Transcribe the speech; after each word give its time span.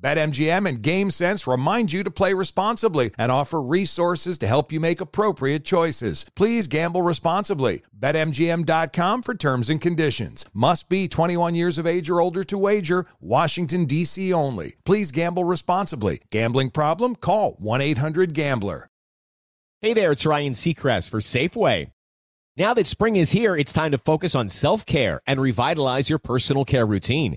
BetMGM 0.00 0.68
and 0.68 0.82
GameSense 0.82 1.50
remind 1.50 1.92
you 1.92 2.02
to 2.02 2.10
play 2.10 2.34
responsibly 2.34 3.12
and 3.16 3.32
offer 3.32 3.62
resources 3.62 4.38
to 4.38 4.46
help 4.46 4.70
you 4.70 4.80
make 4.80 5.00
appropriate 5.00 5.64
choices. 5.64 6.26
Please 6.34 6.66
gamble 6.66 7.02
responsibly. 7.02 7.82
BetMGM.com 7.98 9.22
for 9.22 9.34
terms 9.34 9.70
and 9.70 9.80
conditions. 9.80 10.44
Must 10.52 10.88
be 10.88 11.08
21 11.08 11.54
years 11.54 11.78
of 11.78 11.86
age 11.86 12.10
or 12.10 12.20
older 12.20 12.44
to 12.44 12.58
wager. 12.58 13.06
Washington, 13.20 13.86
D.C. 13.86 14.32
only. 14.32 14.76
Please 14.84 15.12
gamble 15.12 15.44
responsibly. 15.44 16.20
Gambling 16.30 16.70
problem? 16.70 17.16
Call 17.16 17.52
1 17.58 17.80
800 17.80 18.34
Gambler. 18.34 18.88
Hey 19.82 19.92
there, 19.92 20.12
it's 20.12 20.24
Ryan 20.26 20.54
Seacrest 20.54 21.10
for 21.10 21.20
Safeway. 21.20 21.90
Now 22.56 22.72
that 22.72 22.86
spring 22.86 23.16
is 23.16 23.32
here, 23.32 23.54
it's 23.54 23.74
time 23.74 23.90
to 23.90 23.98
focus 23.98 24.34
on 24.34 24.48
self 24.48 24.86
care 24.86 25.20
and 25.26 25.38
revitalize 25.38 26.08
your 26.08 26.18
personal 26.18 26.64
care 26.64 26.86
routine. 26.86 27.36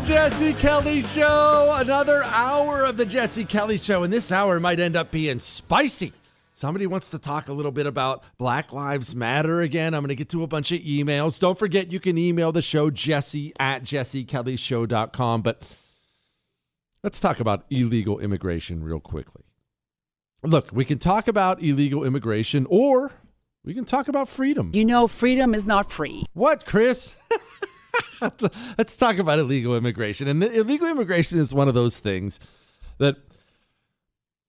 The 0.00 0.06
Jesse 0.06 0.52
Kelly 0.54 1.02
Show. 1.02 1.74
Another 1.76 2.22
hour 2.24 2.84
of 2.84 2.96
the 2.96 3.04
Jesse 3.04 3.44
Kelly 3.44 3.76
Show. 3.76 4.02
And 4.02 4.12
this 4.12 4.30
hour 4.30 4.60
might 4.60 4.80
end 4.80 4.96
up 4.96 5.10
being 5.10 5.38
spicy. 5.38 6.12
Somebody 6.52 6.86
wants 6.86 7.10
to 7.10 7.18
talk 7.18 7.48
a 7.48 7.52
little 7.52 7.72
bit 7.72 7.86
about 7.86 8.22
Black 8.38 8.72
Lives 8.72 9.14
Matter 9.14 9.60
again. 9.60 9.94
I'm 9.94 10.02
going 10.02 10.08
to 10.08 10.14
get 10.14 10.28
to 10.30 10.42
a 10.42 10.46
bunch 10.46 10.72
of 10.72 10.80
emails. 10.80 11.38
Don't 11.38 11.58
forget, 11.58 11.90
you 11.92 12.00
can 12.00 12.18
email 12.18 12.52
the 12.52 12.62
show, 12.62 12.90
jesse 12.90 13.52
at 13.58 13.82
jessekellyshow.com. 13.82 15.42
But 15.42 15.76
let's 17.02 17.20
talk 17.20 17.40
about 17.40 17.64
illegal 17.70 18.18
immigration 18.20 18.82
real 18.84 19.00
quickly. 19.00 19.44
Look, 20.42 20.70
we 20.72 20.84
can 20.84 20.98
talk 20.98 21.28
about 21.28 21.62
illegal 21.62 22.04
immigration 22.04 22.66
or 22.68 23.12
we 23.64 23.74
can 23.74 23.84
talk 23.84 24.08
about 24.08 24.28
freedom. 24.28 24.70
You 24.74 24.84
know, 24.84 25.06
freedom 25.06 25.54
is 25.54 25.66
not 25.66 25.90
free. 25.90 26.24
What, 26.32 26.64
Chris? 26.64 27.14
Let's 28.78 28.96
talk 28.96 29.18
about 29.18 29.38
illegal 29.38 29.76
immigration. 29.76 30.28
And 30.28 30.42
illegal 30.42 30.88
immigration 30.88 31.38
is 31.38 31.54
one 31.54 31.68
of 31.68 31.74
those 31.74 31.98
things 31.98 32.40
that 32.98 33.16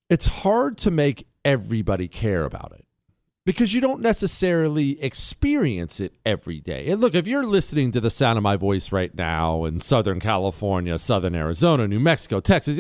it's 0.09 0.25
hard 0.25 0.77
to 0.79 0.91
make 0.91 1.27
everybody 1.45 2.07
care 2.07 2.43
about 2.43 2.73
it 2.73 2.85
because 3.45 3.73
you 3.73 3.81
don't 3.81 4.01
necessarily 4.01 5.01
experience 5.01 5.99
it 5.99 6.13
every 6.25 6.59
day. 6.59 6.87
And 6.89 7.01
look, 7.01 7.15
if 7.15 7.27
you're 7.27 7.45
listening 7.45 7.91
to 7.93 8.01
the 8.01 8.09
sound 8.09 8.37
of 8.37 8.43
my 8.43 8.57
voice 8.57 8.91
right 8.91 9.13
now 9.15 9.65
in 9.65 9.79
Southern 9.79 10.19
California, 10.19 10.99
Southern 10.99 11.33
Arizona, 11.33 11.87
New 11.87 11.99
Mexico, 11.99 12.39
Texas, 12.39 12.79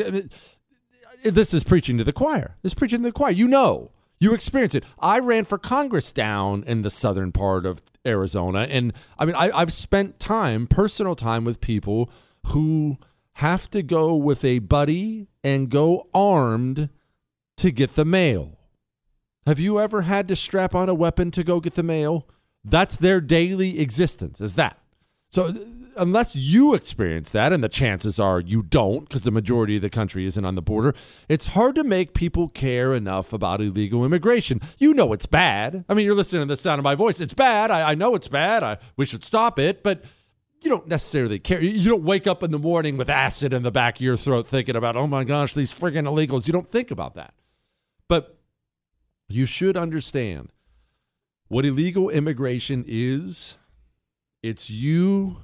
this 1.23 1.53
is 1.53 1.63
preaching 1.63 1.97
to 1.97 2.03
the 2.03 2.13
choir. 2.13 2.57
This 2.61 2.71
is 2.71 2.75
preaching 2.75 2.99
to 2.99 3.09
the 3.09 3.11
choir. 3.11 3.31
You 3.31 3.47
know 3.47 3.91
you 4.21 4.33
experience 4.35 4.75
it. 4.75 4.85
I 4.99 5.19
ran 5.19 5.45
for 5.45 5.57
Congress 5.57 6.11
down 6.11 6.63
in 6.67 6.83
the 6.83 6.91
southern 6.91 7.31
part 7.31 7.65
of 7.65 7.81
Arizona. 8.05 8.67
And 8.69 8.93
I 9.17 9.25
mean, 9.25 9.35
I, 9.35 9.49
I've 9.51 9.73
spent 9.73 10.19
time, 10.19 10.67
personal 10.67 11.15
time 11.15 11.43
with 11.43 11.59
people 11.59 12.09
who 12.47 12.97
have 13.35 13.67
to 13.71 13.81
go 13.81 14.15
with 14.15 14.45
a 14.45 14.59
buddy 14.59 15.27
and 15.43 15.69
go 15.69 16.07
armed 16.13 16.89
to 17.57 17.71
get 17.71 17.95
the 17.95 18.05
mail. 18.05 18.59
Have 19.47 19.59
you 19.59 19.79
ever 19.79 20.03
had 20.03 20.27
to 20.27 20.35
strap 20.35 20.75
on 20.75 20.87
a 20.87 20.93
weapon 20.93 21.31
to 21.31 21.43
go 21.43 21.59
get 21.59 21.73
the 21.73 21.83
mail? 21.83 22.27
That's 22.63 22.95
their 22.95 23.21
daily 23.21 23.79
existence, 23.79 24.39
is 24.39 24.53
that. 24.53 24.77
So 25.31 25.51
unless 25.95 26.35
you 26.35 26.73
experience 26.73 27.31
that, 27.31 27.53
and 27.53 27.63
the 27.63 27.69
chances 27.69 28.19
are 28.19 28.39
you 28.39 28.61
don't, 28.61 29.07
because 29.07 29.21
the 29.21 29.31
majority 29.31 29.75
of 29.75 29.81
the 29.81 29.89
country 29.89 30.25
isn't 30.25 30.45
on 30.45 30.55
the 30.55 30.61
border, 30.61 30.93
it's 31.27 31.47
hard 31.47 31.75
to 31.75 31.83
make 31.83 32.13
people 32.13 32.47
care 32.47 32.93
enough 32.93 33.33
about 33.33 33.61
illegal 33.61 34.05
immigration. 34.05 34.61
You 34.77 34.93
know 34.93 35.13
it's 35.13 35.25
bad. 35.25 35.85
I 35.87 35.93
mean, 35.93 36.05
you're 36.05 36.15
listening 36.15 36.47
to 36.47 36.53
the 36.53 36.57
sound 36.57 36.79
of 36.79 36.83
my 36.83 36.95
voice. 36.95 37.21
It's 37.21 37.33
bad. 37.33 37.71
I, 37.71 37.91
I 37.91 37.95
know 37.95 38.15
it's 38.15 38.27
bad. 38.27 38.63
I, 38.63 38.77
we 38.97 39.05
should 39.05 39.23
stop 39.25 39.59
it, 39.59 39.83
but 39.83 40.03
you 40.61 40.69
don't 40.69 40.87
necessarily 40.87 41.39
care. 41.39 41.61
You 41.61 41.89
don't 41.89 42.03
wake 42.03 42.27
up 42.27 42.43
in 42.43 42.51
the 42.51 42.59
morning 42.59 42.95
with 42.95 43.09
acid 43.09 43.53
in 43.53 43.63
the 43.63 43.71
back 43.71 43.95
of 43.97 44.01
your 44.01 44.17
throat 44.17 44.47
thinking 44.47 44.75
about, 44.75 44.95
oh 44.95 45.07
my 45.07 45.23
gosh, 45.23 45.53
these 45.53 45.75
friggin' 45.75 46.07
illegals. 46.07 46.47
You 46.47 46.53
don't 46.53 46.69
think 46.69 46.91
about 46.91 47.15
that. 47.15 47.33
But 48.07 48.37
you 49.27 49.45
should 49.45 49.75
understand 49.75 50.51
what 51.47 51.65
illegal 51.65 52.09
immigration 52.09 52.85
is. 52.87 53.57
It's 54.43 54.69
you 54.69 55.37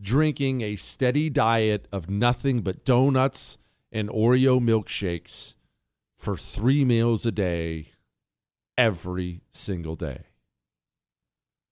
drinking 0.00 0.60
a 0.62 0.76
steady 0.76 1.28
diet 1.30 1.86
of 1.92 2.08
nothing 2.08 2.60
but 2.62 2.84
donuts 2.84 3.58
and 3.92 4.08
Oreo 4.08 4.60
milkshakes 4.60 5.54
for 6.16 6.36
three 6.36 6.84
meals 6.84 7.26
a 7.26 7.32
day 7.32 7.86
every 8.76 9.42
single 9.50 9.96
day. 9.96 10.24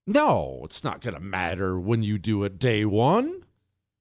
No, 0.07 0.63
it's 0.65 0.83
not 0.83 1.01
going 1.01 1.15
to 1.15 1.21
matter 1.21 1.79
when 1.79 2.03
you 2.03 2.19
do 2.19 2.45
it 2.45 2.59
day 2.59 2.85
one. 2.85 3.45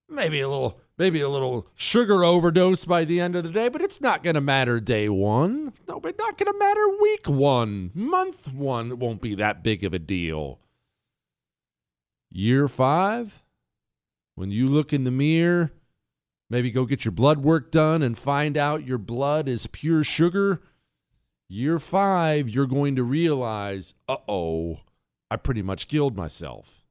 Maybe 0.09 0.39
a 0.39 0.47
little, 0.47 0.79
maybe 0.97 1.19
a 1.19 1.27
little 1.27 1.67
sugar 1.75 2.23
overdose 2.23 2.85
by 2.85 3.03
the 3.03 3.19
end 3.19 3.35
of 3.35 3.43
the 3.43 3.49
day, 3.49 3.67
but 3.67 3.81
it's 3.81 3.99
not 3.99 4.23
going 4.23 4.35
to 4.35 4.41
matter 4.41 4.79
day 4.79 5.09
one. 5.09 5.73
No, 5.85 5.99
but 5.99 6.17
not 6.17 6.37
going 6.37 6.51
to 6.51 6.57
matter 6.57 6.87
week 7.01 7.27
one, 7.27 7.91
month 7.93 8.53
one. 8.53 8.91
It 8.91 8.97
won't 8.97 9.21
be 9.21 9.35
that 9.35 9.63
big 9.63 9.83
of 9.83 9.93
a 9.93 9.99
deal. 9.99 10.59
Year 12.29 12.69
five, 12.69 13.43
when 14.37 14.51
you 14.51 14.69
look 14.69 14.93
in 14.93 15.03
the 15.03 15.11
mirror, 15.11 15.73
maybe 16.49 16.71
go 16.71 16.85
get 16.85 17.03
your 17.03 17.11
blood 17.11 17.39
work 17.39 17.71
done 17.71 18.01
and 18.01 18.17
find 18.17 18.55
out 18.55 18.87
your 18.87 18.97
blood 18.97 19.49
is 19.49 19.67
pure 19.67 20.03
sugar, 20.03 20.61
Year 21.49 21.79
five, 21.79 22.49
you're 22.49 22.67
going 22.67 22.97
to 22.97 23.03
realize, 23.03 23.93
uh 24.09 24.17
oh, 24.27 24.81
I 25.31 25.37
pretty 25.37 25.61
much 25.61 25.87
killed 25.87 26.17
myself. 26.17 26.83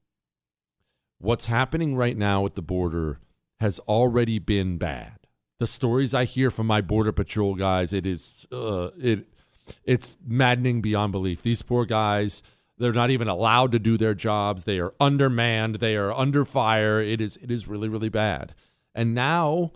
What's 1.19 1.45
happening 1.45 1.95
right 1.95 2.17
now 2.17 2.43
at 2.45 2.55
the 2.55 2.63
border 2.63 3.19
has 3.59 3.79
already 3.81 4.39
been 4.39 4.77
bad. 4.77 5.19
The 5.59 5.67
stories 5.67 6.13
I 6.13 6.25
hear 6.25 6.49
from 6.49 6.65
my 6.65 6.81
border 6.81 7.11
patrol 7.11 7.53
guys, 7.53 7.93
it 7.93 8.07
is 8.07 8.47
uh, 8.51 8.89
it 8.99 9.27
it's 9.83 10.17
maddening 10.25 10.81
beyond 10.81 11.11
belief. 11.11 11.43
These 11.43 11.61
poor 11.61 11.85
guys, 11.85 12.41
they're 12.77 12.93
not 12.93 13.09
even 13.09 13.27
allowed 13.27 13.71
to 13.71 13.79
do 13.79 13.97
their 13.97 14.13
jobs. 14.13 14.63
They 14.63 14.79
are 14.79 14.93
undermanned. 14.99 15.75
They 15.75 15.95
are 15.95 16.11
under 16.11 16.45
fire. 16.45 17.01
It 17.01 17.21
is 17.21 17.37
it 17.37 17.51
is 17.51 17.67
really 17.67 17.89
really 17.89 18.09
bad. 18.09 18.53
And 18.93 19.13
now 19.13 19.71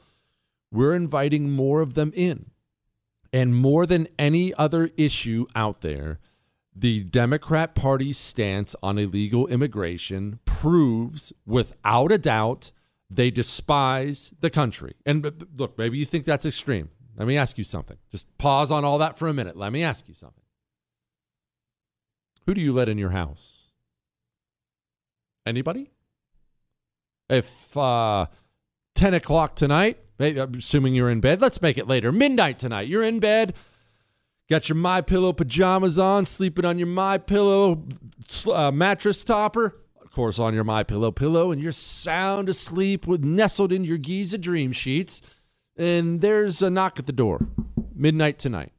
we're 0.71 0.95
inviting 0.95 1.51
more 1.51 1.81
of 1.81 1.93
them 1.93 2.11
in. 2.15 2.51
And 3.33 3.55
more 3.55 3.85
than 3.85 4.07
any 4.19 4.53
other 4.55 4.89
issue 4.97 5.45
out 5.55 5.81
there, 5.81 6.19
the 6.75 7.03
Democrat 7.03 7.75
Party's 7.75 8.17
stance 8.17 8.75
on 8.81 8.97
illegal 8.97 9.47
immigration 9.47 10.39
proves 10.45 11.33
without 11.45 12.11
a 12.11 12.17
doubt 12.17 12.71
they 13.09 13.29
despise 13.29 14.33
the 14.39 14.49
country. 14.49 14.95
And 15.05 15.45
look, 15.57 15.77
maybe 15.77 15.97
you 15.97 16.05
think 16.05 16.25
that's 16.25 16.45
extreme. 16.45 16.89
Let 17.17 17.27
me 17.27 17.37
ask 17.37 17.57
you 17.57 17.63
something. 17.65 17.97
Just 18.09 18.37
pause 18.37 18.71
on 18.71 18.85
all 18.85 18.97
that 18.99 19.17
for 19.17 19.27
a 19.27 19.33
minute. 19.33 19.57
Let 19.57 19.73
me 19.73 19.83
ask 19.83 20.07
you 20.07 20.13
something. 20.13 20.40
Who 22.45 22.53
do 22.53 22.61
you 22.61 22.73
let 22.73 22.89
in 22.89 22.97
your 22.97 23.11
house? 23.11 23.69
Anybody? 25.45 25.91
If 27.29 27.75
uh, 27.77 28.27
10 28.95 29.13
o'clock 29.13 29.55
tonight, 29.55 29.99
I'm 30.19 30.55
assuming 30.55 30.93
you're 30.93 31.09
in 31.09 31.21
bed, 31.21 31.41
let's 31.41 31.61
make 31.61 31.77
it 31.77 31.87
later. 31.87 32.11
Midnight 32.11 32.59
tonight, 32.59 32.87
you're 32.87 33.03
in 33.03 33.19
bed, 33.19 33.53
got 34.49 34.69
your 34.69 34.75
My 34.75 35.01
Pillow 35.01 35.33
pajamas 35.33 35.97
on, 35.97 36.25
sleeping 36.25 36.65
on 36.65 36.77
your 36.77 36.87
My 36.87 37.17
Pillow 37.17 37.87
uh, 38.51 38.71
mattress 38.71 39.23
topper 39.23 39.81
of 40.11 40.15
course, 40.15 40.39
on 40.39 40.53
your 40.53 40.65
My 40.65 40.83
Pillow 40.83 41.09
pillow, 41.09 41.53
and 41.53 41.63
you're 41.63 41.71
sound 41.71 42.49
asleep 42.49 43.07
with 43.07 43.23
nestled 43.23 43.71
in 43.71 43.85
your 43.85 43.97
Giza 43.97 44.37
dream 44.37 44.73
sheets. 44.73 45.21
And 45.77 46.19
there's 46.19 46.61
a 46.61 46.69
knock 46.69 46.99
at 46.99 47.07
the 47.07 47.13
door, 47.13 47.47
midnight 47.95 48.37
tonight. 48.37 48.73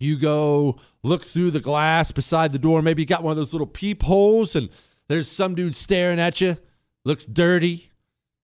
You 0.00 0.16
go 0.16 0.78
look 1.02 1.24
through 1.24 1.50
the 1.50 1.60
glass 1.60 2.12
beside 2.12 2.52
the 2.52 2.58
door. 2.58 2.82
Maybe 2.82 3.02
you 3.02 3.06
got 3.06 3.22
one 3.22 3.32
of 3.32 3.36
those 3.36 3.52
little 3.52 3.66
peepholes, 3.66 4.54
and 4.54 4.68
there's 5.08 5.28
some 5.28 5.54
dude 5.54 5.74
staring 5.74 6.20
at 6.20 6.40
you. 6.40 6.56
Looks 7.04 7.26
dirty. 7.26 7.90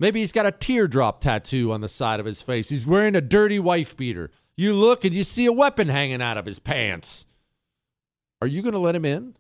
Maybe 0.00 0.20
he's 0.20 0.32
got 0.32 0.46
a 0.46 0.52
teardrop 0.52 1.20
tattoo 1.20 1.72
on 1.72 1.80
the 1.80 1.88
side 1.88 2.18
of 2.18 2.26
his 2.26 2.42
face. 2.42 2.70
He's 2.70 2.86
wearing 2.86 3.14
a 3.14 3.20
dirty 3.20 3.58
wife 3.58 3.96
beater. 3.96 4.30
You 4.56 4.72
look 4.72 5.04
and 5.04 5.14
you 5.14 5.22
see 5.22 5.46
a 5.46 5.52
weapon 5.52 5.88
hanging 5.88 6.22
out 6.22 6.36
of 6.36 6.46
his 6.46 6.58
pants. 6.58 7.26
Are 8.40 8.46
you 8.46 8.62
going 8.62 8.72
to 8.72 8.78
let 8.78 8.96
him 8.96 9.04
in? 9.04 9.36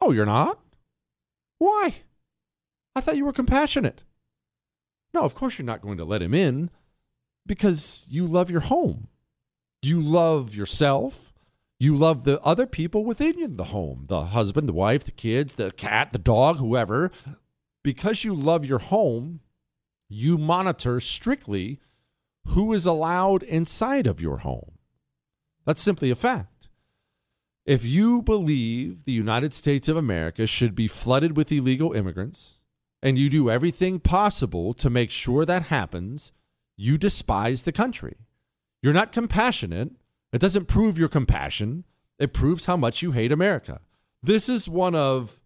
Oh, 0.00 0.12
you're 0.12 0.26
not? 0.26 0.60
Why? 1.58 1.94
I 2.94 3.00
thought 3.00 3.16
you 3.16 3.24
were 3.24 3.32
compassionate. 3.32 4.02
No, 5.14 5.22
of 5.22 5.34
course 5.34 5.58
you're 5.58 5.66
not 5.66 5.80
going 5.80 5.98
to 5.98 6.04
let 6.04 6.22
him 6.22 6.34
in 6.34 6.70
because 7.46 8.06
you 8.08 8.26
love 8.26 8.50
your 8.50 8.60
home. 8.60 9.08
You 9.86 10.02
love 10.02 10.56
yourself. 10.56 11.32
You 11.78 11.96
love 11.96 12.24
the 12.24 12.40
other 12.40 12.66
people 12.66 13.04
within 13.04 13.56
the 13.56 13.64
home 13.66 14.06
the 14.08 14.24
husband, 14.24 14.68
the 14.68 14.72
wife, 14.72 15.04
the 15.04 15.12
kids, 15.12 15.54
the 15.54 15.70
cat, 15.70 16.12
the 16.12 16.18
dog, 16.18 16.58
whoever. 16.58 17.12
Because 17.84 18.24
you 18.24 18.34
love 18.34 18.64
your 18.64 18.80
home, 18.80 19.42
you 20.08 20.38
monitor 20.38 20.98
strictly 20.98 21.78
who 22.48 22.72
is 22.72 22.84
allowed 22.84 23.44
inside 23.44 24.08
of 24.08 24.20
your 24.20 24.38
home. 24.38 24.72
That's 25.64 25.82
simply 25.82 26.10
a 26.10 26.16
fact. 26.16 26.68
If 27.64 27.84
you 27.84 28.22
believe 28.22 29.04
the 29.04 29.12
United 29.12 29.54
States 29.54 29.88
of 29.88 29.96
America 29.96 30.48
should 30.48 30.74
be 30.74 30.88
flooded 30.88 31.36
with 31.36 31.52
illegal 31.52 31.92
immigrants, 31.92 32.58
and 33.04 33.16
you 33.16 33.30
do 33.30 33.48
everything 33.48 34.00
possible 34.00 34.72
to 34.74 34.90
make 34.90 35.12
sure 35.12 35.44
that 35.44 35.66
happens, 35.66 36.32
you 36.76 36.98
despise 36.98 37.62
the 37.62 37.70
country. 37.70 38.25
You're 38.82 38.92
not 38.92 39.12
compassionate. 39.12 39.92
It 40.32 40.40
doesn't 40.40 40.66
prove 40.66 40.98
your 40.98 41.08
compassion, 41.08 41.84
it 42.18 42.32
proves 42.32 42.66
how 42.66 42.76
much 42.76 43.02
you 43.02 43.12
hate 43.12 43.32
America. 43.32 43.80
This 44.22 44.48
is 44.48 44.68
one 44.68 44.94
of 44.94 45.40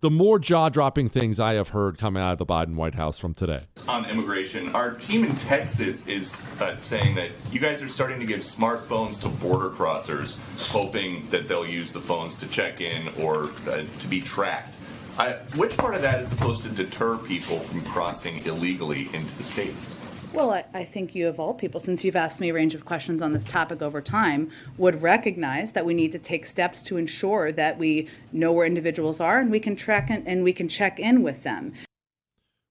the 0.00 0.10
more 0.10 0.38
jaw 0.38 0.68
dropping 0.68 1.08
things 1.08 1.40
I 1.40 1.54
have 1.54 1.70
heard 1.70 1.98
coming 1.98 2.22
out 2.22 2.32
of 2.32 2.38
the 2.38 2.46
Biden 2.46 2.76
White 2.76 2.94
House 2.94 3.18
from 3.18 3.34
today. 3.34 3.64
On 3.88 4.04
immigration, 4.06 4.74
our 4.74 4.92
team 4.92 5.24
in 5.24 5.34
Texas 5.34 6.06
is 6.06 6.40
uh, 6.60 6.78
saying 6.78 7.16
that 7.16 7.30
you 7.50 7.58
guys 7.58 7.82
are 7.82 7.88
starting 7.88 8.20
to 8.20 8.26
give 8.26 8.40
smartphones 8.40 9.20
to 9.22 9.28
border 9.28 9.70
crossers, 9.70 10.38
hoping 10.70 11.28
that 11.30 11.48
they'll 11.48 11.66
use 11.66 11.92
the 11.92 12.00
phones 12.00 12.36
to 12.36 12.48
check 12.48 12.80
in 12.80 13.08
or 13.20 13.50
uh, 13.68 13.82
to 13.98 14.08
be 14.08 14.20
tracked. 14.20 14.76
Uh, 15.18 15.32
which 15.56 15.76
part 15.76 15.96
of 15.96 16.02
that 16.02 16.20
is 16.20 16.28
supposed 16.28 16.62
to 16.62 16.68
deter 16.68 17.18
people 17.18 17.58
from 17.58 17.80
crossing 17.82 18.44
illegally 18.46 19.08
into 19.12 19.36
the 19.36 19.42
states? 19.42 19.98
Well, 20.34 20.52
I, 20.52 20.64
I, 20.74 20.84
think 20.84 21.14
you, 21.14 21.26
of 21.26 21.40
all 21.40 21.54
people, 21.54 21.80
since 21.80 22.04
you've 22.04 22.14
asked 22.14 22.38
me 22.38 22.50
a 22.50 22.54
range 22.54 22.74
of 22.74 22.84
questions 22.84 23.22
on 23.22 23.32
this 23.32 23.44
topic 23.44 23.80
over 23.80 24.02
time, 24.02 24.50
would 24.76 25.00
recognize 25.00 25.72
that 25.72 25.86
we 25.86 25.94
need 25.94 26.12
to 26.12 26.18
take 26.18 26.44
steps 26.44 26.82
to 26.82 26.98
ensure 26.98 27.50
that 27.52 27.78
we 27.78 28.08
know 28.30 28.52
where 28.52 28.66
individuals 28.66 29.20
are 29.20 29.38
and 29.38 29.50
we 29.50 29.58
can 29.58 29.74
track 29.74 30.10
in, 30.10 30.26
and 30.26 30.44
we 30.44 30.52
can 30.52 30.68
check 30.68 31.00
in 31.00 31.22
with 31.22 31.44
them. 31.44 31.72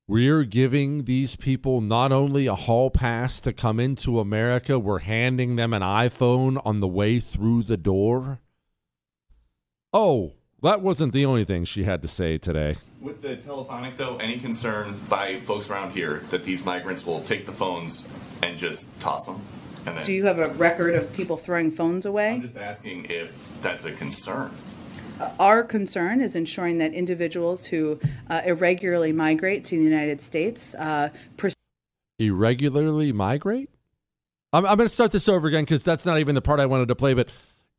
We're 0.07 0.43
giving 0.43 1.03
these 1.03 1.35
people 1.35 1.81
not 1.81 2.11
only 2.11 2.45
a 2.45 2.55
hall 2.55 2.91
pass 2.91 3.41
to 3.41 3.51
come 3.51 3.79
into 3.79 4.19
America, 4.19 4.77
we're 4.77 4.99
handing 4.99 5.55
them 5.55 5.73
an 5.73 5.81
iPhone 5.81 6.61
on 6.63 6.79
the 6.79 6.87
way 6.87 7.19
through 7.19 7.63
the 7.63 7.75
door. 7.75 8.39
Oh, 9.91 10.33
that 10.61 10.81
wasn't 10.81 11.11
the 11.11 11.25
only 11.25 11.43
thing 11.43 11.65
she 11.65 11.83
had 11.83 12.01
to 12.03 12.07
say 12.07 12.37
today. 12.37 12.75
With 13.07 13.21
the 13.21 13.37
telephonic, 13.37 13.95
though, 13.95 14.17
any 14.17 14.37
concern 14.37 14.99
by 15.07 15.39
folks 15.39 15.69
around 15.69 15.93
here 15.93 16.23
that 16.29 16.43
these 16.43 16.65
migrants 16.65 17.05
will 17.05 17.21
take 17.21 17.45
the 17.45 17.53
phones 17.53 18.09
and 18.43 18.57
just 18.57 18.87
toss 18.99 19.27
them? 19.27 19.39
And 19.85 19.95
then, 19.95 20.05
Do 20.05 20.11
you 20.11 20.25
have 20.25 20.39
a 20.39 20.49
record 20.55 20.93
of 20.93 21.13
people 21.13 21.37
throwing 21.37 21.71
phones 21.71 22.05
away? 22.05 22.31
I'm 22.31 22.41
just 22.41 22.57
asking 22.57 23.05
if 23.05 23.61
that's 23.61 23.85
a 23.85 23.93
concern. 23.93 24.51
Uh, 25.21 25.29
our 25.39 25.63
concern 25.63 26.19
is 26.19 26.35
ensuring 26.35 26.79
that 26.79 26.93
individuals 26.93 27.65
who 27.65 27.97
uh, 28.29 28.41
irregularly 28.45 29.13
migrate 29.13 29.63
to 29.65 29.77
the 29.77 29.83
United 29.85 30.21
States 30.21 30.75
uh, 30.75 31.07
pers- 31.37 31.53
irregularly 32.19 33.13
migrate. 33.13 33.69
I'm, 34.51 34.65
I'm 34.65 34.75
going 34.75 34.89
to 34.89 34.93
start 34.93 35.13
this 35.13 35.29
over 35.29 35.47
again 35.47 35.63
because 35.63 35.85
that's 35.85 36.05
not 36.05 36.19
even 36.19 36.35
the 36.35 36.41
part 36.41 36.59
I 36.59 36.65
wanted 36.65 36.89
to 36.89 36.95
play. 36.95 37.13
But 37.13 37.29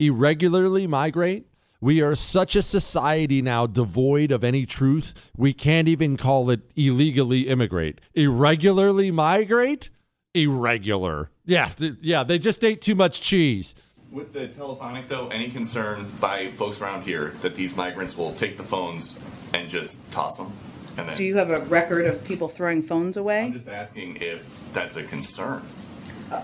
irregularly 0.00 0.86
migrate 0.86 1.46
we 1.80 2.00
are 2.00 2.14
such 2.14 2.56
a 2.56 2.62
society 2.62 3.40
now 3.40 3.66
devoid 3.66 4.32
of 4.32 4.42
any 4.42 4.66
truth, 4.66 5.30
we 5.36 5.52
can't 5.52 5.88
even 5.88 6.16
call 6.16 6.50
it 6.50 6.60
illegally 6.76 7.48
immigrate. 7.48 8.00
Irregularly 8.14 9.10
migrate? 9.10 9.90
Irregular. 10.34 11.30
Yeah, 11.44 11.68
th- 11.68 11.94
yeah, 12.00 12.24
they 12.24 12.38
just 12.38 12.64
ate 12.64 12.80
too 12.80 12.94
much 12.94 13.20
cheese. 13.20 13.74
With 14.10 14.32
the 14.32 14.48
telephonic, 14.48 15.06
though, 15.08 15.28
any 15.28 15.50
concern 15.50 16.10
by 16.20 16.50
folks 16.52 16.80
around 16.80 17.02
here 17.02 17.34
that 17.42 17.54
these 17.54 17.76
migrants 17.76 18.16
will 18.16 18.32
take 18.32 18.56
the 18.56 18.64
phones 18.64 19.20
and 19.52 19.68
just 19.68 19.98
toss 20.10 20.38
them? 20.38 20.52
And 20.96 21.08
then, 21.08 21.16
Do 21.16 21.24
you 21.24 21.36
have 21.36 21.50
a 21.50 21.60
record 21.66 22.06
of 22.06 22.24
people 22.24 22.48
throwing 22.48 22.82
phones 22.82 23.16
away? 23.16 23.42
I'm 23.42 23.52
just 23.52 23.68
asking 23.68 24.16
if 24.20 24.72
that's 24.72 24.96
a 24.96 25.04
concern 25.04 25.62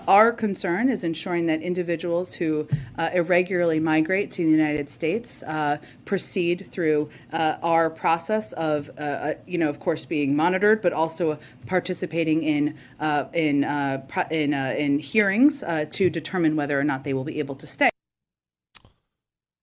our 0.07 0.31
concern 0.31 0.89
is 0.89 1.03
ensuring 1.03 1.45
that 1.47 1.61
individuals 1.61 2.33
who 2.33 2.67
uh, 2.97 3.09
irregularly 3.13 3.79
migrate 3.79 4.31
to 4.31 4.43
the 4.43 4.49
United 4.49 4.89
States 4.89 5.43
uh, 5.43 5.77
proceed 6.05 6.67
through 6.71 7.09
uh, 7.33 7.57
our 7.61 7.89
process 7.89 8.51
of, 8.53 8.89
uh, 8.97 9.01
uh, 9.01 9.33
you 9.45 9.57
know, 9.57 9.69
of 9.69 9.79
course, 9.79 10.05
being 10.05 10.35
monitored, 10.35 10.81
but 10.81 10.93
also 10.93 11.37
participating 11.65 12.43
in 12.43 12.77
uh, 12.99 13.25
in 13.33 13.63
in 14.31 14.53
in 14.53 14.99
hearings 14.99 15.63
to 15.91 16.09
determine 16.09 16.55
whether 16.55 16.79
or 16.79 16.83
not 16.83 17.03
they 17.03 17.13
will 17.13 17.23
be 17.23 17.39
able 17.39 17.55
to 17.55 17.67
stay. 17.67 17.89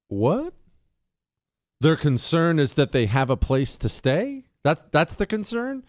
What? 0.08 0.54
Their 1.80 1.96
concern 1.96 2.58
is 2.58 2.74
that 2.74 2.92
they 2.92 3.06
have 3.06 3.28
a 3.28 3.36
place 3.36 3.76
to 3.78 3.88
stay. 3.88 4.44
That 4.62 4.92
that's 4.92 5.16
the 5.16 5.26
concern. 5.26 5.84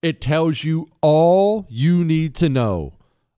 It 0.00 0.20
tells 0.20 0.64
you 0.64 0.88
all 1.02 1.66
you 1.68 2.04
need 2.04 2.34
to 2.36 2.48
know 2.48 2.92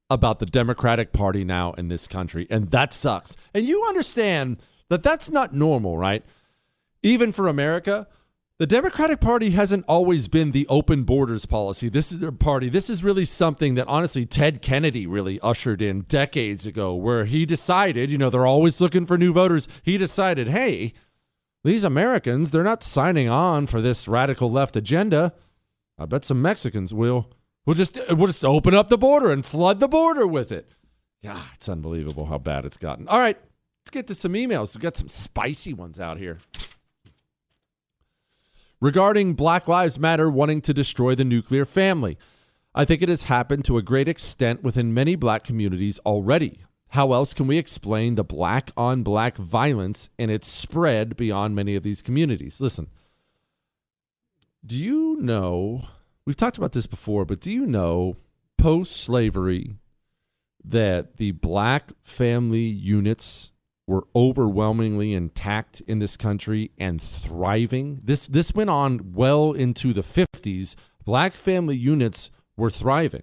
about 0.09 0.39
the 0.39 0.47
Democratic 0.47 1.13
Party 1.13 1.45
now 1.45 1.73
in 1.73 1.89
this 1.89 2.07
country, 2.07 2.47
and 2.51 2.71
that 2.71 2.93
sucks. 2.93 3.37
And 3.53 3.67
you 3.67 3.85
understand 3.87 4.59
that 4.89 5.03
that's 5.03 5.31
not 5.31 5.53
normal, 5.53 5.99
right? 5.99 6.25
Even 7.03 7.33
for 7.33 7.49
America, 7.49 8.07
the 8.59 8.67
Democratic 8.67 9.21
Party 9.21 9.51
hasn't 9.51 9.85
always 9.87 10.29
been 10.29 10.53
the 10.53 10.67
open 10.69 11.03
borders 11.03 11.45
policy. 11.45 11.89
This 11.89 12.11
is 12.11 12.21
their 12.21 12.33
party. 12.33 12.71
This 12.71 12.89
is 12.89 13.05
really 13.05 13.25
something 13.25 13.75
that 13.75 13.87
honestly 13.89 14.25
Ted 14.25 14.63
Kennedy 14.63 15.07
really 15.07 15.39
ushered 15.41 15.83
in 15.83 16.03
decades 16.03 16.67
ago, 16.67 16.95
where 16.95 17.27
he 17.27 17.45
decided, 17.45 18.09
you 18.09 18.17
know, 18.17 18.31
they're 18.31 18.47
always 18.47 18.81
looking 18.81 19.05
for 19.05 19.19
new 19.19 19.33
voters. 19.33 19.69
He 19.83 19.99
decided, 19.99 20.49
hey, 20.49 20.95
these 21.65 21.85
Americans, 21.85 22.51
they're 22.51 22.63
not 22.63 22.83
signing 22.83 23.29
on 23.29 23.67
for 23.67 23.83
this 23.83 24.09
radical 24.09 24.51
left 24.51 24.77
agenda. 24.77 25.35
I 25.99 26.07
bet 26.07 26.25
some 26.25 26.41
Mexicans 26.41 26.95
will. 26.95 27.31
We'll 27.67 27.75
just 27.75 27.99
we'll 28.09 28.29
just 28.29 28.45
open 28.45 28.75
up 28.75 28.89
the 28.89 28.97
border 28.97 29.31
and 29.31 29.45
flood 29.45 29.81
the 29.81 29.89
border 29.89 30.27
with 30.27 30.53
it. 30.53 30.71
God, 31.23 31.43
it's 31.55 31.69
unbelievable 31.69 32.27
how 32.27 32.39
bad 32.39 32.65
it's 32.65 32.77
gotten. 32.77 33.09
All 33.09 33.19
right, 33.19 33.37
let's 33.83 33.91
get 33.91 34.07
to 34.07 34.15
some 34.15 34.35
emails. 34.35 34.75
We've 34.75 34.83
got 34.83 34.97
some 34.97 35.09
spicy 35.09 35.75
ones 35.75 35.99
out 35.99 36.19
here. 36.19 36.39
Regarding 38.81 39.35
Black 39.35 39.67
Lives 39.67 39.99
Matter 39.99 40.31
wanting 40.31 40.61
to 40.61 40.75
destroy 40.75 41.15
the 41.15 41.25
nuclear 41.25 41.65
family, 41.65 42.19
I 42.75 42.85
think 42.85 43.03
it 43.03 43.09
has 43.09 43.25
happened 43.25 43.65
to 43.65 43.79
a 43.79 43.83
great 43.83 44.07
extent 44.07 44.63
within 44.63 44.95
many 44.95 45.17
black 45.17 45.43
communities 45.43 45.99
already. 46.01 46.61
How 46.91 47.13
else 47.13 47.35
can 47.35 47.47
we 47.47 47.59
explain 47.59 48.15
the 48.15 48.23
black 48.23 48.71
on 48.77 49.03
black 49.03 49.37
violence 49.37 50.11
and 50.19 50.31
its 50.31 50.47
spread 50.47 51.17
beyond 51.17 51.57
many 51.57 51.75
of 51.75 51.83
these 51.83 52.03
communities? 52.03 52.61
Listen, 52.61 52.89
do 54.65 54.77
you 54.77 55.17
know? 55.21 55.89
We've 56.27 56.37
talked 56.37 56.59
about 56.59 56.73
this 56.73 56.87
before, 56.87 57.25
but 57.25 57.41
do 57.41 57.53
you 57.53 57.65
know 57.67 58.17
post 58.59 58.97
slavery 58.97 59.77
that 60.65 61.19
the 61.19 61.31
black 61.31 61.93
family 62.03 62.65
units 62.65 63.53
were 63.87 64.09
overwhelmingly 64.17 65.13
intact 65.13 65.83
in 65.83 66.01
this 66.01 66.17
country 66.17 66.73
and 66.79 67.01
thriving? 67.01 68.01
This, 68.03 68.27
this 68.27 68.53
went 68.55 68.71
on 68.71 69.13
well 69.13 69.53
into 69.53 69.93
the 69.93 70.01
50s. 70.01 70.75
Black 71.05 71.35
family 71.35 71.77
units 71.77 72.33
were 72.57 72.71
thriving. 72.71 73.23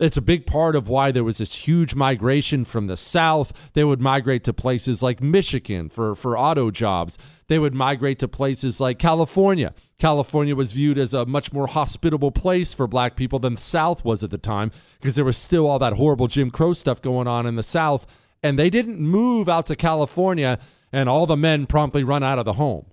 It's 0.00 0.16
a 0.16 0.22
big 0.22 0.46
part 0.46 0.76
of 0.76 0.88
why 0.88 1.10
there 1.10 1.24
was 1.24 1.38
this 1.38 1.66
huge 1.66 1.96
migration 1.96 2.64
from 2.64 2.86
the 2.86 2.96
South. 2.96 3.70
They 3.72 3.82
would 3.82 4.00
migrate 4.00 4.44
to 4.44 4.52
places 4.52 5.02
like 5.02 5.20
Michigan 5.20 5.88
for, 5.88 6.14
for 6.14 6.38
auto 6.38 6.70
jobs. 6.70 7.18
They 7.48 7.58
would 7.58 7.74
migrate 7.74 8.20
to 8.20 8.28
places 8.28 8.80
like 8.80 9.00
California. 9.00 9.74
California 9.98 10.54
was 10.54 10.70
viewed 10.70 10.98
as 10.98 11.14
a 11.14 11.26
much 11.26 11.52
more 11.52 11.66
hospitable 11.66 12.30
place 12.30 12.74
for 12.74 12.86
black 12.86 13.16
people 13.16 13.40
than 13.40 13.56
the 13.56 13.60
South 13.60 14.04
was 14.04 14.22
at 14.22 14.30
the 14.30 14.38
time 14.38 14.70
because 15.00 15.16
there 15.16 15.24
was 15.24 15.36
still 15.36 15.66
all 15.66 15.80
that 15.80 15.94
horrible 15.94 16.28
Jim 16.28 16.52
Crow 16.52 16.74
stuff 16.74 17.02
going 17.02 17.26
on 17.26 17.44
in 17.44 17.56
the 17.56 17.64
South. 17.64 18.06
And 18.40 18.56
they 18.56 18.70
didn't 18.70 19.00
move 19.00 19.48
out 19.48 19.66
to 19.66 19.74
California 19.74 20.60
and 20.92 21.08
all 21.08 21.26
the 21.26 21.36
men 21.36 21.66
promptly 21.66 22.04
run 22.04 22.22
out 22.22 22.38
of 22.38 22.44
the 22.44 22.52
home. 22.52 22.86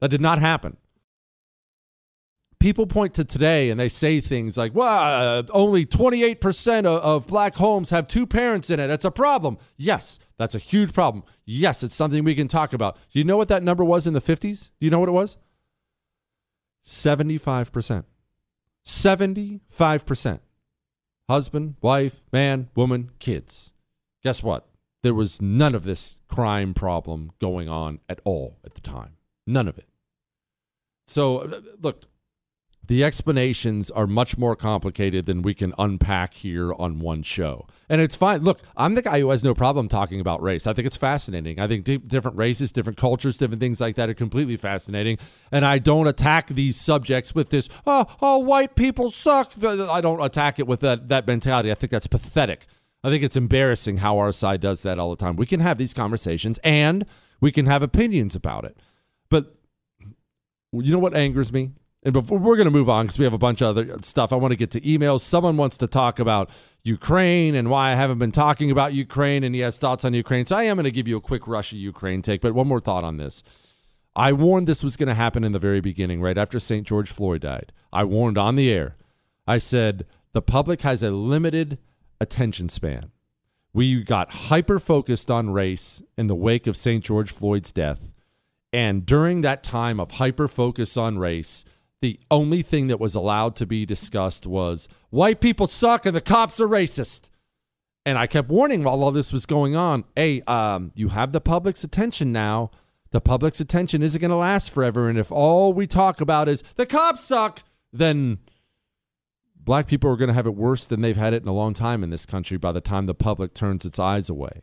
That 0.00 0.08
did 0.08 0.22
not 0.22 0.38
happen 0.38 0.78
people 2.64 2.86
point 2.86 3.12
to 3.12 3.22
today 3.22 3.68
and 3.68 3.78
they 3.78 3.90
say 3.90 4.22
things 4.22 4.56
like, 4.56 4.74
well, 4.74 4.88
uh, 4.88 5.42
only 5.50 5.84
28% 5.84 6.78
of, 6.78 6.86
of 6.86 7.26
black 7.26 7.56
homes 7.56 7.90
have 7.90 8.08
two 8.08 8.26
parents 8.26 8.70
in 8.70 8.80
it. 8.80 8.86
That's 8.86 9.04
a 9.04 9.10
problem. 9.10 9.58
Yes, 9.76 10.18
that's 10.38 10.54
a 10.54 10.58
huge 10.58 10.94
problem. 10.94 11.24
Yes, 11.44 11.82
it's 11.82 11.94
something 11.94 12.24
we 12.24 12.34
can 12.34 12.48
talk 12.48 12.72
about. 12.72 12.96
Do 13.12 13.18
you 13.18 13.24
know 13.26 13.36
what 13.36 13.48
that 13.48 13.62
number 13.62 13.84
was 13.84 14.06
in 14.06 14.14
the 14.14 14.20
50s? 14.20 14.70
Do 14.80 14.86
you 14.86 14.90
know 14.90 14.98
what 14.98 15.10
it 15.10 15.12
was? 15.12 15.36
75%. 16.86 18.04
75%. 18.86 20.40
Husband, 21.28 21.74
wife, 21.82 22.22
man, 22.32 22.70
woman, 22.74 23.10
kids. 23.18 23.74
Guess 24.22 24.42
what? 24.42 24.66
There 25.02 25.12
was 25.12 25.42
none 25.42 25.74
of 25.74 25.84
this 25.84 26.16
crime 26.28 26.72
problem 26.72 27.32
going 27.42 27.68
on 27.68 28.00
at 28.08 28.20
all 28.24 28.56
at 28.64 28.72
the 28.72 28.80
time. 28.80 29.18
None 29.46 29.68
of 29.68 29.76
it. 29.76 29.88
So, 31.06 31.40
uh, 31.40 31.60
look, 31.82 32.04
the 32.86 33.02
explanations 33.02 33.90
are 33.90 34.06
much 34.06 34.36
more 34.36 34.54
complicated 34.54 35.26
than 35.26 35.42
we 35.42 35.54
can 35.54 35.72
unpack 35.78 36.34
here 36.34 36.72
on 36.74 36.98
one 36.98 37.22
show. 37.22 37.66
And 37.88 38.00
it's 38.00 38.16
fine. 38.16 38.42
Look, 38.42 38.60
I'm 38.76 38.94
the 38.94 39.02
guy 39.02 39.20
who 39.20 39.30
has 39.30 39.42
no 39.42 39.54
problem 39.54 39.88
talking 39.88 40.20
about 40.20 40.42
race. 40.42 40.66
I 40.66 40.72
think 40.74 40.86
it's 40.86 40.96
fascinating. 40.96 41.58
I 41.58 41.66
think 41.66 41.84
d- 41.84 41.98
different 41.98 42.36
races, 42.36 42.72
different 42.72 42.98
cultures, 42.98 43.38
different 43.38 43.60
things 43.60 43.80
like 43.80 43.96
that 43.96 44.10
are 44.10 44.14
completely 44.14 44.56
fascinating. 44.56 45.18
And 45.50 45.64
I 45.64 45.78
don't 45.78 46.06
attack 46.06 46.48
these 46.48 46.76
subjects 46.76 47.34
with 47.34 47.50
this, 47.50 47.68
oh, 47.86 48.06
oh 48.20 48.38
white 48.38 48.74
people 48.74 49.10
suck. 49.10 49.52
I 49.62 50.00
don't 50.00 50.22
attack 50.22 50.58
it 50.58 50.66
with 50.66 50.80
that, 50.80 51.08
that 51.08 51.26
mentality. 51.26 51.70
I 51.70 51.74
think 51.74 51.90
that's 51.90 52.06
pathetic. 52.06 52.66
I 53.02 53.10
think 53.10 53.22
it's 53.22 53.36
embarrassing 53.36 53.98
how 53.98 54.18
our 54.18 54.32
side 54.32 54.60
does 54.60 54.82
that 54.82 54.98
all 54.98 55.10
the 55.10 55.16
time. 55.16 55.36
We 55.36 55.46
can 55.46 55.60
have 55.60 55.78
these 55.78 55.94
conversations 55.94 56.58
and 56.64 57.06
we 57.40 57.52
can 57.52 57.66
have 57.66 57.82
opinions 57.82 58.34
about 58.34 58.64
it. 58.64 58.78
But 59.30 59.54
you 60.72 60.92
know 60.92 60.98
what 60.98 61.14
angers 61.14 61.52
me? 61.52 61.72
And 62.04 62.12
before 62.12 62.38
we're 62.38 62.56
going 62.56 62.66
to 62.66 62.70
move 62.70 62.90
on 62.90 63.06
because 63.06 63.18
we 63.18 63.24
have 63.24 63.32
a 63.32 63.38
bunch 63.38 63.62
of 63.62 63.68
other 63.76 63.96
stuff, 64.02 64.32
I 64.32 64.36
want 64.36 64.52
to 64.52 64.56
get 64.56 64.70
to 64.72 64.80
emails. 64.82 65.20
Someone 65.20 65.56
wants 65.56 65.78
to 65.78 65.86
talk 65.86 66.18
about 66.18 66.50
Ukraine 66.82 67.54
and 67.54 67.70
why 67.70 67.92
I 67.92 67.94
haven't 67.94 68.18
been 68.18 68.30
talking 68.30 68.70
about 68.70 68.92
Ukraine, 68.92 69.42
and 69.42 69.54
he 69.54 69.62
has 69.62 69.78
thoughts 69.78 70.04
on 70.04 70.12
Ukraine. 70.12 70.44
So 70.44 70.54
I 70.54 70.64
am 70.64 70.76
going 70.76 70.84
to 70.84 70.90
give 70.90 71.08
you 71.08 71.16
a 71.16 71.20
quick 71.22 71.48
Russia 71.48 71.76
Ukraine 71.76 72.20
take. 72.20 72.42
But 72.42 72.52
one 72.52 72.68
more 72.68 72.80
thought 72.80 73.04
on 73.04 73.16
this. 73.16 73.42
I 74.14 74.32
warned 74.32 74.66
this 74.66 74.84
was 74.84 74.96
going 74.96 75.08
to 75.08 75.14
happen 75.14 75.44
in 75.44 75.52
the 75.52 75.58
very 75.58 75.80
beginning, 75.80 76.20
right 76.20 76.36
after 76.36 76.60
St. 76.60 76.86
George 76.86 77.10
Floyd 77.10 77.40
died. 77.40 77.72
I 77.92 78.04
warned 78.04 78.38
on 78.38 78.54
the 78.54 78.70
air. 78.70 78.96
I 79.46 79.58
said 79.58 80.06
the 80.32 80.42
public 80.42 80.82
has 80.82 81.02
a 81.02 81.10
limited 81.10 81.78
attention 82.20 82.68
span. 82.68 83.10
We 83.72 84.04
got 84.04 84.32
hyper 84.32 84.78
focused 84.78 85.30
on 85.30 85.50
race 85.50 86.02
in 86.16 86.28
the 86.28 86.34
wake 86.34 86.66
of 86.66 86.76
St. 86.76 87.02
George 87.02 87.32
Floyd's 87.32 87.72
death. 87.72 88.12
And 88.72 89.04
during 89.04 89.40
that 89.40 89.64
time 89.64 89.98
of 89.98 90.12
hyper 90.12 90.48
focus 90.48 90.96
on 90.96 91.18
race, 91.18 91.64
the 92.04 92.20
only 92.30 92.60
thing 92.60 92.88
that 92.88 93.00
was 93.00 93.14
allowed 93.14 93.56
to 93.56 93.64
be 93.64 93.86
discussed 93.86 94.46
was 94.46 94.88
white 95.08 95.40
people 95.40 95.66
suck 95.66 96.04
and 96.04 96.14
the 96.14 96.20
cops 96.20 96.60
are 96.60 96.68
racist. 96.68 97.30
And 98.04 98.18
I 98.18 98.26
kept 98.26 98.50
warning 98.50 98.82
while 98.82 99.02
all 99.02 99.10
this 99.10 99.32
was 99.32 99.46
going 99.46 99.74
on, 99.74 100.04
hey, 100.14 100.42
um, 100.42 100.92
you 100.94 101.08
have 101.08 101.32
the 101.32 101.40
public's 101.40 101.82
attention 101.82 102.30
now. 102.30 102.70
The 103.12 103.22
public's 103.22 103.58
attention 103.58 104.02
isn't 104.02 104.20
going 104.20 104.30
to 104.30 104.36
last 104.36 104.70
forever. 104.70 105.08
And 105.08 105.18
if 105.18 105.32
all 105.32 105.72
we 105.72 105.86
talk 105.86 106.20
about 106.20 106.46
is 106.46 106.62
the 106.76 106.84
cops 106.84 107.24
suck, 107.24 107.62
then 107.90 108.36
black 109.56 109.86
people 109.86 110.10
are 110.10 110.16
going 110.18 110.28
to 110.28 110.34
have 110.34 110.46
it 110.46 110.54
worse 110.54 110.86
than 110.86 111.00
they've 111.00 111.16
had 111.16 111.32
it 111.32 111.42
in 111.42 111.48
a 111.48 111.54
long 111.54 111.72
time 111.72 112.04
in 112.04 112.10
this 112.10 112.26
country 112.26 112.58
by 112.58 112.72
the 112.72 112.82
time 112.82 113.06
the 113.06 113.14
public 113.14 113.54
turns 113.54 113.86
its 113.86 113.98
eyes 113.98 114.28
away. 114.28 114.60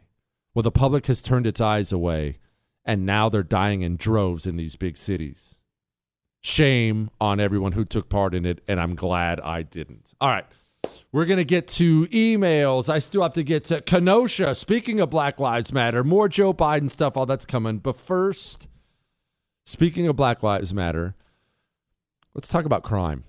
Well, 0.54 0.62
the 0.62 0.70
public 0.70 1.08
has 1.08 1.24
turned 1.24 1.48
its 1.48 1.60
eyes 1.60 1.92
away, 1.92 2.38
and 2.86 3.04
now 3.04 3.30
they're 3.30 3.42
dying 3.42 3.82
in 3.82 3.96
droves 3.96 4.46
in 4.46 4.58
these 4.58 4.76
big 4.76 4.96
cities. 4.96 5.61
Shame 6.42 7.12
on 7.20 7.40
everyone 7.40 7.74
who 7.74 7.86
took 7.86 8.10
part 8.10 8.34
in 8.34 8.46
it, 8.46 8.62
and 8.68 8.80
I'm 8.80 8.96
glad 8.96 9.40
I 9.40 9.62
didn't. 9.62 10.14
All 10.20 10.30
right. 10.30 10.46
We're 11.12 11.26
going 11.26 11.38
to 11.38 11.46
get 11.46 11.68
to 11.70 12.08
emails. 12.08 12.90
I 12.90 13.00
still 13.00 13.22
have 13.22 13.34
to 13.34 13.44
get 13.44 13.66
to 13.66 13.82
Kenosha. 13.82 14.56
Speaking 14.56 15.00
of 15.00 15.10
Black 15.10 15.40
Lives 15.40 15.72
Matter, 15.72 16.04
more 16.04 16.28
Joe 16.28 16.54
Biden 16.54 16.90
stuff, 16.90 17.16
all 17.16 17.26
that's 17.26 17.46
coming. 17.46 17.78
But 17.78 17.96
first, 17.96 18.68
speaking 19.66 20.08
of 20.08 20.16
Black 20.16 20.42
Lives 20.42 20.74
Matter, 20.74 21.16
let's 22.34 22.48
talk 22.48 22.66
about 22.66 22.82
crime. 22.84 23.26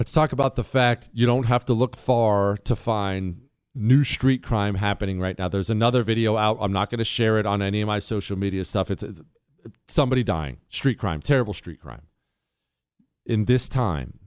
Let's 0.00 0.12
talk 0.12 0.32
about 0.32 0.56
the 0.56 0.64
fact 0.64 1.10
you 1.12 1.26
don't 1.26 1.46
have 1.46 1.64
to 1.66 1.72
look 1.74 1.94
far 1.94 2.56
to 2.64 2.74
find 2.74 3.42
new 3.74 4.02
street 4.02 4.42
crime 4.42 4.76
happening 4.76 5.20
right 5.20 5.38
now. 5.38 5.48
There's 5.48 5.70
another 5.70 6.02
video 6.02 6.36
out. 6.36 6.58
I'm 6.60 6.72
not 6.72 6.90
going 6.90 6.98
to 6.98 7.04
share 7.04 7.38
it 7.38 7.46
on 7.46 7.62
any 7.62 7.80
of 7.80 7.86
my 7.86 8.00
social 8.00 8.36
media 8.36 8.64
stuff. 8.64 8.90
It's, 8.90 9.02
it's 9.02 9.20
somebody 9.86 10.24
dying, 10.24 10.56
street 10.68 10.98
crime, 10.98 11.20
terrible 11.20 11.52
street 11.52 11.80
crime 11.80 12.02
in 13.26 13.46
this 13.46 13.68
time, 13.68 14.18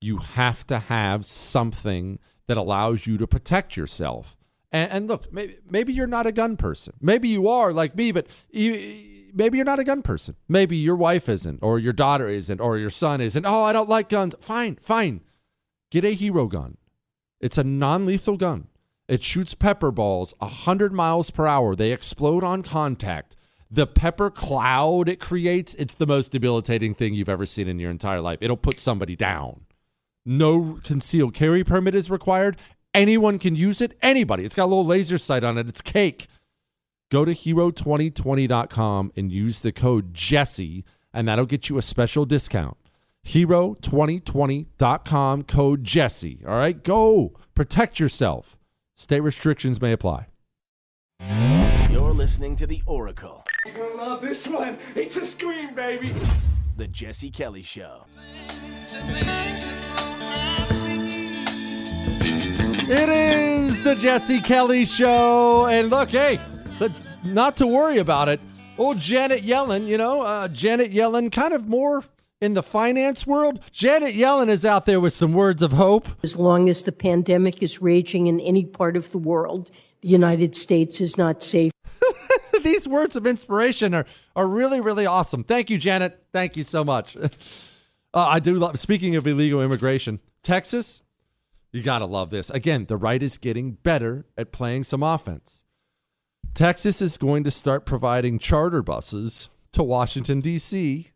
you 0.00 0.18
have 0.18 0.66
to 0.66 0.78
have 0.78 1.24
something 1.24 2.18
that 2.48 2.56
allows 2.56 3.06
you 3.06 3.16
to 3.18 3.26
protect 3.26 3.76
yourself. 3.76 4.36
And, 4.70 4.90
and 4.90 5.08
look, 5.08 5.32
maybe, 5.32 5.58
maybe 5.68 5.92
you're 5.92 6.06
not 6.06 6.26
a 6.26 6.32
gun 6.32 6.56
person. 6.56 6.94
Maybe 7.00 7.28
you 7.28 7.48
are 7.48 7.72
like 7.72 7.96
me, 7.96 8.10
but 8.10 8.26
you, 8.50 9.30
maybe 9.32 9.58
you're 9.58 9.64
not 9.64 9.78
a 9.78 9.84
gun 9.84 10.02
person. 10.02 10.36
Maybe 10.48 10.76
your 10.76 10.96
wife 10.96 11.28
isn't, 11.28 11.60
or 11.62 11.78
your 11.78 11.92
daughter 11.92 12.28
isn't, 12.28 12.60
or 12.60 12.78
your 12.78 12.90
son 12.90 13.20
isn't. 13.20 13.46
Oh, 13.46 13.62
I 13.62 13.72
don't 13.72 13.88
like 13.88 14.08
guns. 14.08 14.34
Fine, 14.40 14.76
fine. 14.76 15.20
Get 15.90 16.04
a 16.04 16.14
hero 16.14 16.46
gun. 16.46 16.78
It's 17.40 17.58
a 17.58 17.64
non 17.64 18.06
lethal 18.06 18.36
gun. 18.36 18.68
It 19.08 19.22
shoots 19.22 19.54
pepper 19.54 19.90
balls 19.90 20.32
100 20.38 20.92
miles 20.92 21.30
per 21.30 21.46
hour. 21.46 21.76
They 21.76 21.92
explode 21.92 22.44
on 22.44 22.62
contact 22.62 23.36
the 23.72 23.86
pepper 23.86 24.30
cloud 24.30 25.08
it 25.08 25.18
creates, 25.18 25.74
it's 25.76 25.94
the 25.94 26.06
most 26.06 26.30
debilitating 26.30 26.94
thing 26.94 27.14
you've 27.14 27.30
ever 27.30 27.46
seen 27.46 27.68
in 27.68 27.78
your 27.78 27.90
entire 27.90 28.20
life. 28.20 28.36
It'll 28.42 28.58
put 28.58 28.78
somebody 28.78 29.16
down. 29.16 29.62
No 30.26 30.78
concealed 30.84 31.32
carry 31.32 31.64
permit 31.64 31.94
is 31.94 32.10
required. 32.10 32.58
Anyone 32.92 33.38
can 33.38 33.56
use 33.56 33.80
it. 33.80 33.96
Anybody. 34.02 34.44
It's 34.44 34.54
got 34.54 34.64
a 34.64 34.66
little 34.66 34.84
laser 34.84 35.16
sight 35.16 35.42
on 35.42 35.56
it. 35.56 35.68
It's 35.68 35.80
cake. 35.80 36.26
Go 37.10 37.24
to 37.24 37.32
hero2020.com 37.32 39.12
and 39.16 39.32
use 39.32 39.60
the 39.60 39.72
code 39.72 40.12
Jesse, 40.12 40.84
and 41.12 41.26
that'll 41.26 41.46
get 41.46 41.70
you 41.70 41.78
a 41.78 41.82
special 41.82 42.26
discount. 42.26 42.76
Hero2020.com, 43.24 45.44
code 45.44 45.84
Jesse. 45.84 46.42
All 46.46 46.56
right, 46.56 46.82
go 46.82 47.32
protect 47.54 47.98
yourself. 47.98 48.58
State 48.96 49.20
restrictions 49.20 49.80
may 49.80 49.92
apply. 49.92 50.26
You're 51.90 52.12
listening 52.12 52.54
to 52.56 52.66
The 52.66 52.82
Oracle. 52.86 53.41
You're 53.64 53.74
gonna 53.74 53.94
love 53.94 54.20
this 54.20 54.48
one. 54.48 54.76
It's 54.96 55.16
a 55.16 55.24
scream, 55.24 55.72
baby. 55.72 56.12
The 56.76 56.88
Jesse 56.88 57.30
Kelly 57.30 57.62
Show. 57.62 58.06
It 62.88 63.08
is 63.08 63.80
the 63.84 63.94
Jesse 63.94 64.40
Kelly 64.40 64.84
Show. 64.84 65.66
And 65.66 65.90
look, 65.90 66.10
hey, 66.10 66.40
not 67.22 67.56
to 67.58 67.68
worry 67.68 67.98
about 67.98 68.28
it. 68.28 68.40
Old 68.78 68.98
Janet 68.98 69.44
Yellen, 69.44 69.86
you 69.86 69.96
know, 69.96 70.22
uh, 70.22 70.48
Janet 70.48 70.90
Yellen, 70.90 71.30
kind 71.30 71.54
of 71.54 71.68
more 71.68 72.02
in 72.40 72.54
the 72.54 72.64
finance 72.64 73.28
world. 73.28 73.60
Janet 73.70 74.16
Yellen 74.16 74.48
is 74.48 74.64
out 74.64 74.86
there 74.86 74.98
with 74.98 75.12
some 75.12 75.34
words 75.34 75.62
of 75.62 75.70
hope. 75.70 76.08
As 76.24 76.34
long 76.34 76.68
as 76.68 76.82
the 76.82 76.90
pandemic 76.90 77.62
is 77.62 77.80
raging 77.80 78.26
in 78.26 78.40
any 78.40 78.64
part 78.64 78.96
of 78.96 79.12
the 79.12 79.18
world, 79.18 79.70
the 80.00 80.08
United 80.08 80.56
States 80.56 81.00
is 81.00 81.16
not 81.16 81.44
safe. 81.44 81.70
These 82.62 82.88
words 82.88 83.16
of 83.16 83.26
inspiration 83.26 83.94
are, 83.94 84.06
are 84.34 84.46
really, 84.46 84.80
really 84.80 85.06
awesome. 85.06 85.44
Thank 85.44 85.70
you, 85.70 85.78
Janet. 85.78 86.24
Thank 86.32 86.56
you 86.56 86.64
so 86.64 86.84
much. 86.84 87.16
Uh, 88.14 88.26
I 88.28 88.40
do 88.40 88.56
love, 88.56 88.78
speaking 88.78 89.16
of 89.16 89.26
illegal 89.26 89.62
immigration, 89.62 90.20
Texas, 90.42 91.00
you 91.72 91.82
got 91.82 92.00
to 92.00 92.04
love 92.04 92.28
this. 92.28 92.50
Again, 92.50 92.84
the 92.84 92.98
right 92.98 93.22
is 93.22 93.38
getting 93.38 93.72
better 93.72 94.26
at 94.36 94.52
playing 94.52 94.84
some 94.84 95.02
offense. 95.02 95.64
Texas 96.52 97.00
is 97.00 97.16
going 97.16 97.44
to 97.44 97.50
start 97.50 97.86
providing 97.86 98.38
charter 98.38 98.82
buses 98.82 99.48
to 99.72 99.82
Washington, 99.82 100.42
D.C., 100.42 101.08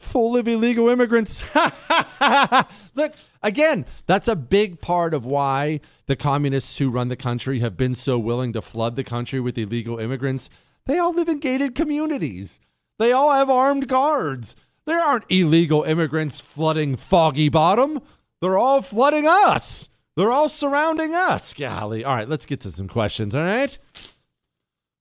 full 0.00 0.36
of 0.36 0.48
illegal 0.48 0.88
immigrants. 0.88 1.44
Look, 2.94 3.12
again, 3.42 3.86
that's 4.06 4.26
a 4.26 4.34
big 4.34 4.80
part 4.80 5.14
of 5.14 5.24
why 5.24 5.80
the 6.06 6.16
communists 6.16 6.78
who 6.78 6.90
run 6.90 7.08
the 7.08 7.16
country 7.16 7.60
have 7.60 7.76
been 7.76 7.94
so 7.94 8.18
willing 8.18 8.52
to 8.54 8.62
flood 8.62 8.96
the 8.96 9.04
country 9.04 9.38
with 9.38 9.56
illegal 9.56 9.98
immigrants. 9.98 10.50
They 10.86 10.98
all 10.98 11.14
live 11.14 11.28
in 11.28 11.38
gated 11.38 11.74
communities, 11.74 12.60
they 12.98 13.12
all 13.12 13.30
have 13.30 13.50
armed 13.50 13.88
guards. 13.88 14.54
There 14.86 15.00
aren't 15.00 15.24
illegal 15.28 15.84
immigrants 15.84 16.40
flooding 16.40 16.96
Foggy 16.96 17.48
Bottom. 17.48 18.00
They're 18.40 18.58
all 18.58 18.82
flooding 18.82 19.26
us. 19.26 19.88
They're 20.16 20.32
all 20.32 20.48
surrounding 20.48 21.14
us. 21.14 21.54
Golly. 21.54 22.04
All 22.04 22.14
right, 22.16 22.28
let's 22.28 22.46
get 22.46 22.60
to 22.60 22.70
some 22.70 22.88
questions, 22.88 23.34
all 23.34 23.44
right? 23.44 23.78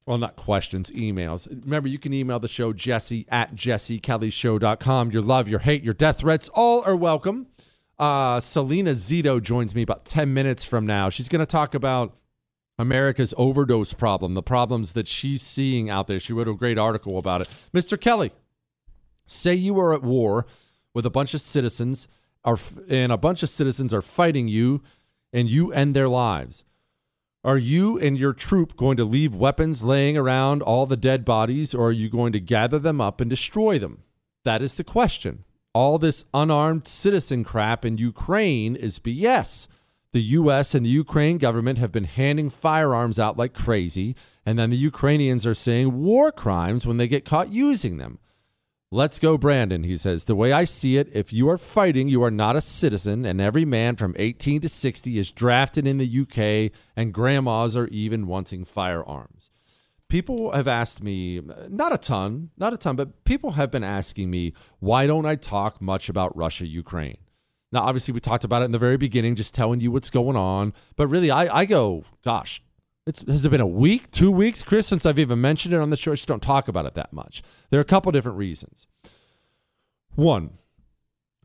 Well, 0.06 0.18
not 0.18 0.36
questions, 0.36 0.92
emails. 0.92 1.48
Remember, 1.50 1.88
you 1.88 2.00
can 2.00 2.14
email 2.14 2.40
the 2.40 2.48
show, 2.48 2.74
jesse 2.74 3.26
at 3.30 3.56
jessekellyshow.com. 3.56 5.12
Your 5.12 5.22
love, 5.22 5.48
your 5.48 5.60
hate, 5.60 5.84
your 5.84 5.94
death 5.94 6.20
threats, 6.20 6.50
all 6.50 6.84
are 6.84 6.96
welcome. 6.96 7.48
Uh, 7.98 8.40
Selena 8.40 8.92
Zito 8.92 9.42
joins 9.42 9.76
me 9.76 9.82
about 9.82 10.06
10 10.06 10.34
minutes 10.34 10.64
from 10.64 10.86
now. 10.86 11.10
She's 11.10 11.28
going 11.28 11.42
to 11.42 11.46
talk 11.46 11.76
about 11.76 12.16
America's 12.80 13.34
overdose 13.38 13.94
problem, 13.94 14.34
the 14.34 14.42
problems 14.42 14.94
that 14.94 15.08
she's 15.08 15.42
seeing 15.42 15.90
out 15.90 16.08
there. 16.08 16.20
She 16.20 16.34
wrote 16.34 16.48
a 16.48 16.54
great 16.54 16.78
article 16.78 17.18
about 17.18 17.42
it. 17.42 17.50
Mr. 17.74 18.00
Kelly, 18.00 18.32
Say 19.28 19.54
you 19.54 19.80
are 19.80 19.94
at 19.94 20.02
war 20.02 20.48
with 20.94 21.06
a 21.06 21.12
bunch 21.12 21.36
of 21.36 21.42
citizens, 21.42 22.08
are, 22.44 22.58
and 22.90 23.12
a 23.12 23.18
bunch 23.18 23.44
of 23.44 23.50
citizens 23.50 23.94
are 23.94 24.02
fighting 24.02 24.48
you, 24.48 24.82
and 25.32 25.48
you 25.48 25.72
end 25.72 25.94
their 25.94 26.10
lives. 26.10 26.64
Are 27.44 27.58
you 27.58 28.00
and 28.00 28.18
your 28.18 28.34
troop 28.34 28.76
going 28.76 28.98
to 28.98 29.06
leave 29.06 29.36
weapons 29.36 29.84
laying 29.84 30.18
around 30.18 30.64
all 30.64 30.88
the 30.88 30.98
dead 30.98 31.26
bodies, 31.26 31.76
or 31.76 31.90
are 31.90 31.92
you 31.92 32.10
going 32.10 32.34
to 32.34 32.40
gather 32.40 32.80
them 32.80 33.00
up 33.00 33.22
and 33.22 33.30
destroy 33.30 33.78
them? 33.78 34.04
That 34.46 34.64
is 34.64 34.74
the 34.74 34.84
question. 34.84 35.44
All 35.74 36.00
this 36.00 36.26
unarmed 36.34 36.88
citizen 36.88 37.44
crap 37.44 37.86
in 37.86 37.98
Ukraine 37.98 38.76
is 38.76 39.00
BS. 39.00 39.68
The 40.12 40.22
U.S. 40.22 40.74
and 40.74 40.84
the 40.84 40.90
Ukraine 40.90 41.38
government 41.38 41.78
have 41.78 41.92
been 41.92 42.06
handing 42.06 42.50
firearms 42.50 43.20
out 43.20 43.38
like 43.38 43.54
crazy, 43.54 44.16
and 44.44 44.58
then 44.58 44.72
the 44.72 44.78
Ukrainians 44.78 45.46
are 45.46 45.54
saying 45.54 46.02
war 46.02 46.32
crimes 46.32 46.88
when 46.88 46.98
they 46.98 47.08
get 47.08 47.26
caught 47.26 47.52
using 47.52 47.98
them. 47.98 48.18
Let's 48.92 49.20
go, 49.20 49.38
Brandon. 49.38 49.84
He 49.84 49.96
says, 49.96 50.24
The 50.24 50.36
way 50.36 50.52
I 50.52 50.64
see 50.64 50.98
it, 50.98 51.10
if 51.14 51.32
you 51.32 51.48
are 51.48 51.60
fighting, 51.60 52.08
you 52.08 52.24
are 52.24 52.32
not 52.32 52.56
a 52.56 52.62
citizen, 52.62 53.24
and 53.24 53.40
every 53.40 53.66
man 53.66 53.98
from 53.98 54.16
18 54.18 54.62
to 54.62 54.70
60 54.70 55.20
is 55.20 55.30
drafted 55.30 55.86
in 55.86 56.00
the 56.00 56.22
UK, 56.22 56.72
and 56.96 57.14
grandmas 57.14 57.78
are 57.78 57.88
even 57.90 58.26
wanting 58.26 58.66
firearms. 58.66 59.52
People 60.08 60.54
have 60.54 60.68
asked 60.68 61.04
me, 61.04 61.40
not 61.68 61.94
a 61.94 62.00
ton, 62.00 62.50
not 62.58 62.74
a 62.74 62.78
ton, 62.78 62.96
but 62.96 63.26
people 63.26 63.52
have 63.52 63.70
been 63.70 63.84
asking 63.84 64.32
me, 64.32 64.54
why 64.80 65.06
don't 65.06 65.28
I 65.28 65.36
talk 65.36 65.80
much 65.80 66.10
about 66.10 66.36
Russia, 66.36 66.66
Ukraine? 66.66 67.20
Now, 67.72 67.82
obviously, 67.82 68.14
we 68.14 68.20
talked 68.20 68.44
about 68.44 68.62
it 68.64 68.66
in 68.66 68.72
the 68.72 68.80
very 68.80 68.98
beginning, 68.98 69.36
just 69.36 69.54
telling 69.54 69.80
you 69.80 69.92
what's 69.92 70.10
going 70.10 70.36
on. 70.36 70.74
But 70.96 71.08
really, 71.08 71.30
I, 71.30 71.60
I 71.60 71.66
go, 71.66 72.04
gosh, 72.24 72.62
it's, 73.06 73.22
has 73.28 73.46
it 73.46 73.50
been 73.50 73.62
a 73.62 73.68
week, 73.68 74.10
two 74.12 74.32
weeks, 74.32 74.64
Chris, 74.64 74.88
since 74.88 75.06
I've 75.06 75.20
even 75.20 75.40
mentioned 75.40 75.74
it 75.74 75.80
on 75.80 75.90
the 75.90 75.98
show? 75.98 76.12
I 76.12 76.16
just 76.16 76.28
don't 76.28 76.42
talk 76.42 76.68
about 76.68 76.86
it 76.86 76.96
that 76.96 77.14
much. 77.14 77.44
There 77.70 77.80
are 77.80 77.82
a 77.82 77.86
couple 77.86 78.12
different 78.12 78.38
reasons. 78.38 78.88
One, 80.16 80.58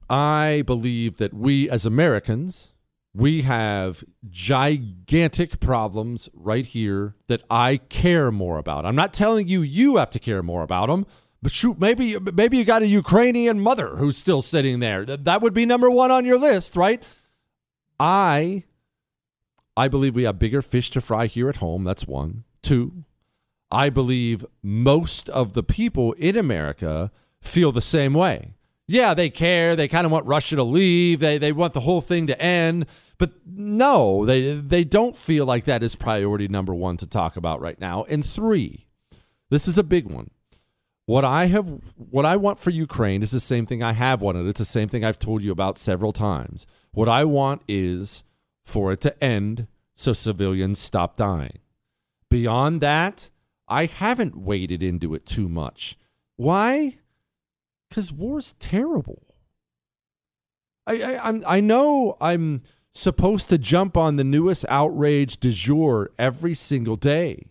I 0.08 0.62
believe 0.66 1.16
that 1.18 1.34
we 1.34 1.68
as 1.70 1.86
Americans, 1.86 2.72
we 3.14 3.42
have 3.42 4.02
gigantic 4.28 5.60
problems 5.60 6.28
right 6.34 6.66
here 6.66 7.14
that 7.28 7.42
I 7.48 7.76
care 7.76 8.32
more 8.32 8.58
about. 8.58 8.84
I'm 8.84 8.96
not 8.96 9.12
telling 9.12 9.46
you 9.46 9.62
you 9.62 9.96
have 9.96 10.10
to 10.10 10.18
care 10.18 10.42
more 10.42 10.62
about 10.62 10.88
them, 10.88 11.06
but 11.44 11.52
shoot, 11.52 11.78
maybe 11.78 12.16
maybe 12.18 12.56
you 12.56 12.64
got 12.64 12.80
a 12.80 12.86
Ukrainian 12.86 13.60
mother 13.60 13.96
who's 13.96 14.16
still 14.16 14.40
sitting 14.40 14.80
there. 14.80 15.04
That 15.04 15.42
would 15.42 15.52
be 15.52 15.66
number 15.66 15.90
one 15.90 16.10
on 16.10 16.24
your 16.24 16.38
list, 16.38 16.74
right? 16.74 17.02
I 18.00 18.64
I 19.76 19.88
believe 19.88 20.14
we 20.14 20.22
have 20.22 20.38
bigger 20.38 20.62
fish 20.62 20.90
to 20.92 21.02
fry 21.02 21.26
here 21.26 21.50
at 21.50 21.56
home. 21.56 21.82
That's 21.82 22.06
one. 22.06 22.44
Two, 22.62 23.04
I 23.70 23.90
believe 23.90 24.46
most 24.62 25.28
of 25.28 25.52
the 25.52 25.62
people 25.62 26.12
in 26.14 26.34
America 26.34 27.12
feel 27.42 27.72
the 27.72 27.82
same 27.82 28.14
way. 28.14 28.54
Yeah, 28.88 29.12
they 29.12 29.28
care. 29.28 29.76
They 29.76 29.86
kind 29.86 30.06
of 30.06 30.12
want 30.12 30.24
Russia 30.24 30.56
to 30.56 30.64
leave. 30.64 31.20
They 31.20 31.36
they 31.36 31.52
want 31.52 31.74
the 31.74 31.80
whole 31.80 32.00
thing 32.00 32.26
to 32.28 32.40
end. 32.40 32.86
But 33.18 33.32
no, 33.44 34.24
they 34.24 34.54
they 34.54 34.82
don't 34.82 35.14
feel 35.14 35.44
like 35.44 35.66
that 35.66 35.82
is 35.82 35.94
priority 35.94 36.48
number 36.48 36.74
1 36.74 36.96
to 36.96 37.06
talk 37.06 37.36
about 37.36 37.60
right 37.60 37.78
now. 37.78 38.04
And 38.04 38.24
3, 38.24 38.86
this 39.50 39.68
is 39.68 39.76
a 39.76 39.82
big 39.82 40.06
one. 40.06 40.30
What 41.06 41.24
I 41.24 41.46
have 41.46 41.80
what 41.96 42.24
I 42.24 42.36
want 42.36 42.58
for 42.58 42.70
Ukraine 42.70 43.22
is 43.22 43.30
the 43.30 43.40
same 43.40 43.66
thing 43.66 43.82
I 43.82 43.92
have 43.92 44.22
wanted. 44.22 44.46
It's 44.46 44.58
the 44.58 44.64
same 44.64 44.88
thing 44.88 45.04
I've 45.04 45.18
told 45.18 45.42
you 45.42 45.52
about 45.52 45.76
several 45.76 46.12
times. 46.12 46.66
What 46.92 47.08
I 47.08 47.24
want 47.24 47.62
is 47.68 48.24
for 48.64 48.92
it 48.92 49.00
to 49.02 49.22
end 49.22 49.66
so 49.94 50.12
civilians 50.12 50.78
stop 50.78 51.16
dying. 51.16 51.58
Beyond 52.30 52.80
that, 52.80 53.30
I 53.68 53.86
haven't 53.86 54.36
waded 54.36 54.82
into 54.82 55.14
it 55.14 55.26
too 55.26 55.48
much. 55.48 55.96
Why? 56.36 56.98
Because 57.88 58.10
war's 58.10 58.54
terrible. 58.54 59.22
I, 60.86 61.02
I, 61.02 61.28
I'm, 61.28 61.44
I 61.46 61.60
know 61.60 62.16
I'm 62.20 62.62
supposed 62.92 63.48
to 63.50 63.58
jump 63.58 63.96
on 63.96 64.16
the 64.16 64.24
newest 64.24 64.64
outrage 64.68 65.38
du 65.38 65.52
jour 65.52 66.10
every 66.18 66.54
single 66.54 66.96
day. 66.96 67.46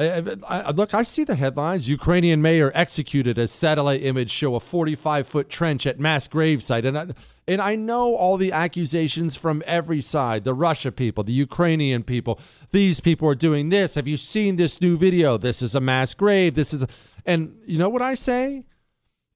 I, 0.00 0.36
I, 0.48 0.70
look, 0.70 0.94
I 0.94 1.02
see 1.02 1.24
the 1.24 1.34
headlines. 1.34 1.88
Ukrainian 1.88 2.40
mayor 2.40 2.72
executed 2.74 3.38
as 3.38 3.50
satellite 3.50 4.02
image 4.02 4.30
show 4.30 4.54
a 4.54 4.60
45 4.60 5.26
foot 5.26 5.48
trench 5.50 5.86
at 5.86 6.00
mass 6.00 6.26
gravesite. 6.26 6.86
And 6.86 6.98
I, 6.98 7.06
and 7.46 7.60
I 7.60 7.74
know 7.74 8.14
all 8.14 8.36
the 8.36 8.52
accusations 8.52 9.36
from 9.36 9.62
every 9.66 10.00
side 10.00 10.44
the 10.44 10.54
Russia 10.54 10.90
people, 10.90 11.24
the 11.24 11.32
Ukrainian 11.32 12.02
people. 12.02 12.38
These 12.70 13.00
people 13.00 13.28
are 13.28 13.34
doing 13.34 13.68
this. 13.68 13.94
Have 13.96 14.08
you 14.08 14.16
seen 14.16 14.56
this 14.56 14.80
new 14.80 14.96
video? 14.96 15.36
This 15.36 15.60
is 15.60 15.74
a 15.74 15.80
mass 15.80 16.14
grave. 16.14 16.54
This 16.54 16.72
is. 16.72 16.82
A, 16.84 16.88
and 17.26 17.58
you 17.66 17.78
know 17.78 17.88
what 17.88 18.02
I 18.02 18.14
say? 18.14 18.64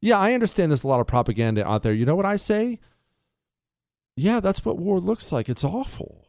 Yeah, 0.00 0.18
I 0.18 0.32
understand 0.32 0.70
there's 0.70 0.84
a 0.84 0.88
lot 0.88 1.00
of 1.00 1.06
propaganda 1.06 1.66
out 1.66 1.82
there. 1.82 1.92
You 1.92 2.06
know 2.06 2.16
what 2.16 2.26
I 2.26 2.36
say? 2.36 2.78
Yeah, 4.16 4.40
that's 4.40 4.64
what 4.64 4.78
war 4.78 5.00
looks 5.00 5.32
like. 5.32 5.48
It's 5.48 5.64
awful. 5.64 6.28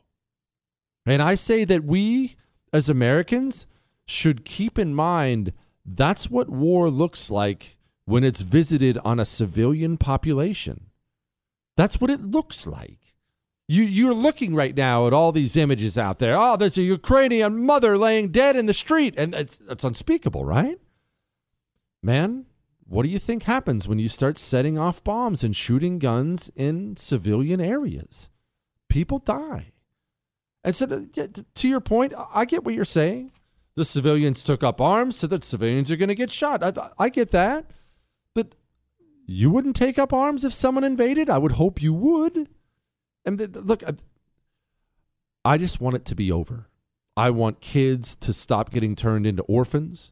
And 1.06 1.22
I 1.22 1.36
say 1.36 1.66
that 1.66 1.84
we, 1.84 2.36
as 2.74 2.90
Americans, 2.90 3.68
should 4.06 4.46
keep 4.46 4.78
in 4.78 4.94
mind 4.94 5.54
that's 5.86 6.30
what 6.30 6.50
war 6.50 6.90
looks 6.90 7.30
like 7.30 7.78
when 8.06 8.24
it's 8.24 8.42
visited 8.42 8.98
on 9.04 9.20
a 9.20 9.26
civilian 9.26 9.98
population. 9.98 10.88
That's 11.78 12.00
what 12.00 12.10
it 12.10 12.24
looks 12.24 12.66
like. 12.66 13.00
You, 13.68 13.84
you're 13.84 14.14
looking 14.14 14.54
right 14.54 14.76
now 14.76 15.08
at 15.08 15.14
all 15.14 15.32
these 15.32 15.58
images 15.58 15.98
out 15.98 16.20
there. 16.20 16.38
Oh, 16.38 16.56
there's 16.56 16.78
a 16.78 16.84
Ukrainian 16.84 17.66
mother 17.66 17.98
laying 17.98 18.30
dead 18.30 18.56
in 18.56 18.68
the 18.68 18.74
street. 18.74 19.16
And 19.18 19.34
it's, 19.34 19.60
it's 19.68 19.84
unspeakable, 19.84 20.46
right? 20.46 20.80
Man, 22.04 22.46
what 22.88 23.04
do 23.04 23.10
you 23.10 23.18
think 23.18 23.44
happens 23.44 23.88
when 23.88 23.98
you 23.98 24.08
start 24.08 24.38
setting 24.38 24.78
off 24.78 25.04
bombs 25.04 25.44
and 25.44 25.56
shooting 25.56 25.98
guns 25.98 26.52
in 26.56 26.96
civilian 26.96 27.60
areas? 27.60 28.30
People 28.88 29.18
die. 29.18 29.72
And 30.64 30.76
so, 30.76 30.86
to 30.86 31.68
your 31.68 31.80
point, 31.80 32.14
I 32.34 32.46
get 32.46 32.64
what 32.64 32.76
you're 32.76 32.86
saying 32.86 33.32
the 33.76 33.86
civilians 33.86 34.44
took 34.44 34.64
up 34.64 34.80
arms 34.80 35.18
so 35.18 35.28
that 35.28 35.44
civilians 35.44 35.92
are 35.92 35.98
going 35.98 36.10
to 36.10 36.16
get 36.16 36.32
shot. 36.32 36.64
I, 36.64 36.90
I 36.98 37.10
get 37.10 37.32
that. 37.32 37.72
But 38.34 38.56
you 39.26 39.50
wouldn't 39.52 39.76
take 39.76 40.00
up 40.00 40.14
arms 40.14 40.46
if 40.46 40.54
someone 40.54 40.84
invaded? 40.84 41.30
I 41.30 41.38
would 41.38 41.54
hope 41.54 41.82
you 41.82 41.94
would. 41.94 42.50
And 43.26 43.56
look, 43.68 43.84
I, 43.84 43.94
I 45.44 45.58
just 45.58 45.82
want 45.82 45.96
it 45.96 46.06
to 46.06 46.16
be 46.16 46.32
over. 46.32 46.70
I 47.18 47.30
want 47.30 47.62
kids 47.62 48.16
to 48.18 48.34
stop 48.34 48.72
getting 48.72 48.96
turned 48.96 49.26
into 49.26 49.44
orphans. 49.44 50.12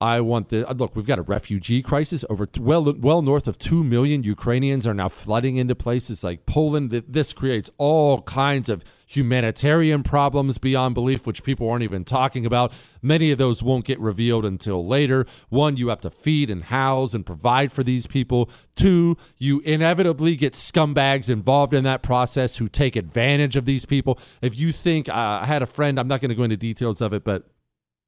I 0.00 0.20
want 0.20 0.48
the 0.50 0.66
look. 0.74 0.94
We've 0.94 1.06
got 1.06 1.18
a 1.18 1.22
refugee 1.22 1.80
crisis. 1.80 2.24
Over 2.28 2.48
well, 2.60 2.92
well 2.92 3.22
north 3.22 3.48
of 3.48 3.58
two 3.58 3.82
million 3.82 4.22
Ukrainians 4.22 4.86
are 4.86 4.94
now 4.94 5.08
flooding 5.08 5.56
into 5.56 5.74
places 5.74 6.22
like 6.22 6.46
Poland. 6.46 6.90
This 6.90 7.32
creates 7.32 7.70
all 7.78 8.22
kinds 8.22 8.68
of 8.68 8.84
humanitarian 9.14 10.02
problems 10.02 10.58
beyond 10.58 10.94
belief, 10.94 11.26
which 11.26 11.42
people 11.42 11.68
aren't 11.68 11.82
even 11.82 12.04
talking 12.04 12.46
about. 12.46 12.72
Many 13.02 13.30
of 13.30 13.38
those 13.38 13.62
won't 13.62 13.84
get 13.84 14.00
revealed 14.00 14.44
until 14.44 14.86
later. 14.86 15.26
One, 15.48 15.76
you 15.76 15.88
have 15.88 16.00
to 16.02 16.10
feed 16.10 16.50
and 16.50 16.64
house 16.64 17.14
and 17.14 17.24
provide 17.24 17.72
for 17.72 17.82
these 17.82 18.06
people. 18.06 18.50
Two, 18.74 19.16
you 19.38 19.60
inevitably 19.60 20.36
get 20.36 20.54
scumbags 20.54 21.28
involved 21.28 21.74
in 21.74 21.84
that 21.84 22.02
process 22.02 22.56
who 22.56 22.68
take 22.68 22.96
advantage 22.96 23.56
of 23.56 23.64
these 23.64 23.84
people. 23.84 24.18
If 24.42 24.58
you 24.58 24.72
think, 24.72 25.08
uh, 25.08 25.40
I 25.42 25.46
had 25.46 25.62
a 25.62 25.66
friend, 25.66 25.98
I'm 25.98 26.08
not 26.08 26.20
going 26.20 26.30
to 26.30 26.34
go 26.34 26.44
into 26.44 26.56
details 26.56 27.00
of 27.00 27.12
it, 27.12 27.24
but 27.24 27.48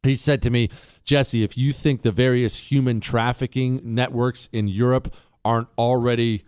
he 0.02 0.16
said 0.16 0.42
to 0.42 0.50
me, 0.50 0.70
Jesse, 1.04 1.42
if 1.42 1.58
you 1.58 1.72
think 1.72 2.02
the 2.02 2.12
various 2.12 2.70
human 2.70 3.00
trafficking 3.00 3.80
networks 3.82 4.48
in 4.52 4.68
Europe 4.68 5.14
aren't 5.44 5.68
already, 5.76 6.44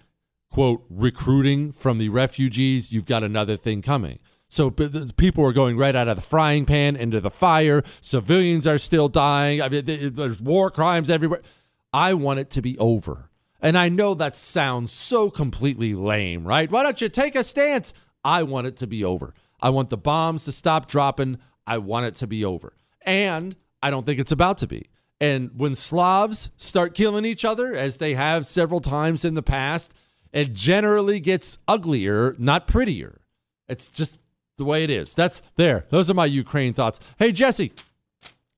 quote, 0.50 0.84
recruiting 0.88 1.72
from 1.72 1.98
the 1.98 2.08
refugees, 2.08 2.92
you've 2.92 3.06
got 3.06 3.22
another 3.22 3.56
thing 3.56 3.82
coming. 3.82 4.18
So 4.48 4.70
people 4.70 5.44
are 5.44 5.52
going 5.52 5.76
right 5.76 5.94
out 5.94 6.08
of 6.08 6.16
the 6.16 6.22
frying 6.22 6.64
pan 6.64 6.96
into 6.96 7.20
the 7.20 7.30
fire. 7.30 7.82
Civilians 8.00 8.66
are 8.66 8.78
still 8.78 9.08
dying. 9.08 9.60
I 9.60 9.68
mean, 9.68 10.14
there's 10.14 10.40
war 10.40 10.70
crimes 10.70 11.10
everywhere. 11.10 11.42
I 11.92 12.14
want 12.14 12.40
it 12.40 12.50
to 12.50 12.62
be 12.62 12.78
over. 12.78 13.30
And 13.60 13.76
I 13.76 13.88
know 13.88 14.14
that 14.14 14.36
sounds 14.36 14.90
so 14.92 15.30
completely 15.30 15.94
lame, 15.94 16.46
right? 16.46 16.70
Why 16.70 16.82
don't 16.82 17.00
you 17.00 17.08
take 17.08 17.34
a 17.34 17.44
stance? 17.44 17.92
I 18.24 18.42
want 18.42 18.66
it 18.66 18.76
to 18.78 18.86
be 18.86 19.04
over. 19.04 19.34
I 19.60 19.70
want 19.70 19.90
the 19.90 19.96
bombs 19.96 20.44
to 20.44 20.52
stop 20.52 20.86
dropping. 20.86 21.38
I 21.66 21.78
want 21.78 22.06
it 22.06 22.14
to 22.16 22.26
be 22.26 22.44
over. 22.44 22.74
And 23.02 23.56
I 23.82 23.90
don't 23.90 24.06
think 24.06 24.18
it's 24.18 24.32
about 24.32 24.58
to 24.58 24.66
be. 24.66 24.88
And 25.20 25.50
when 25.56 25.74
Slavs 25.74 26.50
start 26.56 26.94
killing 26.94 27.24
each 27.24 27.44
other, 27.44 27.74
as 27.74 27.98
they 27.98 28.14
have 28.14 28.46
several 28.46 28.80
times 28.80 29.24
in 29.24 29.34
the 29.34 29.42
past, 29.42 29.92
it 30.32 30.52
generally 30.52 31.18
gets 31.18 31.58
uglier, 31.66 32.36
not 32.38 32.68
prettier. 32.68 33.20
It's 33.68 33.88
just 33.88 34.20
the 34.58 34.64
way 34.64 34.84
it 34.84 34.90
is. 34.90 35.14
That's 35.14 35.40
there. 35.56 35.86
Those 35.88 36.10
are 36.10 36.14
my 36.14 36.26
Ukraine 36.26 36.74
thoughts. 36.74 37.00
Hey, 37.18 37.32
Jesse, 37.32 37.72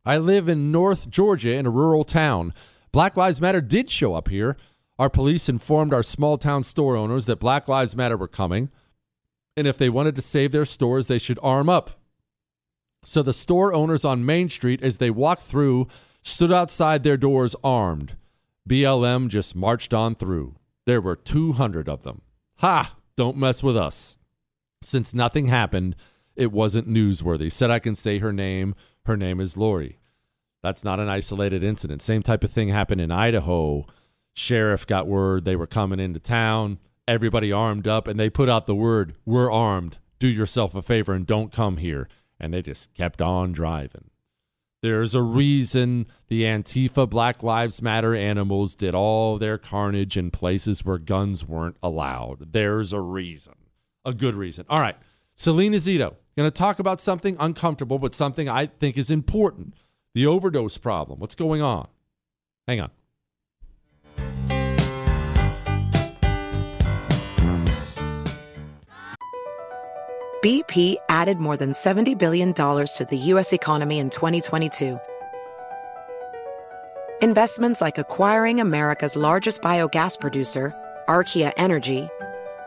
I 0.05 0.19
live 0.19 0.49
in 0.49 0.73
North 0.73 1.09
Georgia 1.09 1.53
in 1.53 1.67
a 1.67 1.71
rural 1.71 2.05
town. 2.05 2.53
Black 2.91 3.17
Lives 3.17 3.41
Matter 3.41 3.61
did 3.61 3.89
show 3.89 4.15
up 4.15 4.29
here. 4.29 4.57
Our 4.99 5.09
police 5.09 5.49
informed 5.49 5.95
our 5.95 6.03
small 6.03 6.37
town 6.37 6.63
store 6.63 6.97
owners 6.97 7.27
that 7.27 7.39
Black 7.39 7.69
Lives 7.69 7.95
Matter 7.95 8.17
were 8.17 8.29
coming. 8.29 8.71
And 9.57 9.67
if 9.67 9.79
they 9.79 9.89
wanted 9.89 10.15
to 10.17 10.23
save 10.23 10.53
their 10.53 10.65
stores, 10.65 11.07
they 11.07 11.19
should 11.19 11.39
arm 11.43 11.69
up. 11.69 12.01
So 13.05 13.23
the 13.23 13.33
store 13.33 13.73
owners 13.73 14.05
on 14.05 14.27
Main 14.27 14.49
Street, 14.49 14.83
as 14.83 14.99
they 14.99 15.11
walked 15.11 15.43
through, 15.43 15.89
stood 16.23 16.53
outside 16.53 17.03
their 17.03 17.17
doors 17.17 17.57
armed. 17.65 18.17
BLM 18.69 19.29
just 19.29 19.57
marched 19.57 19.95
on 19.95 20.15
through. 20.15 20.57
There 20.87 21.01
were 21.01 21.17
200 21.17 21.89
of 21.89 22.03
them. 22.03 22.23
Ha! 22.59 22.97
Don't 23.17 23.37
mess 23.37 23.63
with 23.63 23.77
us. 23.77 24.19
Since 24.83 25.14
nothing 25.14 25.47
happened, 25.47 25.97
it 26.37 26.53
wasn't 26.53 26.88
newsworthy. 26.88 27.51
Said 27.51 27.71
I 27.71 27.79
can 27.79 27.95
say 27.95 28.19
her 28.19 28.33
name. 28.33 28.75
Her 29.07 29.16
name 29.16 29.40
is 29.40 29.57
Lori. 29.57 29.99
That's 30.62 30.85
not 30.85 31.01
an 31.01 31.09
isolated 31.09 31.64
incident. 31.64 32.03
Same 32.03 32.23
type 32.23 32.45
of 32.45 32.51
thing 32.51 32.69
happened 32.69 33.01
in 33.01 33.11
Idaho. 33.11 33.87
Sheriff 34.35 34.87
got 34.87 35.07
word 35.07 35.45
they 35.45 35.57
were 35.57 35.66
coming 35.66 36.01
into 36.01 36.21
town. 36.21 36.79
Everybody 37.09 37.51
armed 37.51 37.88
up, 37.88 38.07
and 38.07 38.21
they 38.21 38.31
put 38.31 38.49
out 38.49 38.66
the 38.66 38.75
word, 38.75 39.14
We're 39.25 39.51
armed. 39.51 39.99
Do 40.19 40.29
yourself 40.29 40.75
a 40.75 40.83
favor 40.83 41.14
and 41.14 41.27
don't 41.27 41.51
come 41.51 41.79
here 41.79 42.09
and 42.40 42.55
they 42.55 42.62
just 42.62 42.95
kept 42.95 43.21
on 43.21 43.53
driving. 43.53 44.11
There's 44.83 45.14
a 45.14 45.23
reason 45.23 46.07
the 46.29 46.45
Antifa 46.45 47.09
Black 47.09 47.43
Lives 47.43 47.83
Matter 47.83 48.14
animals 48.14 48.75
did 48.75 48.95
all 48.95 49.37
their 49.37 49.59
carnage 49.59 50.16
in 50.16 50.31
places 50.31 50.85
where 50.85 50.97
guns 50.97 51.47
weren't 51.47 51.77
allowed. 51.83 52.53
There's 52.53 52.95
a 52.95 53.01
reason, 53.01 53.53
a 54.05 54.15
good 54.15 54.35
reason. 54.35 54.65
All 54.69 54.79
right, 54.79 54.97
Selena 55.35 55.77
Zito, 55.77 56.17
going 56.37 56.51
to 56.51 56.51
talk 56.51 56.79
about 56.79 57.01
something 57.01 57.37
uncomfortable, 57.39 57.99
but 57.99 58.15
something 58.15 58.49
I 58.49 58.67
think 58.67 58.97
is 58.97 59.11
important 59.11 59.75
the 60.15 60.27
overdose 60.27 60.79
problem. 60.79 61.21
What's 61.21 61.35
going 61.35 61.63
on? 61.63 61.89
Hang 62.67 62.81
on. 62.81 62.91
BP 70.43 70.97
added 71.11 71.39
more 71.39 71.57
than 71.59 71.73
$70 71.73 72.17
billion 72.17 72.55
to 72.55 73.07
the 73.11 73.17
U.S. 73.19 73.53
economy 73.53 73.99
in 73.99 74.09
2022. 74.09 74.99
Investments 77.21 77.83
like 77.83 77.99
acquiring 77.99 78.59
America's 78.59 79.17
largest 79.17 79.61
biogas 79.61 80.19
producer, 80.19 80.75
Archaea 81.09 81.53
Energy, 81.59 82.09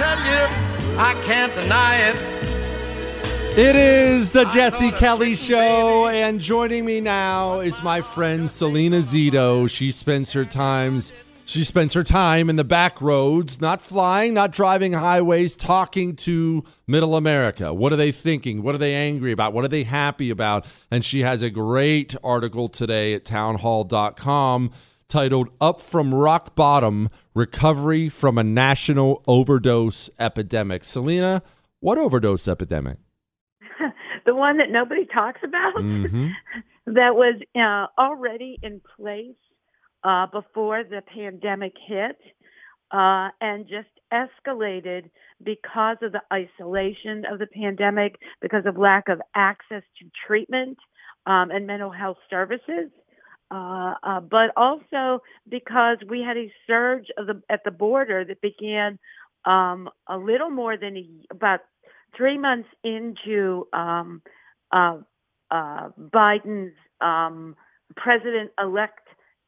I 0.00 0.14
tell 0.14 0.24
you, 0.24 0.98
I 0.98 1.12
can't 1.26 1.54
deny 1.54 1.96
it. 1.98 3.58
It 3.58 3.76
is 3.76 4.32
the 4.32 4.44
Jesse 4.46 4.92
Kelly 4.92 5.34
Show, 5.34 6.08
and 6.08 6.40
joining 6.40 6.86
me 6.86 7.02
now 7.02 7.60
is 7.60 7.82
my 7.82 8.00
friend 8.00 8.48
Selena 8.48 9.00
Zito. 9.00 9.68
She 9.68 9.92
spends 9.92 10.32
her 10.32 10.46
times 10.46 11.12
she 11.50 11.64
spends 11.64 11.94
her 11.94 12.04
time 12.04 12.48
in 12.48 12.54
the 12.54 12.62
back 12.62 13.02
roads, 13.02 13.60
not 13.60 13.82
flying, 13.82 14.34
not 14.34 14.52
driving 14.52 14.92
highways, 14.92 15.56
talking 15.56 16.14
to 16.16 16.62
middle 16.86 17.16
America. 17.16 17.74
What 17.74 17.92
are 17.92 17.96
they 17.96 18.12
thinking? 18.12 18.62
What 18.62 18.76
are 18.76 18.78
they 18.78 18.94
angry 18.94 19.32
about? 19.32 19.52
What 19.52 19.64
are 19.64 19.68
they 19.68 19.82
happy 19.82 20.30
about? 20.30 20.64
And 20.92 21.04
she 21.04 21.22
has 21.22 21.42
a 21.42 21.50
great 21.50 22.14
article 22.22 22.68
today 22.68 23.14
at 23.14 23.24
townhall.com 23.24 24.70
titled 25.10 25.50
Up 25.60 25.80
from 25.80 26.14
Rock 26.14 26.54
Bottom 26.54 27.10
Recovery 27.34 28.08
from 28.08 28.38
a 28.38 28.44
National 28.44 29.22
Overdose 29.26 30.08
Epidemic. 30.18 30.84
Selena, 30.84 31.42
what 31.80 31.98
overdose 31.98 32.46
epidemic? 32.46 32.98
the 34.26 34.34
one 34.34 34.58
that 34.58 34.70
nobody 34.70 35.06
talks 35.06 35.40
about 35.42 35.82
mm-hmm. 35.82 36.28
that 36.86 37.14
was 37.14 37.40
uh, 37.56 38.00
already 38.00 38.58
in 38.62 38.80
place 38.96 39.34
uh, 40.04 40.26
before 40.26 40.84
the 40.84 41.02
pandemic 41.14 41.72
hit 41.86 42.16
uh, 42.92 43.28
and 43.40 43.66
just 43.66 43.88
escalated 44.12 45.10
because 45.42 45.96
of 46.02 46.12
the 46.12 46.22
isolation 46.32 47.24
of 47.30 47.38
the 47.38 47.46
pandemic, 47.46 48.16
because 48.40 48.64
of 48.66 48.76
lack 48.76 49.08
of 49.08 49.20
access 49.34 49.82
to 49.98 50.10
treatment 50.26 50.78
um, 51.26 51.50
and 51.50 51.66
mental 51.66 51.90
health 51.90 52.18
services. 52.28 52.90
Uh, 53.52 53.94
uh, 54.04 54.20
but 54.20 54.52
also 54.56 55.20
because 55.48 55.96
we 56.08 56.20
had 56.20 56.36
a 56.36 56.52
surge 56.68 57.06
the, 57.16 57.42
at 57.48 57.64
the 57.64 57.70
border 57.72 58.24
that 58.24 58.40
began 58.40 58.96
um, 59.44 59.88
a 60.06 60.16
little 60.16 60.50
more 60.50 60.76
than 60.76 60.96
a, 60.96 61.04
about 61.32 61.60
three 62.16 62.38
months 62.38 62.68
into 62.84 63.66
um, 63.72 64.22
uh, 64.70 64.98
uh, 65.50 65.88
Biden's 65.98 66.74
um, 67.00 67.56
president-elect 67.96 69.00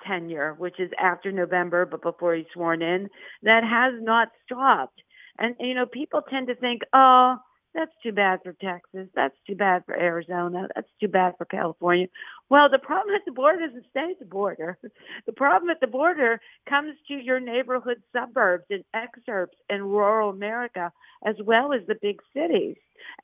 tenure, 0.04 0.54
which 0.58 0.80
is 0.80 0.90
after 0.98 1.30
November, 1.30 1.86
but 1.86 2.02
before 2.02 2.34
he's 2.34 2.46
sworn 2.52 2.82
in, 2.82 3.08
that 3.42 3.62
has 3.62 3.94
not 4.02 4.28
stopped. 4.44 5.00
And, 5.38 5.54
you 5.60 5.74
know, 5.74 5.86
people 5.86 6.22
tend 6.22 6.48
to 6.48 6.56
think, 6.56 6.82
oh, 6.92 7.36
that's 7.74 7.92
too 8.02 8.12
bad 8.12 8.40
for 8.42 8.52
Texas. 8.52 9.08
That's 9.14 9.36
too 9.46 9.54
bad 9.54 9.84
for 9.86 9.94
Arizona. 9.94 10.68
That's 10.74 10.88
too 11.00 11.08
bad 11.08 11.34
for 11.38 11.46
California. 11.46 12.08
Well, 12.50 12.68
the 12.68 12.78
problem 12.78 13.14
at 13.14 13.24
the 13.24 13.32
border 13.32 13.66
doesn't 13.66 13.86
stay 13.90 14.10
at 14.10 14.18
the 14.18 14.26
border. 14.26 14.78
The 15.24 15.32
problem 15.32 15.70
at 15.70 15.80
the 15.80 15.86
border 15.86 16.40
comes 16.68 16.94
to 17.08 17.14
your 17.14 17.38
neighborhood 17.38 18.02
suburbs 18.12 18.64
and 18.70 18.84
exurbs 18.94 19.54
in 19.70 19.82
rural 19.82 20.30
America, 20.30 20.92
as 21.24 21.36
well 21.44 21.72
as 21.72 21.82
the 21.86 21.94
big 21.94 22.20
cities. 22.34 22.76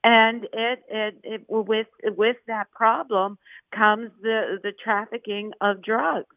And 0.05 0.45
it, 0.53 0.83
it, 0.89 1.21
it 1.25 1.43
with 1.49 1.89
with 2.05 2.37
that 2.47 2.71
problem 2.71 3.39
comes 3.75 4.11
the 4.23 4.59
the 4.63 4.73
trafficking 4.73 5.53
of 5.61 5.83
drugs. 5.83 6.35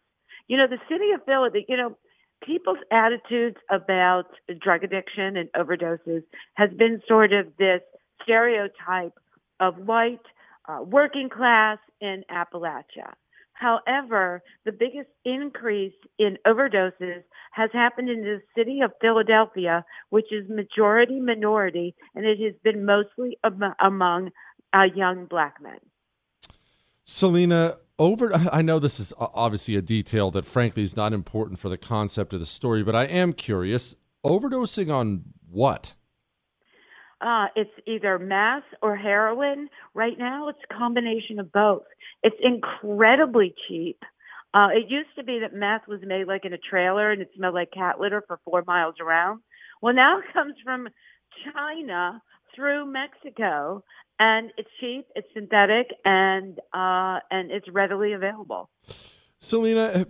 You 0.47 0.57
know, 0.57 0.67
the 0.67 0.81
city 0.89 1.11
of 1.11 1.23
Philadelphia. 1.25 1.63
You 1.67 1.77
know, 1.77 1.97
people's 2.43 2.79
attitudes 2.91 3.57
about 3.69 4.25
drug 4.59 4.83
addiction 4.83 5.37
and 5.37 5.49
overdoses 5.53 6.23
has 6.55 6.71
been 6.71 7.01
sort 7.07 7.33
of 7.33 7.47
this 7.57 7.81
stereotype 8.23 9.13
of 9.59 9.77
white, 9.77 10.25
uh, 10.67 10.81
working 10.83 11.29
class 11.29 11.77
in 11.99 12.23
Appalachia. 12.31 13.13
However, 13.53 14.41
the 14.65 14.71
biggest 14.71 15.09
increase 15.23 15.93
in 16.17 16.37
overdoses 16.47 17.23
has 17.51 17.69
happened 17.73 18.09
in 18.09 18.21
the 18.21 18.41
city 18.57 18.81
of 18.81 18.91
Philadelphia, 18.99 19.85
which 20.09 20.31
is 20.31 20.49
majority 20.49 21.19
minority, 21.19 21.95
and 22.15 22.25
it 22.25 22.39
has 22.39 22.55
been 22.63 22.85
mostly 22.85 23.37
am- 23.43 23.75
among 23.79 24.31
uh, 24.73 24.87
young 24.95 25.25
black 25.25 25.57
men. 25.61 25.77
Selena, 27.05 27.77
over 27.99 28.33
I 28.51 28.63
know 28.63 28.79
this 28.79 28.99
is 28.99 29.13
obviously 29.19 29.75
a 29.75 29.81
detail 29.81 30.31
that 30.31 30.45
frankly 30.45 30.81
is 30.81 30.97
not 30.97 31.13
important 31.13 31.59
for 31.59 31.69
the 31.69 31.77
concept 31.77 32.33
of 32.33 32.39
the 32.39 32.47
story, 32.47 32.83
but 32.83 32.95
I 32.95 33.03
am 33.03 33.31
curious. 33.31 33.95
Overdosing 34.25 34.91
on 34.93 35.23
what? 35.47 35.93
Uh, 37.21 37.47
it's 37.55 37.71
either 37.85 38.17
meth 38.17 38.63
or 38.81 38.95
heroin. 38.95 39.69
Right 39.93 40.17
now, 40.17 40.49
it's 40.49 40.59
a 40.69 40.73
combination 40.73 41.39
of 41.39 41.51
both. 41.51 41.83
It's 42.23 42.35
incredibly 42.41 43.53
cheap. 43.67 43.99
Uh, 44.53 44.69
it 44.73 44.89
used 44.89 45.09
to 45.17 45.23
be 45.23 45.39
that 45.39 45.53
meth 45.53 45.87
was 45.87 46.01
made 46.03 46.27
like 46.27 46.45
in 46.45 46.53
a 46.53 46.57
trailer 46.57 47.11
and 47.11 47.21
it 47.21 47.29
smelled 47.35 47.53
like 47.53 47.71
cat 47.71 47.99
litter 47.99 48.23
for 48.27 48.39
four 48.43 48.63
miles 48.65 48.95
around. 48.99 49.41
Well, 49.81 49.93
now 49.93 50.19
it 50.19 50.25
comes 50.33 50.55
from 50.63 50.89
China 51.53 52.21
through 52.55 52.91
Mexico, 52.91 53.83
and 54.19 54.51
it's 54.57 54.69
cheap, 54.79 55.05
it's 55.15 55.27
synthetic, 55.33 55.87
and 56.03 56.59
uh, 56.73 57.19
and 57.31 57.49
it's 57.49 57.67
readily 57.69 58.13
available. 58.13 58.69
Selena, 59.39 60.05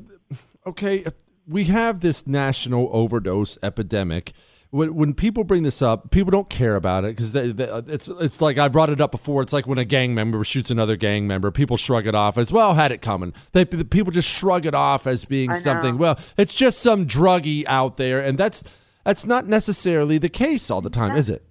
okay, 0.65 1.05
we 1.47 1.65
have 1.65 1.99
this 1.99 2.25
national 2.25 2.89
overdose 2.91 3.57
epidemic 3.61 4.33
when, 4.71 4.95
when 4.95 5.13
people 5.13 5.43
bring 5.43 5.63
this 5.63 5.81
up, 5.81 6.11
people 6.11 6.31
don't 6.31 6.49
care 6.49 6.75
about 6.75 7.03
it 7.03 7.15
because 7.15 7.35
it's 7.35 8.07
it's 8.07 8.41
like 8.41 8.57
I 8.57 8.69
brought 8.69 8.89
it 8.89 9.01
up 9.01 9.11
before. 9.11 9.41
It's 9.41 9.53
like 9.53 9.67
when 9.67 9.77
a 9.77 9.85
gang 9.85 10.15
member 10.15 10.43
shoots 10.43 10.71
another 10.71 10.95
gang 10.95 11.27
member, 11.27 11.51
people 11.51 11.77
shrug 11.77 12.07
it 12.07 12.15
off 12.15 12.37
as 12.37 12.51
well. 12.51 12.73
Had 12.73 12.91
it 12.91 13.01
coming. 13.01 13.33
They 13.51 13.65
people 13.65 14.11
just 14.11 14.29
shrug 14.29 14.65
it 14.65 14.73
off 14.73 15.05
as 15.05 15.25
being 15.25 15.53
something. 15.53 15.97
Well, 15.97 16.17
it's 16.37 16.53
just 16.53 16.79
some 16.79 17.05
druggie 17.05 17.65
out 17.67 17.97
there, 17.97 18.21
and 18.21 18.37
that's 18.37 18.63
that's 19.03 19.25
not 19.25 19.45
necessarily 19.45 20.17
the 20.17 20.29
case 20.29 20.71
all 20.71 20.81
the 20.81 20.89
time, 20.89 21.17
is 21.17 21.29
it? 21.29 21.43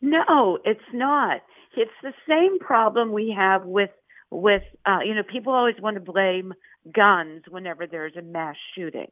No, 0.00 0.58
it's 0.64 0.80
not. 0.92 1.42
It's 1.76 1.90
the 2.02 2.12
same 2.28 2.58
problem 2.58 3.12
we 3.12 3.34
have 3.36 3.64
with 3.66 3.90
with 4.30 4.62
uh, 4.86 5.00
you 5.04 5.14
know 5.14 5.22
people 5.30 5.52
always 5.52 5.76
want 5.78 5.96
to 5.96 6.00
blame 6.00 6.54
guns 6.94 7.42
whenever 7.48 7.86
there's 7.86 8.16
a 8.16 8.22
mass 8.22 8.56
shooting. 8.74 9.10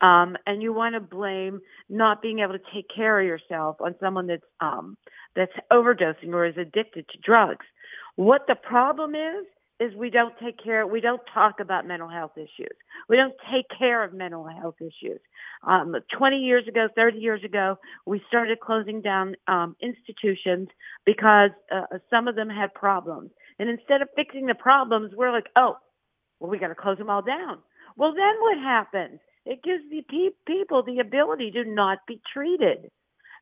Um, 0.00 0.36
and 0.46 0.62
you 0.62 0.72
want 0.72 0.94
to 0.94 1.00
blame 1.00 1.60
not 1.88 2.22
being 2.22 2.40
able 2.40 2.54
to 2.54 2.64
take 2.74 2.86
care 2.94 3.20
of 3.20 3.26
yourself 3.26 3.76
on 3.80 3.94
someone 4.00 4.26
that's, 4.26 4.42
um, 4.60 4.96
that's 5.36 5.52
overdosing 5.70 6.32
or 6.32 6.46
is 6.46 6.56
addicted 6.56 7.08
to 7.08 7.18
drugs. 7.24 7.66
What 8.16 8.42
the 8.46 8.56
problem 8.56 9.14
is, 9.14 9.46
is 9.80 9.94
we 9.96 10.10
don't 10.10 10.34
take 10.38 10.62
care, 10.62 10.86
we 10.86 11.00
don't 11.00 11.22
talk 11.34 11.58
about 11.58 11.86
mental 11.86 12.08
health 12.08 12.32
issues. 12.36 12.76
We 13.08 13.16
don't 13.16 13.34
take 13.52 13.66
care 13.76 14.04
of 14.04 14.12
mental 14.12 14.46
health 14.46 14.76
issues. 14.80 15.18
Um, 15.64 15.96
20 16.16 16.36
years 16.36 16.68
ago, 16.68 16.88
30 16.94 17.18
years 17.18 17.42
ago, 17.42 17.78
we 18.06 18.22
started 18.28 18.60
closing 18.60 19.00
down 19.00 19.34
um, 19.48 19.74
institutions 19.80 20.68
because 21.04 21.50
uh, 21.72 21.98
some 22.10 22.28
of 22.28 22.36
them 22.36 22.48
had 22.48 22.72
problems. 22.74 23.30
And 23.58 23.68
instead 23.68 24.02
of 24.02 24.08
fixing 24.14 24.46
the 24.46 24.54
problems, 24.54 25.14
we're 25.16 25.32
like, 25.32 25.46
oh, 25.56 25.76
well, 26.42 26.50
we 26.50 26.58
got 26.58 26.68
to 26.68 26.74
close 26.74 26.98
them 26.98 27.08
all 27.08 27.22
down. 27.22 27.58
Well, 27.96 28.12
then 28.14 28.34
what 28.40 28.58
happens? 28.58 29.20
It 29.46 29.62
gives 29.62 29.84
the 29.90 30.02
pe- 30.02 30.36
people 30.44 30.82
the 30.82 30.98
ability 30.98 31.52
to 31.52 31.64
not 31.64 31.98
be 32.08 32.20
treated. 32.32 32.90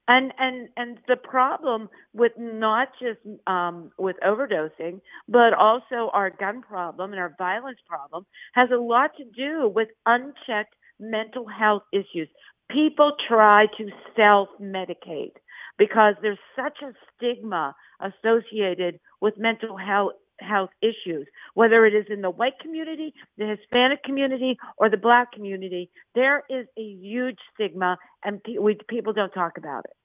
And 0.06 0.34
and 0.38 0.68
and 0.76 0.98
the 1.08 1.16
problem 1.16 1.88
with 2.12 2.32
not 2.36 2.88
just 3.00 3.20
um, 3.46 3.90
with 3.96 4.16
overdosing, 4.22 5.00
but 5.28 5.54
also 5.54 6.10
our 6.12 6.28
gun 6.28 6.60
problem 6.60 7.12
and 7.12 7.20
our 7.20 7.34
violence 7.38 7.78
problem 7.88 8.26
has 8.52 8.70
a 8.70 8.76
lot 8.76 9.12
to 9.16 9.24
do 9.24 9.68
with 9.74 9.88
unchecked 10.04 10.74
mental 10.98 11.46
health 11.46 11.84
issues. 11.92 12.28
People 12.70 13.12
try 13.28 13.66
to 13.78 13.88
self-medicate 14.16 15.36
because 15.78 16.16
there's 16.20 16.38
such 16.54 16.78
a 16.82 16.92
stigma 17.16 17.74
associated 18.00 19.00
with 19.20 19.38
mental 19.38 19.76
health 19.76 20.12
health 20.40 20.70
issues, 20.83 21.26
whether 21.55 21.87
it 21.87 21.94
is 21.94 22.07
in 22.11 22.22
the 22.22 22.31
white 22.31 22.59
community, 22.61 23.14
the 23.38 23.46
Hispanic 23.46 24.03
community, 24.05 24.59
or 24.76 24.90
the 24.90 24.96
black 24.96 25.33
community. 25.33 25.90
There 26.14 26.44
is 26.50 26.66
a 26.79 26.83
huge 26.83 27.38
stigma, 27.55 27.98
and 28.24 28.42
pe- 28.42 28.59
we, 28.59 28.79
people 28.88 29.12
don't 29.12 29.33
talk 29.33 29.59
about 29.59 29.85
it. 29.87 29.99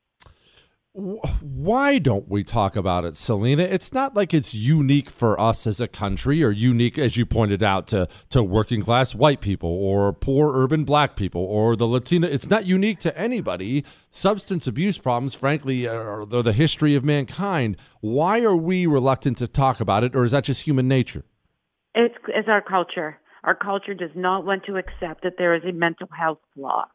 Why 0.97 1.99
don't 1.99 2.29
we 2.29 2.45
talk 2.45 2.77
about 2.77 3.03
it, 3.03 3.17
Selena? 3.17 3.63
It's 3.63 3.91
not 3.91 4.15
like 4.15 4.34
it's 4.34 4.53
unique 4.53 5.10
for 5.10 5.38
us 5.38 5.67
as 5.67 5.81
a 5.81 5.89
country 5.89 6.41
or 6.41 6.51
unique, 6.51 6.97
as 6.97 7.17
you 7.17 7.25
pointed 7.25 7.62
out, 7.62 7.86
to, 7.88 8.08
to 8.29 8.41
working 8.41 8.81
class 8.81 9.13
white 9.13 9.41
people 9.41 9.69
or 9.69 10.13
poor 10.13 10.53
urban 10.55 10.86
black 10.86 11.17
people 11.17 11.41
or 11.41 11.75
the 11.75 11.86
Latina. 11.86 12.27
It's 12.27 12.49
not 12.49 12.65
unique 12.65 12.99
to 12.99 13.17
anybody. 13.17 13.84
Substance 14.10 14.67
abuse 14.67 14.97
problems, 14.97 15.34
frankly, 15.34 15.86
are 15.86 16.25
the 16.25 16.53
history 16.53 16.95
of 16.95 17.03
mankind. 17.03 17.75
Why 17.99 18.41
are 18.43 18.55
we 18.55 18.86
reluctant 18.86 19.38
to 19.39 19.47
talk 19.49 19.81
about 19.81 20.05
it, 20.05 20.15
or 20.15 20.23
is 20.23 20.31
that 20.31 20.45
just 20.45 20.62
human 20.62 20.88
nature? 20.88 21.25
It's, 21.93 22.15
it's 22.29 22.47
our 22.47 22.62
culture 22.62 23.19
Our 23.45 23.55
culture 23.55 23.93
does 23.93 24.10
not 24.15 24.43
want 24.43 24.65
to 24.65 24.77
accept 24.77 25.23
that 25.23 25.34
there 25.38 25.53
is 25.55 25.63
a 25.63 25.71
mental 25.71 26.08
health 26.17 26.39
flaw. 26.55 26.86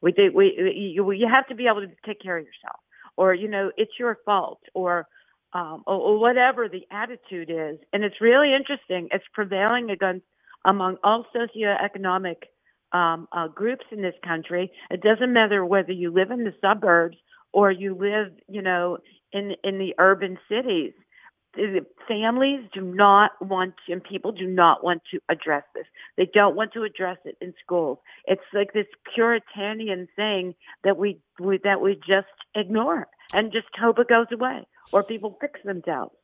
We 0.00 0.12
do, 0.12 0.30
we 0.32 0.92
you, 0.94 1.10
you 1.10 1.26
have 1.28 1.48
to 1.48 1.54
be 1.54 1.66
able 1.66 1.80
to 1.80 1.92
take 2.06 2.20
care 2.20 2.38
of 2.38 2.44
yourself, 2.44 2.80
or 3.16 3.34
you 3.34 3.48
know 3.48 3.70
it's 3.76 3.92
your 3.98 4.18
fault, 4.24 4.60
or 4.74 5.06
um, 5.52 5.82
or, 5.86 5.96
or 5.96 6.18
whatever 6.20 6.68
the 6.68 6.82
attitude 6.90 7.50
is. 7.50 7.78
And 7.92 8.04
it's 8.04 8.20
really 8.20 8.54
interesting. 8.54 9.08
It's 9.12 9.24
prevailing 9.32 9.90
against 9.90 10.26
among 10.64 10.96
all 11.04 11.26
socioeconomic 11.34 12.36
um, 12.92 13.28
uh, 13.32 13.48
groups 13.48 13.84
in 13.92 14.02
this 14.02 14.14
country. 14.24 14.70
It 14.90 15.02
doesn't 15.02 15.32
matter 15.32 15.64
whether 15.64 15.92
you 15.92 16.12
live 16.12 16.30
in 16.30 16.44
the 16.44 16.54
suburbs 16.60 17.16
or 17.52 17.70
you 17.70 17.94
live, 17.94 18.32
you 18.48 18.62
know, 18.62 18.98
in 19.32 19.52
in 19.64 19.78
the 19.78 19.94
urban 19.98 20.38
cities. 20.48 20.92
Families 22.08 22.60
do 22.72 22.80
not 22.80 23.32
want 23.40 23.74
to, 23.86 23.92
and 23.92 24.04
people 24.04 24.32
do 24.32 24.46
not 24.46 24.84
want 24.84 25.02
to 25.12 25.20
address 25.28 25.64
this. 25.74 25.86
They 26.16 26.28
don't 26.32 26.54
want 26.54 26.72
to 26.74 26.84
address 26.84 27.18
it 27.24 27.36
in 27.40 27.54
schools. 27.64 27.98
It's 28.26 28.42
like 28.52 28.72
this 28.72 28.86
puritanian 29.14 30.08
thing 30.14 30.54
that 30.84 30.96
we, 30.96 31.18
we 31.40 31.58
that 31.64 31.80
we 31.80 31.94
just 31.96 32.26
ignore 32.54 33.08
and 33.32 33.52
just 33.52 33.66
hope 33.78 33.98
it 33.98 34.08
goes 34.08 34.26
away 34.32 34.66
or 34.92 35.02
people 35.02 35.36
fix 35.40 35.60
themselves. 35.64 36.14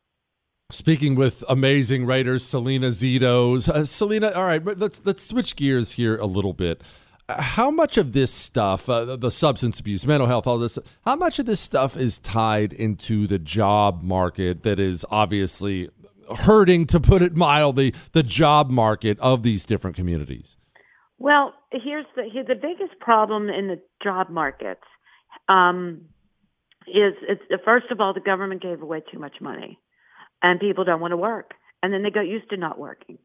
Speaking 0.70 1.16
with 1.16 1.44
amazing 1.48 2.06
writers, 2.06 2.44
Selena 2.44 2.88
Zito. 2.88 3.68
Uh, 3.68 3.84
Selena, 3.84 4.30
all 4.30 4.44
right, 4.44 4.64
let's 4.64 5.04
let's 5.04 5.22
switch 5.22 5.54
gears 5.56 5.92
here 5.92 6.16
a 6.16 6.26
little 6.26 6.54
bit. 6.54 6.80
How 7.28 7.70
much 7.70 7.96
of 7.96 8.12
this 8.12 8.32
stuff, 8.32 8.88
uh, 8.88 9.16
the 9.16 9.30
substance 9.30 9.80
abuse, 9.80 10.04
mental 10.06 10.26
health, 10.26 10.46
all 10.46 10.58
this, 10.58 10.78
how 11.04 11.16
much 11.16 11.38
of 11.38 11.46
this 11.46 11.60
stuff 11.60 11.96
is 11.96 12.18
tied 12.18 12.72
into 12.72 13.26
the 13.26 13.38
job 13.38 14.02
market 14.02 14.64
that 14.64 14.78
is 14.78 15.04
obviously 15.10 15.88
hurting, 16.40 16.86
to 16.86 17.00
put 17.00 17.22
it 17.22 17.34
mildly, 17.34 17.94
the 18.12 18.22
job 18.22 18.70
market 18.70 19.18
of 19.20 19.42
these 19.42 19.64
different 19.64 19.96
communities? 19.96 20.56
Well, 21.18 21.54
here's 21.70 22.06
the 22.16 22.22
the 22.46 22.54
biggest 22.54 22.98
problem 23.00 23.48
in 23.48 23.68
the 23.68 23.80
job 24.02 24.28
markets. 24.28 24.82
Um, 25.48 26.06
is 26.86 27.14
first 27.64 27.86
of 27.90 28.00
all 28.00 28.12
the 28.12 28.20
government 28.20 28.60
gave 28.60 28.82
away 28.82 29.02
too 29.12 29.18
much 29.18 29.40
money, 29.40 29.78
and 30.42 30.58
people 30.58 30.84
don't 30.84 31.00
want 31.00 31.12
to 31.12 31.16
work, 31.16 31.52
and 31.82 31.92
then 31.92 32.02
they 32.02 32.10
got 32.10 32.22
used 32.22 32.50
to 32.50 32.56
not 32.56 32.78
working. 32.78 33.18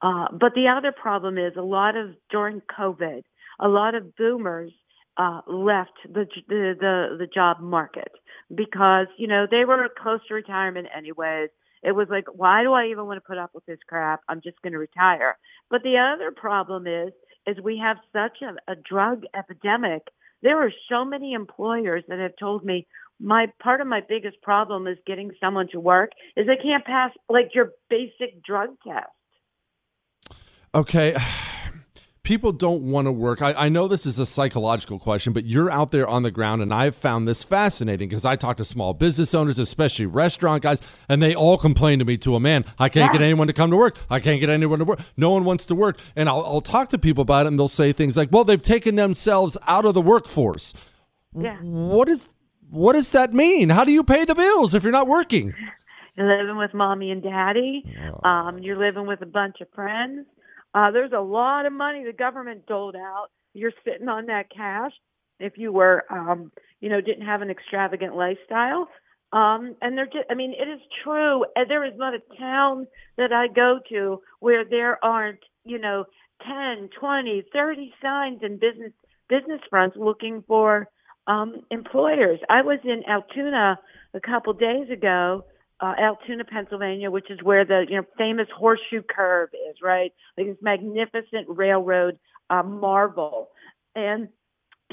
Uh, 0.00 0.26
but 0.32 0.54
the 0.54 0.68
other 0.68 0.92
problem 0.92 1.38
is 1.38 1.52
a 1.56 1.62
lot 1.62 1.96
of 1.96 2.10
during 2.30 2.62
COVID, 2.78 3.22
a 3.60 3.68
lot 3.68 3.94
of 3.94 4.16
boomers 4.16 4.72
uh, 5.16 5.40
left 5.46 5.92
the, 6.04 6.26
the 6.48 6.74
the 6.80 7.16
the 7.18 7.26
job 7.26 7.60
market 7.60 8.12
because 8.54 9.06
you 9.16 9.26
know 9.26 9.46
they 9.50 9.64
were 9.64 9.88
close 10.02 10.20
to 10.28 10.34
retirement 10.34 10.88
anyways. 10.96 11.50
It 11.82 11.92
was 11.92 12.08
like, 12.10 12.26
why 12.34 12.62
do 12.62 12.74
I 12.74 12.88
even 12.88 13.06
want 13.06 13.16
to 13.16 13.26
put 13.26 13.38
up 13.38 13.52
with 13.54 13.64
this 13.64 13.78
crap? 13.88 14.20
I'm 14.28 14.42
just 14.42 14.60
going 14.60 14.74
to 14.74 14.78
retire. 14.78 15.38
But 15.70 15.82
the 15.82 15.96
other 15.96 16.30
problem 16.30 16.86
is, 16.86 17.10
is 17.46 17.56
we 17.62 17.78
have 17.78 17.96
such 18.12 18.42
a, 18.42 18.70
a 18.70 18.76
drug 18.76 19.22
epidemic 19.34 20.02
there 20.42 20.58
are 20.58 20.72
so 20.88 21.04
many 21.04 21.34
employers 21.34 22.04
that 22.08 22.18
have 22.18 22.36
told 22.38 22.64
me 22.64 22.86
my 23.18 23.52
part 23.62 23.80
of 23.80 23.86
my 23.86 24.02
biggest 24.06 24.40
problem 24.42 24.86
is 24.86 24.96
getting 25.06 25.30
someone 25.40 25.68
to 25.72 25.80
work 25.80 26.12
is 26.36 26.46
they 26.46 26.56
can't 26.56 26.84
pass 26.84 27.12
like 27.28 27.54
your 27.54 27.72
basic 27.90 28.42
drug 28.42 28.70
test. 28.86 29.10
Okay. 30.74 31.14
People 32.30 32.52
don't 32.52 32.82
want 32.82 33.06
to 33.06 33.12
work. 33.12 33.42
I, 33.42 33.52
I 33.54 33.68
know 33.68 33.88
this 33.88 34.06
is 34.06 34.20
a 34.20 34.24
psychological 34.24 35.00
question, 35.00 35.32
but 35.32 35.46
you're 35.46 35.68
out 35.68 35.90
there 35.90 36.06
on 36.06 36.22
the 36.22 36.30
ground, 36.30 36.62
and 36.62 36.72
I've 36.72 36.94
found 36.94 37.26
this 37.26 37.42
fascinating 37.42 38.08
because 38.08 38.24
I 38.24 38.36
talk 38.36 38.56
to 38.58 38.64
small 38.64 38.94
business 38.94 39.34
owners, 39.34 39.58
especially 39.58 40.06
restaurant 40.06 40.62
guys, 40.62 40.80
and 41.08 41.20
they 41.20 41.34
all 41.34 41.58
complain 41.58 41.98
to 41.98 42.04
me 42.04 42.16
to 42.18 42.36
a 42.36 42.38
man, 42.38 42.64
I 42.78 42.88
can't 42.88 43.08
yeah. 43.08 43.18
get 43.18 43.22
anyone 43.24 43.48
to 43.48 43.52
come 43.52 43.72
to 43.72 43.76
work. 43.76 43.98
I 44.08 44.20
can't 44.20 44.38
get 44.38 44.48
anyone 44.48 44.78
to 44.78 44.84
work. 44.84 45.00
No 45.16 45.30
one 45.30 45.42
wants 45.42 45.66
to 45.66 45.74
work. 45.74 45.98
And 46.14 46.28
I'll, 46.28 46.46
I'll 46.46 46.60
talk 46.60 46.90
to 46.90 46.98
people 46.98 47.22
about 47.22 47.46
it, 47.46 47.48
and 47.48 47.58
they'll 47.58 47.66
say 47.66 47.90
things 47.90 48.16
like, 48.16 48.28
well, 48.30 48.44
they've 48.44 48.62
taken 48.62 48.94
themselves 48.94 49.58
out 49.66 49.84
of 49.84 49.94
the 49.94 50.00
workforce. 50.00 50.72
Yeah. 51.36 51.56
What 51.62 52.08
is 52.08 52.30
what 52.70 52.92
does 52.92 53.10
that 53.10 53.34
mean? 53.34 53.70
How 53.70 53.82
do 53.82 53.90
you 53.90 54.04
pay 54.04 54.24
the 54.24 54.36
bills 54.36 54.72
if 54.72 54.84
you're 54.84 54.92
not 54.92 55.08
working? 55.08 55.52
You're 56.16 56.38
living 56.38 56.58
with 56.58 56.74
mommy 56.74 57.10
and 57.10 57.22
daddy. 57.22 57.82
Oh. 58.24 58.28
Um, 58.28 58.58
you're 58.58 58.76
living 58.76 59.06
with 59.06 59.22
a 59.22 59.26
bunch 59.26 59.60
of 59.62 59.68
friends. 59.74 60.26
Uh, 60.74 60.90
there's 60.90 61.12
a 61.12 61.20
lot 61.20 61.66
of 61.66 61.72
money 61.72 62.04
the 62.04 62.12
government 62.12 62.66
doled 62.66 62.96
out. 62.96 63.28
You're 63.54 63.72
sitting 63.84 64.08
on 64.08 64.26
that 64.26 64.50
cash 64.54 64.92
if 65.40 65.56
you 65.56 65.72
were, 65.72 66.04
um, 66.10 66.52
you 66.80 66.88
know, 66.88 67.00
didn't 67.00 67.26
have 67.26 67.42
an 67.42 67.50
extravagant 67.50 68.14
lifestyle. 68.14 68.88
Um, 69.32 69.76
and 69.80 69.96
they're 69.96 70.06
just, 70.06 70.26
I 70.30 70.34
mean, 70.34 70.52
it 70.52 70.68
is 70.68 70.80
true. 71.04 71.44
There 71.68 71.84
is 71.84 71.94
not 71.96 72.14
a 72.14 72.20
town 72.38 72.86
that 73.16 73.32
I 73.32 73.46
go 73.48 73.78
to 73.90 74.20
where 74.40 74.64
there 74.64 75.02
aren't, 75.04 75.40
you 75.64 75.78
know, 75.78 76.04
10, 76.46 76.90
20, 76.98 77.44
30 77.52 77.94
signs 78.02 78.40
in 78.42 78.58
business, 78.58 78.92
business 79.28 79.60
fronts 79.68 79.96
looking 79.96 80.42
for 80.46 80.88
um, 81.26 81.62
employers. 81.70 82.40
I 82.48 82.62
was 82.62 82.78
in 82.84 83.02
Altoona 83.08 83.78
a 84.14 84.20
couple 84.20 84.52
days 84.52 84.90
ago, 84.90 85.44
uh, 85.80 85.94
Altoona, 85.98 86.44
Pennsylvania, 86.44 87.10
which 87.10 87.30
is 87.30 87.42
where 87.42 87.64
the 87.64 87.86
you 87.88 87.96
know 87.96 88.04
famous 88.18 88.48
horseshoe 88.54 89.02
curve 89.02 89.50
is, 89.70 89.76
right? 89.82 90.12
Like 90.36 90.46
this 90.48 90.56
magnificent 90.60 91.46
railroad 91.48 92.18
uh, 92.50 92.62
marvel. 92.62 93.48
And 93.94 94.28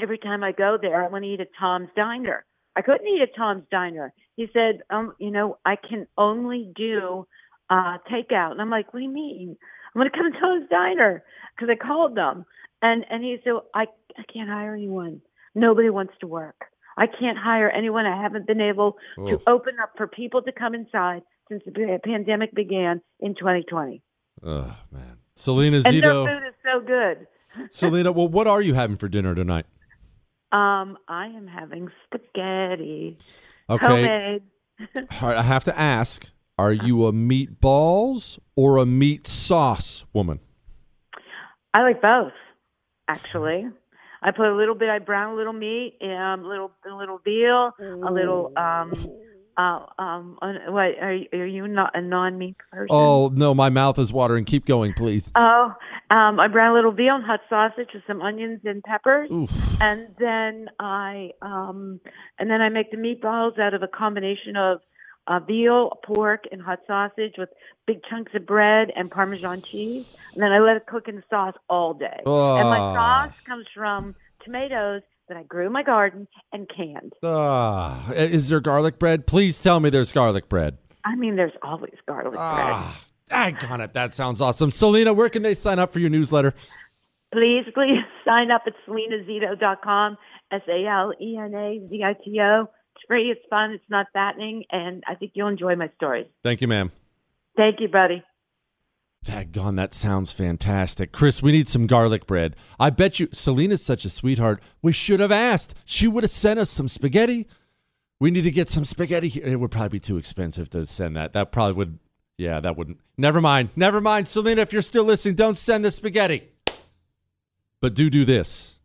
every 0.02 0.17
time 0.17 0.43
I 0.43 0.52
go 0.52 0.78
there, 0.82 1.04
I 1.04 1.08
want 1.08 1.23
to 1.23 1.30
eat 1.30 1.41
at 1.41 1.50
Tom's 1.60 1.89
Diner. 1.95 2.45
I 2.76 2.82
couldn't 2.82 3.08
eat 3.08 3.21
at 3.21 3.36
Tom's 3.36 3.63
Diner. 3.71 4.13
He 4.36 4.47
said, 4.54 4.82
um, 4.89 5.13
you 5.19 5.32
know, 5.32 5.58
I 5.65 5.76
can 5.76 6.08
only 6.17 6.71
do 6.76 7.28
uh, 7.69 7.97
takeout. 8.10 8.52
And 8.52 8.62
I'm 8.62 8.69
like, 8.69 8.93
what 8.93 9.00
do 9.00 9.06
you 9.06 9.12
mean? 9.12 9.58
I'm 9.93 10.00
going 10.00 10.12
to 10.12 10.17
come 10.17 10.32
to 10.32 10.39
Tom's 10.39 10.69
Diner 10.69 11.23
because 11.56 11.69
I 11.69 11.76
called 11.76 12.15
them. 12.15 12.45
And 12.82 13.06
and 13.10 13.23
he 13.23 13.38
said, 13.43 13.54
I 13.73 13.88
I 14.17 14.23
can't 14.32 14.50
hire 14.50 14.76
anyone. 14.76 15.21
Nobody 15.56 15.89
wants 15.89 16.13
to 16.21 16.28
work. 16.28 16.65
I 16.97 17.05
can't 17.05 17.38
hire 17.38 17.69
anyone. 17.69 18.05
I 18.05 18.19
haven't 18.21 18.47
been 18.47 18.60
able 18.60 18.97
Oof. 19.19 19.29
to 19.29 19.49
open 19.49 19.75
up 19.81 19.91
for 19.95 20.07
people 20.07 20.41
to 20.41 20.51
come 20.51 20.73
inside 20.73 21.21
since 21.47 21.63
the 21.65 21.99
pandemic 22.03 22.53
began 22.53 23.01
in 23.19 23.36
2020. 23.36 24.01
Oh 24.43 24.75
man, 24.91 25.17
Selena 25.36 25.79
Zito. 25.79 25.86
And 25.86 26.03
their 26.03 26.39
food 26.39 26.47
is 26.47 26.53
so 26.63 26.79
good. 26.86 27.27
Selena, 27.71 28.12
well, 28.12 28.27
what 28.27 28.47
are 28.47 28.62
you 28.62 28.73
having 28.73 28.97
for 28.97 29.07
dinner 29.07 29.33
tonight? 29.36 29.65
Um, 30.51 30.97
I 31.07 31.27
am 31.27 31.47
having 31.47 31.89
spaghetti. 32.05 33.17
Okay. 33.69 33.86
Homemade. 33.86 34.43
All 35.21 35.29
right, 35.29 35.38
I 35.38 35.43
have 35.43 35.63
to 35.65 35.77
ask: 35.77 36.29
Are 36.57 36.71
you 36.71 37.05
a 37.05 37.12
meatballs 37.12 38.39
or 38.55 38.77
a 38.77 38.86
meat 38.86 39.27
sauce 39.27 40.05
woman? 40.13 40.39
I 41.73 41.81
like 41.81 42.01
both, 42.01 42.33
actually. 43.07 43.67
I 44.21 44.32
put 44.32 44.47
a 44.47 44.56
little 44.56 44.75
bit. 44.75 44.89
I 44.89 44.99
brown 44.99 45.34
a 45.34 45.36
little 45.36 45.53
meat, 45.53 45.97
um, 46.01 46.45
a 46.45 46.47
little 46.47 46.71
a 46.89 46.95
little 46.95 47.19
veal, 47.23 47.71
a 47.80 48.12
little 48.12 48.51
um, 48.58 48.93
uh, 49.58 49.86
um, 49.97 50.38
what 50.67 50.99
are 51.01 51.13
you, 51.13 51.27
are 51.34 51.45
you 51.45 51.67
not 51.67 51.91
a 51.95 52.01
non-meat 52.01 52.56
person? 52.71 52.88
Oh 52.91 53.30
no, 53.30 53.56
my 53.56 53.69
mouth 53.69 53.97
is 53.97 54.13
watering. 54.13 54.45
Keep 54.45 54.65
going, 54.65 54.93
please. 54.93 55.32
Oh, 55.36 55.73
um, 56.12 56.39
I 56.39 56.47
brown 56.47 56.71
a 56.71 56.75
little 56.75 56.91
veal 56.91 57.15
and 57.15 57.23
hot 57.23 57.39
sausage 57.49 57.89
with 57.93 58.03
some 58.06 58.21
onions 58.21 58.62
and 58.65 58.84
peppers, 58.84 59.32
Oof. 59.32 59.82
and 59.82 60.10
then 60.19 60.69
I 60.80 61.32
um, 61.41 61.99
and 62.38 62.51
then 62.51 62.62
I 62.62 62.69
make 62.69 62.91
the 62.91 62.97
meatballs 62.97 63.58
out 63.58 63.73
of 63.73 63.82
a 63.82 63.88
combination 63.88 64.56
of 64.56 64.80
uh, 65.28 65.40
veal, 65.40 66.00
pork, 66.04 66.46
and 66.52 66.62
hot 66.62 66.80
sausage 66.88 67.36
with 67.38 67.50
big 67.86 68.02
chunks 68.10 68.32
of 68.36 68.46
bread 68.46 68.92
and 68.96 69.12
Parmesan 69.12 69.62
cheese. 69.62 70.16
And 70.34 70.42
then 70.42 70.52
I 70.52 70.60
let 70.60 70.78
it 70.78 70.86
cook 70.88 71.08
in 71.08 71.18
the 71.18 71.24
sauce 71.30 71.56
all 71.70 71.94
day. 71.94 72.22
Oh. 72.26 72.58
And 72.58 72.70
my 72.70 72.78
sauce 72.78 73.34
comes 73.46 73.66
from 73.74 74.16
tomatoes 74.44 75.02
that 75.28 75.38
I 75.38 75.44
grew 75.44 75.68
in 75.68 75.74
my 75.74 75.84
garden 75.84 76.28
and 76.54 76.70
canned. 76.70 77.13
Uh, 77.22 78.13
is 78.16 78.50
there 78.50 78.60
garlic 78.60 78.98
bread? 78.98 79.28
Please 79.28 79.60
tell 79.60 79.80
me 79.80 79.90
there's 79.90 80.12
garlic 80.12 80.50
bread. 80.50 80.78
I 81.04 81.16
mean, 81.16 81.36
there's 81.36 81.54
always 81.62 81.94
garlic 82.08 82.34
bread. 82.34 82.94
I 83.30 83.52
got 83.52 83.82
it. 83.82 83.94
That 83.94 84.13
sounds 84.13 84.40
awesome. 84.40 84.72
Selena, 84.72 85.13
where 85.13 85.30
can 85.30 85.44
they 85.44 85.54
sign 85.54 85.80
up 85.80 85.92
for 85.92 86.00
your 86.00 86.10
newsletter? 86.10 86.54
Please, 87.34 87.66
please 87.74 88.00
sign 88.26 88.52
up 88.52 88.62
at 88.68 88.74
selenazito.com, 88.88 90.18
S-A-L-E-N-A-Z-I-T-O. 90.52 92.70
It's 92.97 93.05
free, 93.07 93.29
it's 93.29 93.45
fun, 93.47 93.71
it's 93.71 93.89
not 93.89 94.07
fattening, 94.12 94.63
and 94.71 95.03
I 95.07 95.13
think 95.13 95.33
you'll 95.36 95.49
enjoy 95.49 95.75
my 95.75 95.91
stories. 95.97 96.25
Thank 96.43 96.62
you, 96.62 96.67
ma'am. 96.67 96.91
Thank 97.55 97.79
you, 97.79 97.88
buddy. 97.88 98.23
Daggone, 99.23 99.75
that 99.75 99.93
sounds 99.93 100.31
fantastic. 100.31 101.12
Chris, 101.12 101.43
we 101.43 101.51
need 101.51 101.67
some 101.67 101.86
garlic 101.86 102.25
bread. 102.25 102.55
I 102.79 102.89
bet 102.89 103.19
you 103.19 103.27
Selena's 103.31 103.86
such 103.86 104.03
a 104.03 104.10
sweetheart. 104.10 104.63
We 104.81 104.93
should 104.93 105.19
have 105.19 105.31
asked. 105.31 105.75
She 105.86 106.07
would 106.07 106.23
have 106.23 106.31
sent 106.31 106.60
us 106.60 106.71
some 106.71 106.88
spaghetti. 106.88 107.47
We 108.19 108.31
need 108.31 108.45
to 108.45 108.51
get 108.51 108.67
some 108.67 108.86
spaghetti 108.86 109.27
here. 109.27 109.45
It 109.45 109.60
would 109.60 109.69
probably 109.69 109.89
be 109.89 110.00
too 110.00 110.17
expensive 110.17 110.69
to 110.71 110.87
send 110.87 111.15
that. 111.17 111.33
That 111.33 111.52
probably 111.52 111.73
would, 111.73 112.00
yeah, 112.37 112.60
that 112.62 112.77
wouldn't. 112.77 113.00
Never 113.15 113.41
mind. 113.41 113.69
Never 113.75 114.02
mind. 114.02 114.27
Selena, 114.27 114.62
if 114.62 114.73
you're 114.73 114.81
still 114.81 115.04
listening, 115.04 115.35
don't 115.35 115.58
send 115.58 115.85
the 115.85 115.91
spaghetti. 115.91 116.50
But 117.79 117.93
do 117.93 118.10
do 118.10 118.25
this 118.25 118.79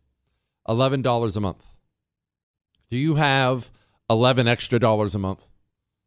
$11 0.67 1.35
a 1.35 1.39
month. 1.39 1.65
Do 2.91 2.97
you 2.97 3.15
have 3.15 3.71
11 4.13 4.47
extra 4.47 4.79
dollars 4.79 5.15
a 5.15 5.19
month. 5.19 5.45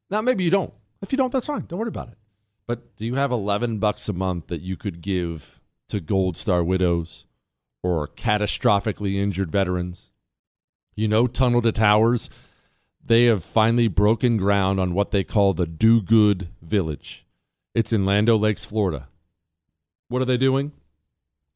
Now, 0.09 0.23
maybe 0.23 0.45
you 0.45 0.51
don't. 0.51 0.73
If 1.03 1.13
you 1.13 1.19
don't, 1.19 1.33
that's 1.33 1.47
fine. 1.47 1.67
Don't 1.67 1.79
worry 1.79 1.89
about 1.89 2.09
it. 2.09 2.19
But 2.67 2.97
do 2.97 3.05
you 3.05 3.17
have 3.17 3.31
11 3.31 3.79
bucks 3.79 4.09
a 4.09 4.13
month 4.13 4.47
that 4.47 4.61
you 4.61 4.77
could 4.77 5.01
give 5.01 5.61
to 5.89 6.01
Gold 6.01 6.37
Star 6.37 6.65
widows 6.65 7.27
or 7.83 8.09
catastrophically 8.09 9.17
injured 9.17 9.51
veterans. 9.51 10.11
You 10.95 11.09
know, 11.09 11.27
Tunnel 11.27 11.63
to 11.63 11.73
Towers, 11.73 12.31
they 13.05 13.25
have 13.27 13.45
finally 13.45 13.89
broken 13.89 14.37
ground 14.37 14.81
on 14.81 14.95
what 14.95 15.11
they 15.11 15.23
call 15.23 15.53
the 15.53 15.67
Do 15.67 16.03
Good 16.03 16.49
Village. 16.63 17.27
It's 17.75 17.93
in 17.93 18.05
Land 18.05 18.29
O' 18.29 18.37
Lakes, 18.37 18.65
Florida. 18.65 19.09
What 20.09 20.23
are 20.23 20.27
they 20.27 20.37
doing? 20.37 20.73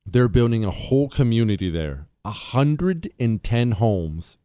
They're 0.07 0.29
building 0.29 0.65
a 0.65 0.71
whole 0.71 1.09
community 1.09 1.71
there, 1.71 2.07
110 2.23 3.71
homes, 3.73 4.37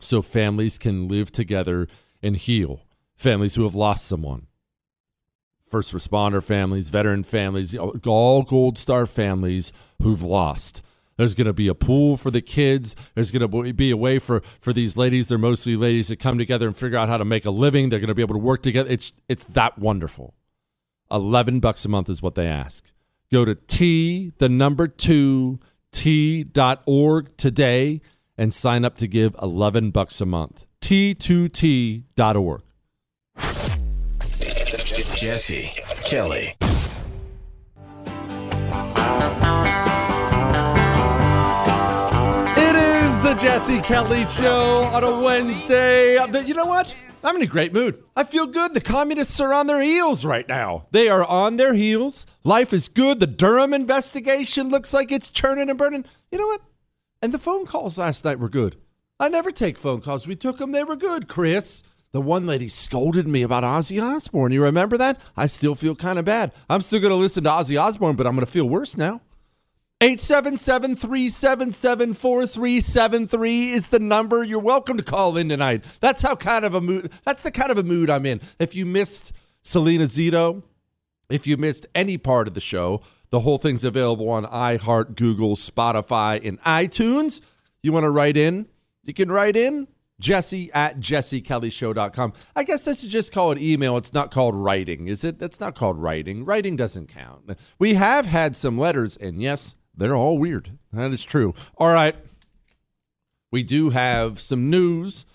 so 0.00 0.22
families 0.22 0.78
can 0.78 1.08
live 1.08 1.30
together 1.30 1.88
and 2.22 2.36
heal. 2.36 2.82
Families 3.16 3.54
who 3.54 3.64
have 3.64 3.74
lost 3.74 4.06
someone, 4.06 4.46
first 5.68 5.92
responder 5.92 6.42
families, 6.42 6.88
veteran 6.88 7.22
families, 7.22 7.76
all 7.76 8.42
Gold 8.42 8.78
Star 8.78 9.06
families 9.06 9.72
who've 10.02 10.22
lost. 10.22 10.82
There's 11.16 11.34
going 11.34 11.46
to 11.46 11.52
be 11.52 11.68
a 11.68 11.74
pool 11.74 12.16
for 12.16 12.30
the 12.30 12.40
kids. 12.40 12.96
There's 13.14 13.30
going 13.30 13.48
to 13.48 13.72
be 13.74 13.90
a 13.90 13.96
way 13.96 14.18
for, 14.18 14.40
for 14.58 14.72
these 14.72 14.96
ladies, 14.96 15.28
they're 15.28 15.36
mostly 15.36 15.76
ladies, 15.76 16.08
to 16.08 16.16
come 16.16 16.38
together 16.38 16.66
and 16.66 16.74
figure 16.74 16.96
out 16.96 17.10
how 17.10 17.18
to 17.18 17.26
make 17.26 17.44
a 17.44 17.50
living. 17.50 17.90
They're 17.90 17.98
going 17.98 18.08
to 18.08 18.14
be 18.14 18.22
able 18.22 18.36
to 18.36 18.40
work 18.40 18.62
together. 18.62 18.88
It's, 18.88 19.12
it's 19.28 19.44
that 19.44 19.78
wonderful. 19.78 20.32
11 21.10 21.60
bucks 21.60 21.84
a 21.84 21.90
month 21.90 22.08
is 22.08 22.22
what 22.22 22.36
they 22.36 22.46
ask. 22.46 22.90
Go 23.30 23.44
to 23.44 23.54
T, 23.54 24.32
the 24.38 24.48
number 24.48 24.88
two, 24.88 25.60
T.org 25.92 27.36
today 27.36 28.00
and 28.40 28.54
sign 28.54 28.86
up 28.86 28.96
to 28.96 29.06
give 29.06 29.36
11 29.42 29.90
bucks 29.90 30.18
a 30.22 30.24
month. 30.24 30.64
T2T.org. 30.80 32.62
Jesse 35.14 35.70
Kelly. 36.02 36.56
It 42.56 42.76
is 42.76 43.20
the 43.20 43.38
Jesse 43.42 43.82
Kelly 43.82 44.24
Show 44.24 44.84
on 44.84 45.04
a 45.04 45.20
Wednesday. 45.20 46.14
You 46.46 46.54
know 46.54 46.64
what? 46.64 46.96
I'm 47.22 47.36
in 47.36 47.42
a 47.42 47.46
great 47.46 47.74
mood. 47.74 48.02
I 48.16 48.24
feel 48.24 48.46
good. 48.46 48.72
The 48.72 48.80
communists 48.80 49.38
are 49.40 49.52
on 49.52 49.66
their 49.66 49.82
heels 49.82 50.24
right 50.24 50.48
now. 50.48 50.86
They 50.92 51.10
are 51.10 51.26
on 51.26 51.56
their 51.56 51.74
heels. 51.74 52.24
Life 52.42 52.72
is 52.72 52.88
good. 52.88 53.20
The 53.20 53.26
Durham 53.26 53.74
investigation 53.74 54.70
looks 54.70 54.94
like 54.94 55.12
it's 55.12 55.28
churning 55.28 55.68
and 55.68 55.78
burning. 55.78 56.06
You 56.32 56.38
know 56.38 56.46
what? 56.46 56.62
And 57.22 57.32
the 57.32 57.38
phone 57.38 57.66
calls 57.66 57.98
last 57.98 58.24
night 58.24 58.38
were 58.38 58.48
good. 58.48 58.76
I 59.18 59.28
never 59.28 59.50
take 59.50 59.76
phone 59.76 60.00
calls. 60.00 60.26
We 60.26 60.36
took 60.36 60.58
them. 60.58 60.72
They 60.72 60.84
were 60.84 60.96
good, 60.96 61.28
Chris. 61.28 61.82
The 62.12 62.20
one 62.20 62.46
lady 62.46 62.68
scolded 62.68 63.28
me 63.28 63.42
about 63.42 63.62
Ozzy 63.62 64.02
Osbourne. 64.02 64.52
You 64.52 64.64
remember 64.64 64.96
that? 64.96 65.20
I 65.36 65.46
still 65.46 65.74
feel 65.74 65.94
kind 65.94 66.18
of 66.18 66.24
bad. 66.24 66.52
I'm 66.68 66.80
still 66.80 67.00
going 67.00 67.12
to 67.12 67.16
listen 67.16 67.44
to 67.44 67.50
Ozzy 67.50 67.80
Osbourne, 67.80 68.16
but 68.16 68.26
I'm 68.26 68.34
going 68.34 68.46
to 68.46 68.50
feel 68.50 68.68
worse 68.68 68.96
now. 68.96 69.20
877 70.02 70.96
377 70.96 72.14
4373 72.14 73.70
is 73.70 73.88
the 73.88 73.98
number. 73.98 74.42
You're 74.42 74.58
welcome 74.58 74.96
to 74.96 75.04
call 75.04 75.36
in 75.36 75.50
tonight. 75.50 75.84
That's 76.00 76.22
how 76.22 76.36
kind 76.36 76.64
of 76.64 76.74
a 76.74 76.80
mood, 76.80 77.12
that's 77.26 77.42
the 77.42 77.50
kind 77.50 77.70
of 77.70 77.76
a 77.76 77.82
mood 77.82 78.08
I'm 78.08 78.24
in. 78.24 78.40
If 78.58 78.74
you 78.74 78.86
missed 78.86 79.34
Selena 79.60 80.04
Zito, 80.04 80.62
if 81.28 81.46
you 81.46 81.58
missed 81.58 81.86
any 81.94 82.16
part 82.16 82.48
of 82.48 82.54
the 82.54 82.60
show, 82.60 83.02
the 83.30 83.40
whole 83.40 83.58
thing's 83.58 83.84
available 83.84 84.28
on 84.28 84.44
iHeart, 84.44 85.16
Google, 85.16 85.56
Spotify, 85.56 86.46
and 86.46 86.60
iTunes. 86.62 87.40
You 87.82 87.92
want 87.92 88.04
to 88.04 88.10
write 88.10 88.36
in? 88.36 88.66
You 89.04 89.14
can 89.14 89.30
write 89.32 89.56
in 89.56 89.88
jesse 90.20 90.70
at 90.72 91.00
jessekellyshow.com. 91.00 92.32
I 92.54 92.62
guess 92.62 92.84
this 92.84 93.02
is 93.02 93.10
just 93.10 93.32
called 93.32 93.58
email. 93.58 93.96
It's 93.96 94.12
not 94.12 94.30
called 94.30 94.54
writing, 94.54 95.08
is 95.08 95.24
it? 95.24 95.38
That's 95.38 95.58
not 95.58 95.74
called 95.74 95.98
writing. 95.98 96.44
Writing 96.44 96.76
doesn't 96.76 97.08
count. 97.08 97.56
We 97.78 97.94
have 97.94 98.26
had 98.26 98.54
some 98.54 98.78
letters, 98.78 99.16
and 99.16 99.42
yes, 99.42 99.74
they're 99.96 100.14
all 100.14 100.38
weird. 100.38 100.78
That 100.92 101.10
is 101.10 101.24
true. 101.24 101.54
All 101.78 101.92
right. 101.92 102.14
We 103.50 103.64
do 103.64 103.90
have 103.90 104.38
some 104.38 104.70
news. 104.70 105.26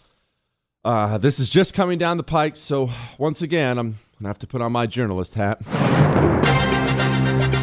Uh, 0.86 1.18
this 1.18 1.40
is 1.40 1.50
just 1.50 1.74
coming 1.74 1.98
down 1.98 2.18
the 2.18 2.24
pike. 2.24 2.56
So, 2.56 2.92
once 3.18 3.42
again, 3.42 3.78
I'm 3.78 3.88
going 3.88 4.22
to 4.22 4.28
have 4.28 4.40
to 4.40 4.48
put 4.48 4.62
on 4.62 4.72
my 4.72 4.86
journalist 4.86 5.34
hat. 5.36 6.75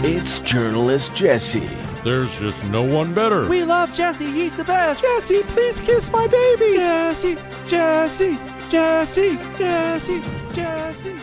It's 0.04 0.40
journalist 0.40 1.14
Jesse. 1.14 1.60
There's 2.02 2.36
just 2.36 2.64
no 2.64 2.82
one 2.82 3.14
better. 3.14 3.48
We 3.48 3.62
love 3.62 3.94
Jesse. 3.94 4.32
He's 4.32 4.56
the 4.56 4.64
best. 4.64 5.00
Jesse, 5.00 5.44
please 5.44 5.80
kiss 5.80 6.10
my 6.10 6.26
baby. 6.26 6.74
Jesse, 6.74 7.36
Jesse, 7.68 8.36
Jesse, 8.68 9.36
Jesse, 9.56 10.20
Jesse. 10.54 11.14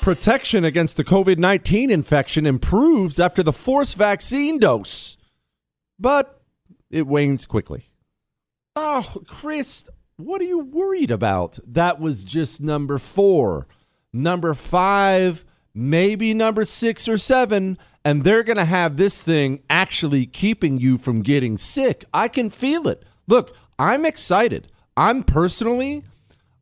Protection 0.00 0.64
against 0.64 0.96
the 0.96 1.02
COVID 1.02 1.38
19 1.38 1.90
infection 1.90 2.46
improves 2.46 3.18
after 3.18 3.42
the 3.42 3.52
forced 3.52 3.96
vaccine 3.96 4.60
dose, 4.60 5.16
but 5.98 6.42
it 6.90 7.08
wanes 7.08 7.44
quickly. 7.44 7.86
Oh, 8.76 9.16
Chris, 9.26 9.82
what 10.16 10.40
are 10.40 10.44
you 10.44 10.60
worried 10.60 11.10
about? 11.10 11.58
That 11.66 11.98
was 11.98 12.22
just 12.22 12.60
number 12.60 12.98
four. 12.98 13.66
Number 14.12 14.54
five, 14.54 15.44
maybe 15.74 16.32
number 16.32 16.64
six 16.64 17.08
or 17.08 17.18
seven, 17.18 17.78
and 18.04 18.22
they're 18.22 18.42
going 18.42 18.56
to 18.56 18.64
have 18.64 18.96
this 18.96 19.22
thing 19.22 19.62
actually 19.68 20.26
keeping 20.26 20.78
you 20.78 20.98
from 20.98 21.22
getting 21.22 21.58
sick. 21.58 22.04
I 22.12 22.28
can 22.28 22.50
feel 22.50 22.86
it. 22.86 23.02
Look, 23.26 23.56
I'm 23.78 24.04
excited. 24.04 24.68
I'm 24.96 25.24
personally, 25.24 26.04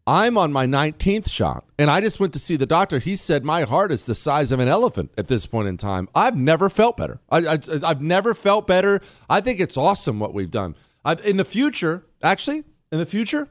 I'm 0.06 0.38
on 0.38 0.52
my 0.52 0.66
19th 0.66 1.28
shot, 1.28 1.64
and 1.78 1.90
I 1.90 2.00
just 2.00 2.18
went 2.18 2.32
to 2.32 2.38
see 2.38 2.56
the 2.56 2.66
doctor. 2.66 2.98
He 2.98 3.14
said 3.14 3.44
my 3.44 3.62
heart 3.62 3.92
is 3.92 4.04
the 4.04 4.14
size 4.14 4.50
of 4.50 4.58
an 4.58 4.68
elephant 4.68 5.12
at 5.18 5.28
this 5.28 5.46
point 5.46 5.68
in 5.68 5.76
time. 5.76 6.08
I've 6.14 6.36
never 6.36 6.68
felt 6.68 6.96
better. 6.96 7.20
I, 7.30 7.58
have 7.82 8.00
never 8.00 8.34
felt 8.34 8.66
better. 8.66 9.00
I 9.28 9.40
think 9.40 9.60
it's 9.60 9.76
awesome 9.76 10.18
what 10.18 10.32
we've 10.32 10.50
done. 10.50 10.74
I've, 11.04 11.24
in 11.26 11.36
the 11.36 11.44
future, 11.44 12.06
actually, 12.22 12.64
in 12.90 12.98
the 12.98 13.06
future, 13.06 13.48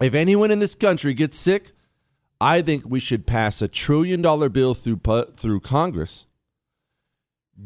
if 0.00 0.14
anyone 0.14 0.50
in 0.50 0.60
this 0.60 0.74
country 0.74 1.12
gets 1.12 1.36
sick, 1.36 1.72
I 2.40 2.62
think 2.62 2.84
we 2.86 3.00
should 3.00 3.26
pass 3.26 3.60
a 3.60 3.68
trillion 3.68 4.22
dollar 4.22 4.48
bill 4.48 4.74
through 4.74 5.00
through 5.36 5.60
Congress, 5.60 6.26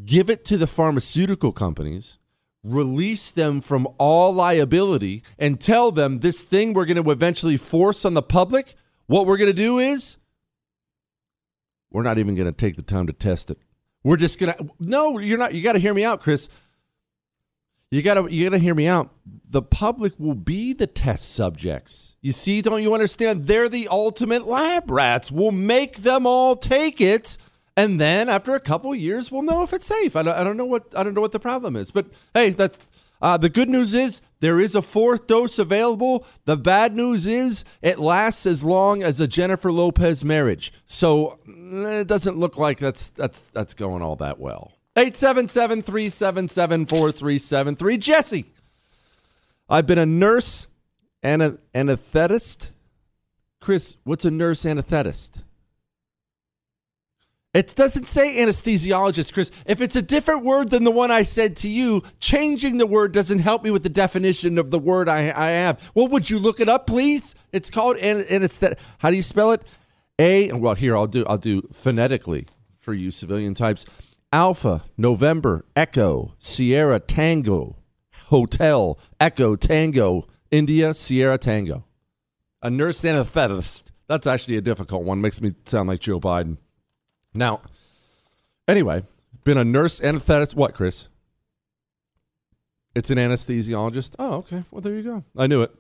give 0.04 0.30
it 0.30 0.44
to 0.46 0.56
the 0.56 0.66
pharmaceutical 0.66 1.52
companies, 1.52 2.18
release 2.64 3.30
them 3.30 3.60
from 3.60 3.86
all 3.98 4.32
liability, 4.32 5.22
and 5.38 5.60
tell 5.60 5.90
them 5.92 6.20
this 6.20 6.42
thing 6.42 6.72
we're 6.72 6.86
going 6.86 7.02
to 7.02 7.10
eventually 7.10 7.56
force 7.56 8.04
on 8.04 8.14
the 8.14 8.22
public. 8.22 8.74
What 9.06 9.26
we're 9.26 9.36
going 9.36 9.48
to 9.48 9.52
do 9.52 9.78
is 9.78 10.16
we're 11.90 12.02
not 12.02 12.18
even 12.18 12.34
going 12.34 12.46
to 12.46 12.52
take 12.52 12.76
the 12.76 12.82
time 12.82 13.06
to 13.06 13.12
test 13.12 13.50
it. 13.50 13.58
We're 14.02 14.16
just 14.16 14.38
going 14.38 14.54
to 14.54 14.70
No, 14.80 15.18
you're 15.18 15.38
not. 15.38 15.54
You 15.54 15.62
got 15.62 15.74
to 15.74 15.78
hear 15.78 15.94
me 15.94 16.04
out, 16.04 16.20
Chris. 16.20 16.48
You 17.92 18.00
gotta 18.00 18.32
you 18.32 18.48
gotta 18.48 18.58
hear 18.58 18.74
me 18.74 18.88
out. 18.88 19.10
The 19.50 19.60
public 19.60 20.18
will 20.18 20.34
be 20.34 20.72
the 20.72 20.86
test 20.86 21.34
subjects. 21.34 22.16
You 22.22 22.32
see, 22.32 22.62
don't 22.62 22.80
you 22.80 22.94
understand? 22.94 23.46
They're 23.46 23.68
the 23.68 23.86
ultimate 23.88 24.46
lab 24.46 24.90
rats. 24.90 25.30
We'll 25.30 25.50
make 25.50 25.98
them 25.98 26.26
all 26.26 26.56
take 26.56 27.02
it, 27.02 27.36
and 27.76 28.00
then 28.00 28.30
after 28.30 28.54
a 28.54 28.60
couple 28.60 28.94
years, 28.94 29.30
we'll 29.30 29.42
know 29.42 29.62
if 29.62 29.74
it's 29.74 29.84
safe. 29.84 30.16
I 30.16 30.22
don't, 30.22 30.34
I 30.34 30.42
don't 30.42 30.56
know 30.56 30.64
what 30.64 30.86
I 30.96 31.02
don't 31.02 31.12
know 31.12 31.20
what 31.20 31.32
the 31.32 31.38
problem 31.38 31.76
is. 31.76 31.90
But 31.90 32.06
hey, 32.32 32.48
that's 32.48 32.80
uh, 33.20 33.36
the 33.36 33.50
good 33.50 33.68
news 33.68 33.92
is 33.92 34.22
there 34.40 34.58
is 34.58 34.74
a 34.74 34.80
fourth 34.80 35.26
dose 35.26 35.58
available. 35.58 36.24
The 36.46 36.56
bad 36.56 36.96
news 36.96 37.26
is 37.26 37.62
it 37.82 37.98
lasts 37.98 38.46
as 38.46 38.64
long 38.64 39.02
as 39.02 39.20
a 39.20 39.28
Jennifer 39.28 39.70
Lopez 39.70 40.24
marriage. 40.24 40.72
So 40.86 41.40
eh, 41.46 42.00
it 42.00 42.06
doesn't 42.06 42.38
look 42.38 42.56
like 42.56 42.78
that's 42.78 43.10
that's 43.10 43.40
that's 43.52 43.74
going 43.74 44.00
all 44.00 44.16
that 44.16 44.40
well. 44.40 44.72
877 44.96 45.82
377 45.82 46.86
4373. 46.86 47.98
Jesse, 47.98 48.44
I've 49.68 49.86
been 49.86 49.98
a 49.98 50.06
nurse 50.06 50.66
and 51.22 51.42
an 51.42 51.58
anesthetist. 51.74 52.70
Chris, 53.60 53.96
what's 54.04 54.24
a 54.24 54.30
nurse 54.30 54.62
anesthetist? 54.62 55.42
It 57.54 57.74
doesn't 57.74 58.08
say 58.08 58.36
anesthesiologist, 58.38 59.34
Chris. 59.34 59.50
If 59.66 59.82
it's 59.82 59.94
a 59.94 60.00
different 60.02 60.42
word 60.42 60.70
than 60.70 60.84
the 60.84 60.90
one 60.90 61.10
I 61.10 61.22
said 61.22 61.54
to 61.58 61.68
you, 61.68 62.02
changing 62.18 62.78
the 62.78 62.86
word 62.86 63.12
doesn't 63.12 63.40
help 63.40 63.62
me 63.62 63.70
with 63.70 63.82
the 63.82 63.90
definition 63.90 64.56
of 64.56 64.70
the 64.70 64.78
word 64.78 65.06
I, 65.06 65.30
I 65.30 65.50
have. 65.50 65.90
Well, 65.94 66.08
would 66.08 66.30
you 66.30 66.38
look 66.38 66.60
it 66.60 66.68
up, 66.70 66.86
please? 66.86 67.34
It's 67.52 67.70
called 67.70 67.98
an, 67.98 68.24
anesthetic. 68.30 68.78
How 68.98 69.10
do 69.10 69.16
you 69.16 69.22
spell 69.22 69.52
it? 69.52 69.62
A. 70.18 70.50
Well, 70.52 70.74
here 70.74 70.96
I'll 70.96 71.06
do. 71.06 71.26
I'll 71.26 71.36
do 71.36 71.68
phonetically 71.72 72.46
for 72.78 72.94
you 72.94 73.10
civilian 73.10 73.52
types. 73.52 73.84
Alpha, 74.32 74.84
November, 74.96 75.64
Echo, 75.76 76.34
Sierra, 76.38 76.98
Tango, 76.98 77.76
Hotel, 78.26 78.98
Echo, 79.20 79.56
Tango, 79.56 80.26
India, 80.50 80.94
Sierra, 80.94 81.36
Tango. 81.36 81.84
A 82.62 82.70
nurse 82.70 83.02
anesthetist. 83.02 83.92
That's 84.06 84.26
actually 84.26 84.56
a 84.56 84.62
difficult 84.62 85.04
one. 85.04 85.20
Makes 85.20 85.40
me 85.42 85.54
sound 85.66 85.88
like 85.88 86.00
Joe 86.00 86.18
Biden. 86.18 86.56
Now, 87.34 87.60
anyway, 88.66 89.04
been 89.44 89.58
a 89.58 89.64
nurse 89.64 90.00
anesthetist. 90.00 90.54
What, 90.54 90.74
Chris? 90.74 91.08
It's 92.94 93.10
an 93.10 93.18
anesthesiologist. 93.18 94.14
Oh, 94.18 94.34
okay. 94.36 94.64
Well, 94.70 94.80
there 94.80 94.94
you 94.94 95.02
go. 95.02 95.24
I 95.36 95.46
knew 95.46 95.62
it. 95.62 95.74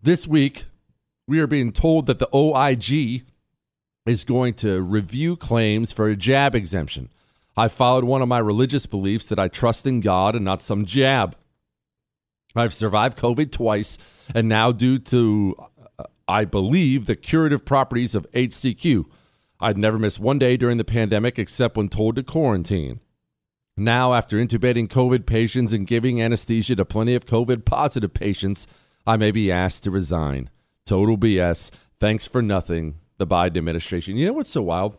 This 0.00 0.26
week, 0.26 0.66
we 1.26 1.40
are 1.40 1.46
being 1.46 1.72
told 1.72 2.06
that 2.06 2.18
the 2.18 2.28
OIG 2.34 3.24
is 4.06 4.24
going 4.24 4.54
to 4.54 4.80
review 4.80 5.36
claims 5.36 5.92
for 5.92 6.08
a 6.08 6.16
jab 6.16 6.54
exemption. 6.54 7.10
I 7.58 7.66
followed 7.66 8.04
one 8.04 8.22
of 8.22 8.28
my 8.28 8.38
religious 8.38 8.86
beliefs 8.86 9.26
that 9.26 9.38
I 9.40 9.48
trust 9.48 9.84
in 9.84 9.98
God 9.98 10.36
and 10.36 10.44
not 10.44 10.62
some 10.62 10.84
jab. 10.84 11.36
I've 12.54 12.72
survived 12.72 13.18
COVID 13.18 13.50
twice, 13.50 13.98
and 14.32 14.48
now, 14.48 14.70
due 14.70 14.96
to, 14.98 15.56
uh, 15.98 16.04
I 16.28 16.44
believe, 16.44 17.06
the 17.06 17.16
curative 17.16 17.64
properties 17.64 18.14
of 18.14 18.30
HCQ, 18.30 19.06
I'd 19.58 19.76
never 19.76 19.98
miss 19.98 20.20
one 20.20 20.38
day 20.38 20.56
during 20.56 20.76
the 20.76 20.84
pandemic 20.84 21.36
except 21.36 21.76
when 21.76 21.88
told 21.88 22.14
to 22.14 22.22
quarantine. 22.22 23.00
Now, 23.76 24.14
after 24.14 24.36
intubating 24.36 24.86
COVID 24.86 25.26
patients 25.26 25.72
and 25.72 25.84
giving 25.84 26.22
anesthesia 26.22 26.76
to 26.76 26.84
plenty 26.84 27.16
of 27.16 27.26
COVID 27.26 27.64
positive 27.64 28.14
patients, 28.14 28.68
I 29.04 29.16
may 29.16 29.32
be 29.32 29.50
asked 29.50 29.82
to 29.82 29.90
resign. 29.90 30.48
Total 30.86 31.18
BS. 31.18 31.72
Thanks 31.98 32.24
for 32.24 32.40
nothing, 32.40 33.00
the 33.16 33.26
Biden 33.26 33.56
administration. 33.56 34.16
You 34.16 34.26
know 34.26 34.34
what's 34.34 34.50
so 34.50 34.62
wild? 34.62 34.96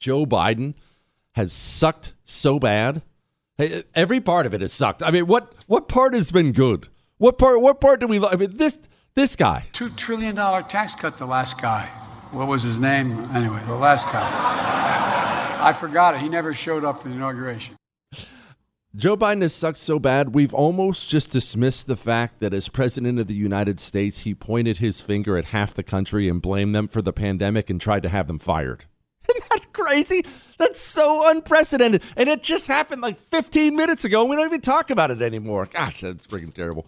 Joe 0.00 0.24
Biden 0.24 0.74
has 1.34 1.52
sucked 1.52 2.14
so 2.24 2.58
bad. 2.58 3.02
Every 3.94 4.20
part 4.20 4.46
of 4.46 4.54
it 4.54 4.60
has 4.60 4.72
sucked. 4.72 5.02
I 5.02 5.10
mean, 5.10 5.26
what 5.26 5.52
what 5.66 5.86
part 5.88 6.14
has 6.14 6.32
been 6.32 6.52
good? 6.52 6.88
What 7.18 7.38
part 7.38 7.60
what 7.60 7.80
part 7.80 8.00
do 8.00 8.06
we 8.06 8.18
love? 8.18 8.32
I 8.32 8.36
mean, 8.36 8.56
this 8.56 8.78
this 9.14 9.36
guy. 9.36 9.66
Two 9.72 9.90
trillion 9.90 10.34
dollar 10.34 10.62
tax 10.62 10.94
cut. 10.94 11.18
The 11.18 11.26
last 11.26 11.60
guy. 11.60 11.86
What 12.32 12.48
was 12.48 12.64
his 12.64 12.80
name? 12.80 13.30
Anyway, 13.32 13.60
the 13.66 13.76
last 13.76 14.06
guy. 14.06 14.28
I 15.60 15.72
forgot 15.72 16.14
it. 16.14 16.20
He 16.20 16.28
never 16.28 16.52
showed 16.52 16.84
up 16.84 17.02
for 17.02 17.08
the 17.08 17.14
inauguration. 17.14 17.76
Joe 18.96 19.16
Biden 19.16 19.42
has 19.42 19.52
sucked 19.52 19.78
so 19.78 19.98
bad, 19.98 20.36
we've 20.36 20.54
almost 20.54 21.08
just 21.10 21.32
dismissed 21.32 21.88
the 21.88 21.96
fact 21.96 22.38
that 22.38 22.54
as 22.54 22.68
president 22.68 23.18
of 23.18 23.26
the 23.26 23.34
United 23.34 23.80
States, 23.80 24.20
he 24.20 24.36
pointed 24.36 24.76
his 24.76 25.00
finger 25.00 25.36
at 25.36 25.46
half 25.46 25.74
the 25.74 25.82
country 25.82 26.28
and 26.28 26.40
blamed 26.40 26.76
them 26.76 26.86
for 26.86 27.02
the 27.02 27.12
pandemic 27.12 27.68
and 27.68 27.80
tried 27.80 28.04
to 28.04 28.08
have 28.08 28.28
them 28.28 28.38
fired. 28.38 28.84
Isn't 29.36 29.50
that 29.50 29.72
crazy? 29.72 30.24
That's 30.58 30.80
so 30.80 31.28
unprecedented. 31.28 32.02
And 32.16 32.28
it 32.28 32.42
just 32.42 32.68
happened 32.68 33.02
like 33.02 33.18
15 33.30 33.74
minutes 33.74 34.04
ago. 34.04 34.24
We 34.24 34.36
don't 34.36 34.46
even 34.46 34.60
talk 34.60 34.90
about 34.90 35.10
it 35.10 35.20
anymore. 35.20 35.66
Gosh, 35.66 36.02
that's 36.02 36.26
freaking 36.26 36.54
terrible. 36.54 36.86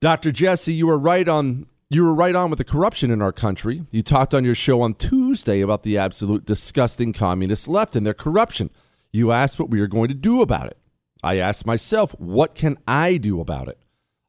Dr. 0.00 0.30
Jesse, 0.32 0.74
you 0.74 0.86
were 0.86 0.98
right 0.98 1.28
on 1.28 1.66
you 1.88 2.02
were 2.02 2.14
right 2.14 2.34
on 2.34 2.50
with 2.50 2.58
the 2.58 2.64
corruption 2.64 3.12
in 3.12 3.22
our 3.22 3.32
country. 3.32 3.84
You 3.92 4.02
talked 4.02 4.34
on 4.34 4.44
your 4.44 4.56
show 4.56 4.80
on 4.80 4.94
Tuesday 4.94 5.60
about 5.60 5.84
the 5.84 5.96
absolute 5.96 6.44
disgusting 6.44 7.12
communist 7.12 7.68
left 7.68 7.94
and 7.94 8.04
their 8.04 8.14
corruption. 8.14 8.70
You 9.12 9.30
asked 9.30 9.60
what 9.60 9.70
we 9.70 9.80
are 9.80 9.86
going 9.86 10.08
to 10.08 10.14
do 10.14 10.42
about 10.42 10.66
it. 10.66 10.78
I 11.22 11.36
asked 11.36 11.64
myself, 11.64 12.12
what 12.18 12.56
can 12.56 12.76
I 12.88 13.18
do 13.18 13.40
about 13.40 13.68
it? 13.68 13.78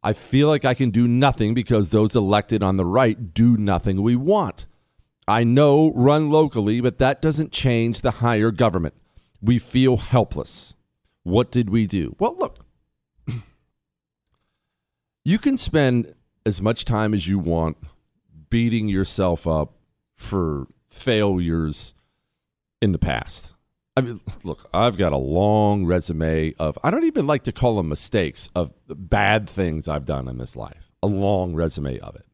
I 0.04 0.14
feel 0.14 0.48
like 0.48 0.66
I 0.66 0.76
can 0.76 0.92
do 0.92 1.08
nothing 1.08 1.56
because 1.56 1.90
those 1.90 2.16
elected 2.16 2.62
on 2.62 2.78
the 2.78 2.86
right 2.86 3.34
do 3.34 3.58
nothing 3.58 4.04
we 4.04 4.16
want. 4.16 4.68
I 5.28 5.44
know 5.44 5.92
run 5.94 6.30
locally, 6.30 6.80
but 6.80 7.00
that 7.00 7.22
doesn't 7.22 7.52
change 7.52 8.02
the 8.02 8.12
higher 8.12 8.52
government. 8.52 8.96
We 9.42 9.60
feel 9.60 9.98
helpless. 9.98 10.76
What 11.24 11.52
did 11.52 11.70
we 11.70 11.86
do? 11.86 12.16
Well, 12.18 12.36
look, 12.38 12.66
you 15.26 15.38
can 15.38 15.58
spend 15.58 16.14
as 16.46 16.62
much 16.62 16.86
time 16.86 17.14
as 17.14 17.28
you 17.28 17.40
want 17.40 17.78
beating 18.50 18.88
yourself 18.88 19.46
up 19.46 19.74
for 20.16 20.68
failures 20.90 21.94
in 22.82 22.94
the 22.94 23.00
past. 23.00 23.54
I 23.98 24.02
mean, 24.02 24.22
look, 24.44 24.70
I've 24.74 24.96
got 24.96 25.12
a 25.12 25.18
long 25.18 25.86
resume 25.86 26.54
of, 26.60 26.78
I 26.84 26.92
don't 26.92 27.04
even 27.04 27.26
like 27.26 27.44
to 27.44 27.52
call 27.52 27.78
them 27.78 27.90
mistakes, 27.90 28.48
of 28.56 28.72
bad 28.88 29.50
things 29.50 29.88
I've 29.88 30.06
done 30.06 30.28
in 30.28 30.38
this 30.38 30.56
life. 30.56 30.92
A 31.02 31.08
long 31.08 31.56
resume 31.56 32.00
of 32.00 32.16
it. 32.16 32.27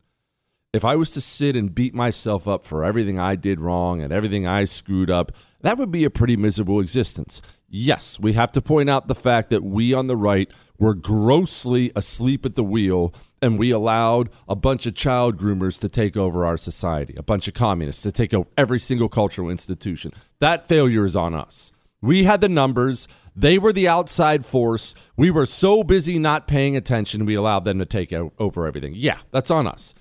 If 0.74 0.84
I 0.84 0.96
was 0.96 1.12
to 1.12 1.22
sit 1.22 1.56
and 1.56 1.74
beat 1.74 1.94
myself 1.94 2.48
up 2.48 2.64
for 2.64 2.84
everything 2.84 3.20
I 3.20 3.36
did 3.36 3.60
wrong 3.60 4.02
and 4.02 4.12
everything 4.12 4.48
I 4.48 4.64
screwed 4.64 5.12
up, 5.12 5.32
that 5.62 5.78
would 5.78 5.92
be 5.92 6.04
a 6.04 6.10
pretty 6.10 6.36
miserable 6.36 6.80
existence. 6.80 7.44
Yes, 7.70 8.20
we 8.20 8.34
have 8.34 8.52
to 8.54 8.62
point 8.62 8.90
out 8.90 9.08
the 9.08 9.14
fact 9.14 9.52
that 9.52 9.64
we 9.64 9.94
on 9.94 10.08
the 10.08 10.18
right 10.18 10.52
were 10.80 10.96
grossly 10.96 11.92
asleep 11.96 12.44
at 12.44 12.56
the 12.56 12.64
wheel 12.64 13.14
and 13.40 13.60
we 13.60 13.70
allowed 13.70 14.32
a 14.50 14.56
bunch 14.56 14.88
of 14.88 14.96
child 14.96 15.38
groomers 15.38 15.80
to 15.80 15.90
take 15.90 16.18
over 16.18 16.44
our 16.44 16.58
society, 16.58 17.14
a 17.18 17.24
bunch 17.24 17.48
of 17.48 17.54
communists 17.54 18.02
to 18.02 18.12
take 18.12 18.34
over 18.34 18.50
every 18.58 18.80
single 18.80 19.10
cultural 19.10 19.52
institution. 19.52 20.12
That 20.40 20.68
failure 20.68 21.06
is 21.06 21.16
on 21.16 21.36
us. 21.36 21.72
We 22.02 22.24
had 22.24 22.42
the 22.42 22.50
numbers. 22.50 23.08
They 23.36 23.60
were 23.60 23.74
the 23.74 23.88
outside 23.88 24.44
force. 24.44 24.96
We 25.16 25.30
were 25.30 25.46
so 25.46 25.84
busy 25.84 26.18
not 26.18 26.48
paying 26.48 26.76
attention, 26.76 27.26
we 27.26 27.36
allowed 27.36 27.64
them 27.64 27.78
to 27.78 27.86
take 27.86 28.12
over 28.12 28.66
everything. 28.66 28.94
Yeah, 28.96 29.20
that's 29.30 29.52
on 29.52 29.68
us. 29.68 29.94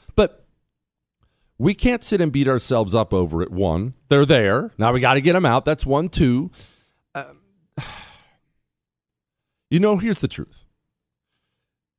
We 1.63 1.75
can't 1.75 2.03
sit 2.03 2.21
and 2.21 2.33
beat 2.33 2.49
ourselves 2.49 2.93
up 2.93 3.15
over 3.15 3.41
it. 3.41 3.53
One, 3.53 3.95
they're 4.09 4.27
there. 4.27 4.73
Now 4.79 4.93
we 4.93 4.99
got 4.99 5.15
to 5.15 5.21
get 5.21 5.35
them 5.35 5.47
out. 5.47 5.65
That's 5.65 5.87
one. 5.87 6.09
Two, 6.09 6.51
um, 7.15 7.39
you 9.71 9.79
know, 9.79 9.97
here's 9.97 10.19
the 10.19 10.27
truth 10.27 10.65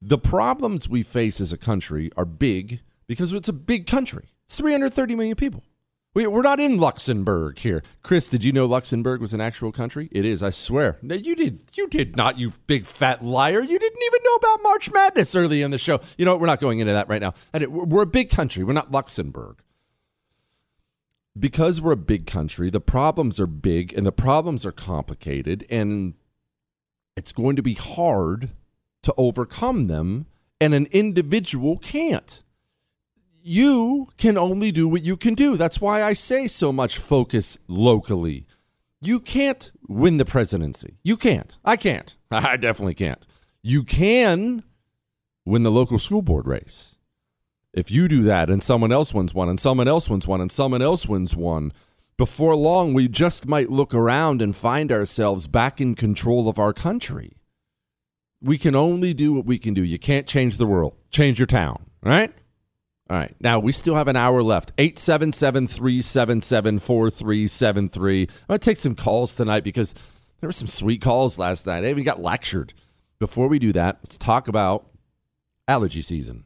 the 0.02 0.18
problems 0.18 0.90
we 0.90 1.02
face 1.02 1.40
as 1.40 1.54
a 1.54 1.58
country 1.58 2.12
are 2.18 2.26
big 2.26 2.82
because 3.08 3.32
it's 3.32 3.48
a 3.48 3.54
big 3.54 3.88
country. 3.88 4.34
It's 4.44 4.58
330 4.58 5.16
million 5.16 5.38
people. 5.38 5.64
We, 6.16 6.28
are 6.28 6.44
not 6.44 6.60
in 6.60 6.78
Luxembourg 6.78 7.58
here. 7.58 7.82
Chris, 8.04 8.30
did 8.30 8.44
you 8.44 8.52
know 8.52 8.68
Luxembourg 8.68 9.20
was 9.20 9.34
an 9.34 9.42
actual 9.42 9.72
country? 9.72 10.10
It 10.12 10.26
is, 10.26 10.44
I 10.44 10.52
swear. 10.52 11.00
No, 11.02 11.16
you 11.16 11.36
did. 11.36 11.62
You 11.74 11.88
did 11.88 12.16
not, 12.16 12.38
you 12.38 12.54
big 12.68 12.86
fat 12.86 13.26
liar. 13.26 13.62
You 13.62 13.80
didn't 13.80 14.04
even 14.04 14.20
know 14.24 14.36
about 14.36 14.62
March 14.62 14.92
Madness 14.92 15.34
early 15.34 15.64
in 15.64 15.72
the 15.72 15.80
show. 15.80 16.02
You 16.18 16.26
know, 16.26 16.38
we're 16.38 16.46
not 16.46 16.60
going 16.60 16.80
into 16.80 16.94
that 16.94 17.10
right 17.10 17.22
now. 17.22 17.34
And 17.52 17.64
it, 17.64 17.72
we're 17.72 18.04
a 18.04 18.08
big 18.08 18.30
country. 18.30 18.64
We're 18.64 18.74
not 18.74 18.92
Luxembourg. 18.92 19.64
Because 21.38 21.82
we're 21.82 21.94
a 21.94 21.98
big 21.98 22.28
country, 22.28 22.70
the 22.70 22.80
problems 22.80 23.40
are 23.40 23.48
big 23.48 23.92
and 23.92 24.06
the 24.06 24.12
problems 24.12 24.68
are 24.68 24.72
complicated, 24.72 25.66
and 25.68 26.14
it's 27.18 27.32
going 27.32 27.56
to 27.56 27.64
be 27.64 27.74
hard 27.74 28.52
to 29.02 29.14
overcome 29.18 29.86
them, 29.86 30.28
and 30.62 30.76
an 30.76 30.86
individual 30.92 31.80
can't. 31.80 32.44
You 33.46 34.08
can 34.18 34.38
only 34.38 34.72
do 34.72 34.88
what 34.88 35.04
you 35.04 35.18
can 35.18 35.34
do. 35.34 35.58
That's 35.58 35.82
why 35.82 36.02
I 36.02 36.14
say 36.14 36.48
so 36.48 36.72
much 36.72 36.98
focus 36.98 37.58
locally. 37.68 38.48
You 39.02 39.20
can't 39.20 39.70
win 39.90 40.16
the 40.16 40.24
presidency. 40.24 40.98
You 41.04 41.18
can't. 41.18 41.58
I 41.66 41.76
can't. 41.76 42.16
I 42.32 42.56
definitely 42.56 42.94
can't. 42.94 43.28
You 43.62 43.84
can 43.84 44.64
win 45.44 45.64
the 45.64 45.72
local 45.72 46.00
school 46.00 46.22
board 46.22 46.48
race. 46.48 46.96
If 47.74 47.92
you 47.92 48.08
do 48.08 48.24
that 48.24 48.50
and 48.50 48.64
someone 48.64 48.94
else 48.94 49.14
wins 49.14 49.34
one 49.34 49.50
and 49.50 49.60
someone 49.60 49.88
else 49.88 50.10
wins 50.10 50.26
one 50.26 50.40
and 50.40 50.52
someone 50.52 50.82
else 50.82 51.08
wins 51.08 51.36
one, 51.36 51.74
before 52.16 52.56
long 52.56 52.94
we 52.94 53.10
just 53.10 53.46
might 53.46 53.70
look 53.70 53.94
around 53.94 54.42
and 54.42 54.56
find 54.56 54.90
ourselves 54.90 55.48
back 55.48 55.82
in 55.82 55.96
control 55.96 56.48
of 56.48 56.60
our 56.60 56.72
country 56.72 57.34
we 58.44 58.58
can 58.58 58.76
only 58.76 59.14
do 59.14 59.34
what 59.34 59.46
we 59.46 59.58
can 59.58 59.74
do. 59.74 59.84
You 59.84 59.98
can't 59.98 60.28
change 60.28 60.58
the 60.58 60.68
world. 60.68 60.96
Change 61.10 61.40
your 61.40 61.46
town, 61.48 61.86
right? 62.04 62.34
All 63.10 63.18
right. 63.18 63.36
Now, 63.40 63.60
we 63.60 63.72
still 63.72 63.96
have 63.96 64.08
an 64.08 64.16
hour 64.16 64.42
left. 64.42 64.72
877 64.78 65.68
377 65.68 66.80
4373. 66.80 68.22
I'm 68.22 68.28
going 68.48 68.60
to 68.60 68.64
take 68.64 68.80
some 68.80 68.96
calls 68.96 69.36
tonight 69.36 69.64
because 69.64 69.94
there 70.40 70.48
were 70.48 70.54
some 70.54 70.68
sweet 70.68 71.02
calls 71.02 71.38
last 71.38 71.68
night. 71.68 71.84
I 71.84 71.90
even 71.90 72.04
got 72.04 72.22
lectured. 72.22 72.74
Before 73.20 73.48
we 73.48 73.60
do 73.60 73.74
that, 73.74 74.00
let's 74.04 74.18
talk 74.18 74.48
about 74.48 74.90
allergy 75.68 76.02
season. 76.02 76.46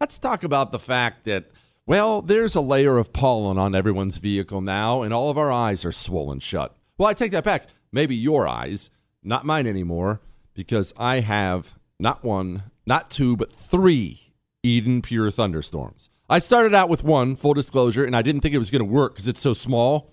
Let's 0.00 0.18
talk 0.18 0.42
about 0.42 0.72
the 0.72 0.78
fact 0.78 1.24
that, 1.24 1.50
well, 1.86 2.22
there's 2.22 2.54
a 2.54 2.60
layer 2.60 2.98
of 2.98 3.12
pollen 3.12 3.58
on 3.58 3.74
everyone's 3.74 4.18
vehicle 4.18 4.60
now, 4.60 5.02
and 5.02 5.12
all 5.12 5.30
of 5.30 5.38
our 5.38 5.50
eyes 5.50 5.84
are 5.84 5.92
swollen 5.92 6.40
shut. 6.40 6.76
Well, 6.96 7.08
I 7.08 7.14
take 7.14 7.32
that 7.32 7.44
back. 7.44 7.66
Maybe 7.92 8.14
your 8.14 8.46
eyes, 8.46 8.90
not 9.22 9.46
mine 9.46 9.66
anymore 9.66 10.20
because 10.54 10.92
I 10.96 11.20
have 11.20 11.74
not 11.98 12.24
one, 12.24 12.64
not 12.86 13.10
two, 13.10 13.36
but 13.36 13.52
three 13.52 14.27
Eden 14.62 15.02
Pure 15.02 15.30
thunderstorms. 15.30 16.10
I 16.30 16.40
started 16.40 16.74
out 16.74 16.88
with 16.88 17.04
one, 17.04 17.36
full 17.36 17.54
disclosure, 17.54 18.04
and 18.04 18.14
I 18.14 18.22
didn't 18.22 18.42
think 18.42 18.54
it 18.54 18.58
was 18.58 18.70
going 18.70 18.80
to 18.80 18.92
work 18.92 19.14
because 19.14 19.28
it's 19.28 19.40
so 19.40 19.54
small. 19.54 20.12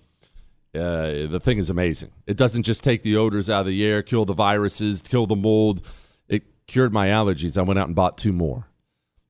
Uh, 0.74 1.26
the 1.26 1.40
thing 1.42 1.58
is 1.58 1.70
amazing. 1.70 2.10
It 2.26 2.36
doesn't 2.36 2.64
just 2.64 2.84
take 2.84 3.02
the 3.02 3.16
odors 3.16 3.50
out 3.50 3.60
of 3.60 3.66
the 3.66 3.84
air, 3.84 4.02
kill 4.02 4.24
the 4.24 4.34
viruses, 4.34 5.02
kill 5.02 5.26
the 5.26 5.36
mold. 5.36 5.86
It 6.28 6.44
cured 6.66 6.92
my 6.92 7.08
allergies. 7.08 7.58
I 7.58 7.62
went 7.62 7.78
out 7.78 7.86
and 7.86 7.96
bought 7.96 8.18
two 8.18 8.32
more. 8.32 8.68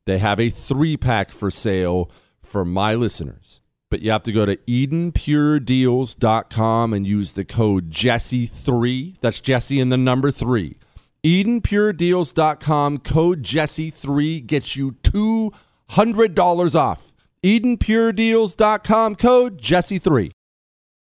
They 0.04 0.18
have 0.18 0.38
a 0.38 0.50
three 0.50 0.96
pack 0.96 1.30
for 1.30 1.50
sale 1.50 2.10
for 2.42 2.64
my 2.64 2.94
listeners. 2.94 3.60
But 3.88 4.02
you 4.02 4.10
have 4.10 4.24
to 4.24 4.32
go 4.32 4.44
to 4.46 4.56
EdenPureDeals.com 4.56 6.92
and 6.92 7.06
use 7.06 7.34
the 7.34 7.44
code 7.44 7.90
Jesse3. 7.90 9.20
That's 9.20 9.40
Jesse 9.40 9.78
and 9.80 9.92
the 9.92 9.96
number 9.96 10.32
three. 10.32 10.78
EdenPureDeals.com 11.24 12.98
code 12.98 13.42
Jesse3 13.42 14.46
gets 14.46 14.76
you 14.76 14.92
$200 15.02 16.74
off. 16.74 17.12
EdenPureDeals.com 17.42 19.16
code 19.16 19.60
Jesse3. 19.60 20.30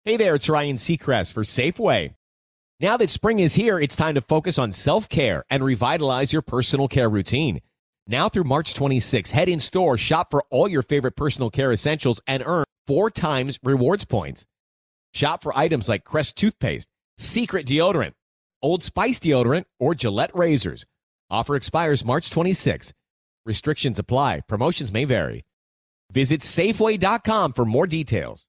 Hey 0.05 0.17
there, 0.17 0.35
it's 0.35 0.49
Ryan 0.49 0.77
Seacrest 0.77 1.33
for 1.33 1.43
Safeway. 1.43 2.13
Now 2.79 2.95
that 2.95 3.09
spring 3.09 3.39
is 3.39 3.55
here, 3.55 3.77
it's 3.77 3.97
time 3.97 4.15
to 4.15 4.21
focus 4.21 4.57
on 4.57 4.71
self 4.71 5.09
care 5.09 5.43
and 5.49 5.63
revitalize 5.63 6.31
your 6.31 6.41
personal 6.41 6.87
care 6.87 7.09
routine. 7.09 7.59
Now 8.07 8.29
through 8.29 8.45
March 8.45 8.73
26, 8.73 9.31
head 9.31 9.49
in 9.49 9.59
store, 9.59 9.97
shop 9.97 10.31
for 10.31 10.43
all 10.49 10.67
your 10.67 10.81
favorite 10.81 11.17
personal 11.17 11.49
care 11.49 11.71
essentials, 11.71 12.21
and 12.25 12.41
earn 12.45 12.63
four 12.87 13.11
times 13.11 13.59
rewards 13.61 14.05
points. 14.05 14.45
Shop 15.13 15.43
for 15.43 15.55
items 15.57 15.89
like 15.89 16.05
Crest 16.05 16.37
toothpaste, 16.37 16.87
Secret 17.17 17.67
deodorant, 17.67 18.13
Old 18.61 18.83
Spice 18.83 19.19
deodorant, 19.19 19.65
or 19.79 19.95
Gillette 19.95 20.35
razors. 20.35 20.85
Offer 21.29 21.55
expires 21.55 22.03
March 22.03 22.29
26. 22.29 22.93
Restrictions 23.45 23.99
apply. 23.99 24.41
Promotions 24.47 24.91
may 24.91 25.05
vary. 25.05 25.45
Visit 26.11 26.41
Safeway.com 26.41 27.53
for 27.53 27.65
more 27.65 27.87
details. 27.87 28.48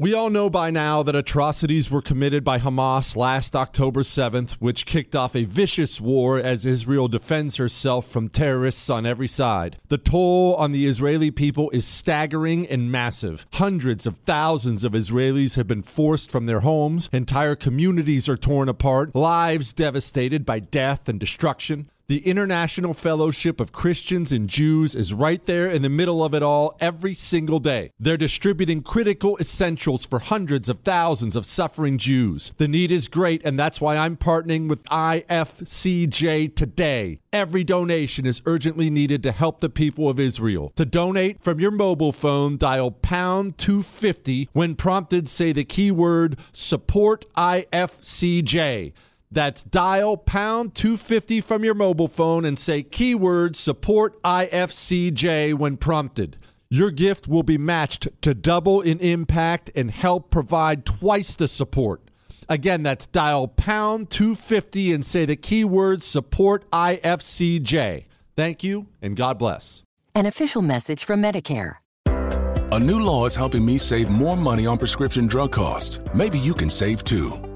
We 0.00 0.14
all 0.14 0.30
know 0.30 0.48
by 0.48 0.70
now 0.70 1.02
that 1.02 1.14
atrocities 1.14 1.90
were 1.90 2.00
committed 2.00 2.42
by 2.42 2.58
Hamas 2.58 3.16
last 3.16 3.54
October 3.54 4.00
7th, 4.00 4.52
which 4.52 4.86
kicked 4.86 5.14
off 5.14 5.36
a 5.36 5.44
vicious 5.44 6.00
war 6.00 6.38
as 6.38 6.64
Israel 6.64 7.06
defends 7.06 7.56
herself 7.56 8.08
from 8.08 8.30
terrorists 8.30 8.88
on 8.88 9.04
every 9.04 9.28
side. 9.28 9.76
The 9.88 9.98
toll 9.98 10.54
on 10.54 10.72
the 10.72 10.86
Israeli 10.86 11.30
people 11.30 11.68
is 11.72 11.84
staggering 11.84 12.66
and 12.66 12.90
massive. 12.90 13.46
Hundreds 13.52 14.06
of 14.06 14.16
thousands 14.16 14.84
of 14.84 14.92
Israelis 14.92 15.56
have 15.56 15.66
been 15.66 15.82
forced 15.82 16.30
from 16.30 16.46
their 16.46 16.60
homes, 16.60 17.10
entire 17.12 17.54
communities 17.54 18.26
are 18.26 18.38
torn 18.38 18.70
apart, 18.70 19.14
lives 19.14 19.74
devastated 19.74 20.46
by 20.46 20.60
death 20.60 21.10
and 21.10 21.20
destruction. 21.20 21.90
The 22.10 22.26
International 22.26 22.92
Fellowship 22.92 23.60
of 23.60 23.70
Christians 23.70 24.32
and 24.32 24.48
Jews 24.48 24.96
is 24.96 25.14
right 25.14 25.44
there 25.44 25.68
in 25.68 25.82
the 25.82 25.88
middle 25.88 26.24
of 26.24 26.34
it 26.34 26.42
all 26.42 26.76
every 26.80 27.14
single 27.14 27.60
day. 27.60 27.92
They're 28.00 28.16
distributing 28.16 28.82
critical 28.82 29.38
essentials 29.38 30.06
for 30.06 30.18
hundreds 30.18 30.68
of 30.68 30.80
thousands 30.80 31.36
of 31.36 31.46
suffering 31.46 31.98
Jews. 31.98 32.52
The 32.56 32.66
need 32.66 32.90
is 32.90 33.06
great, 33.06 33.42
and 33.44 33.56
that's 33.56 33.80
why 33.80 33.96
I'm 33.96 34.16
partnering 34.16 34.68
with 34.68 34.82
IFCJ 34.86 36.56
today. 36.56 37.20
Every 37.32 37.62
donation 37.62 38.26
is 38.26 38.42
urgently 38.44 38.90
needed 38.90 39.22
to 39.22 39.30
help 39.30 39.60
the 39.60 39.70
people 39.70 40.08
of 40.08 40.18
Israel. 40.18 40.72
To 40.74 40.84
donate 40.84 41.40
from 41.40 41.60
your 41.60 41.70
mobile 41.70 42.10
phone, 42.10 42.56
dial 42.56 42.90
pound 42.90 43.56
250. 43.56 44.48
When 44.52 44.74
prompted, 44.74 45.28
say 45.28 45.52
the 45.52 45.62
keyword 45.62 46.40
support 46.50 47.24
IFCJ. 47.36 48.94
That's 49.32 49.62
dial 49.62 50.16
pound 50.16 50.74
250 50.74 51.40
from 51.40 51.62
your 51.62 51.74
mobile 51.74 52.08
phone 52.08 52.44
and 52.44 52.58
say 52.58 52.82
keyword 52.82 53.54
support 53.54 54.20
IFCJ 54.22 55.54
when 55.54 55.76
prompted. 55.76 56.36
Your 56.68 56.90
gift 56.90 57.28
will 57.28 57.44
be 57.44 57.58
matched 57.58 58.08
to 58.22 58.34
double 58.34 58.80
in 58.80 58.98
impact 58.98 59.70
and 59.76 59.90
help 59.90 60.30
provide 60.30 60.84
twice 60.84 61.36
the 61.36 61.46
support. 61.46 62.02
Again, 62.48 62.82
that's 62.82 63.06
dial 63.06 63.46
pound 63.46 64.10
250 64.10 64.92
and 64.92 65.06
say 65.06 65.24
the 65.24 65.36
keyword 65.36 66.02
support 66.02 66.68
IFCJ. 66.72 68.06
Thank 68.36 68.64
you 68.64 68.88
and 69.00 69.16
God 69.16 69.38
bless. 69.38 69.84
An 70.14 70.26
official 70.26 70.62
message 70.62 71.04
from 71.04 71.22
Medicare. 71.22 71.76
A 72.72 72.78
new 72.80 73.00
law 73.00 73.26
is 73.26 73.34
helping 73.34 73.64
me 73.64 73.78
save 73.78 74.10
more 74.10 74.36
money 74.36 74.66
on 74.66 74.78
prescription 74.78 75.28
drug 75.28 75.52
costs. 75.52 76.00
Maybe 76.14 76.38
you 76.38 76.54
can 76.54 76.70
save 76.70 77.04
too. 77.04 77.49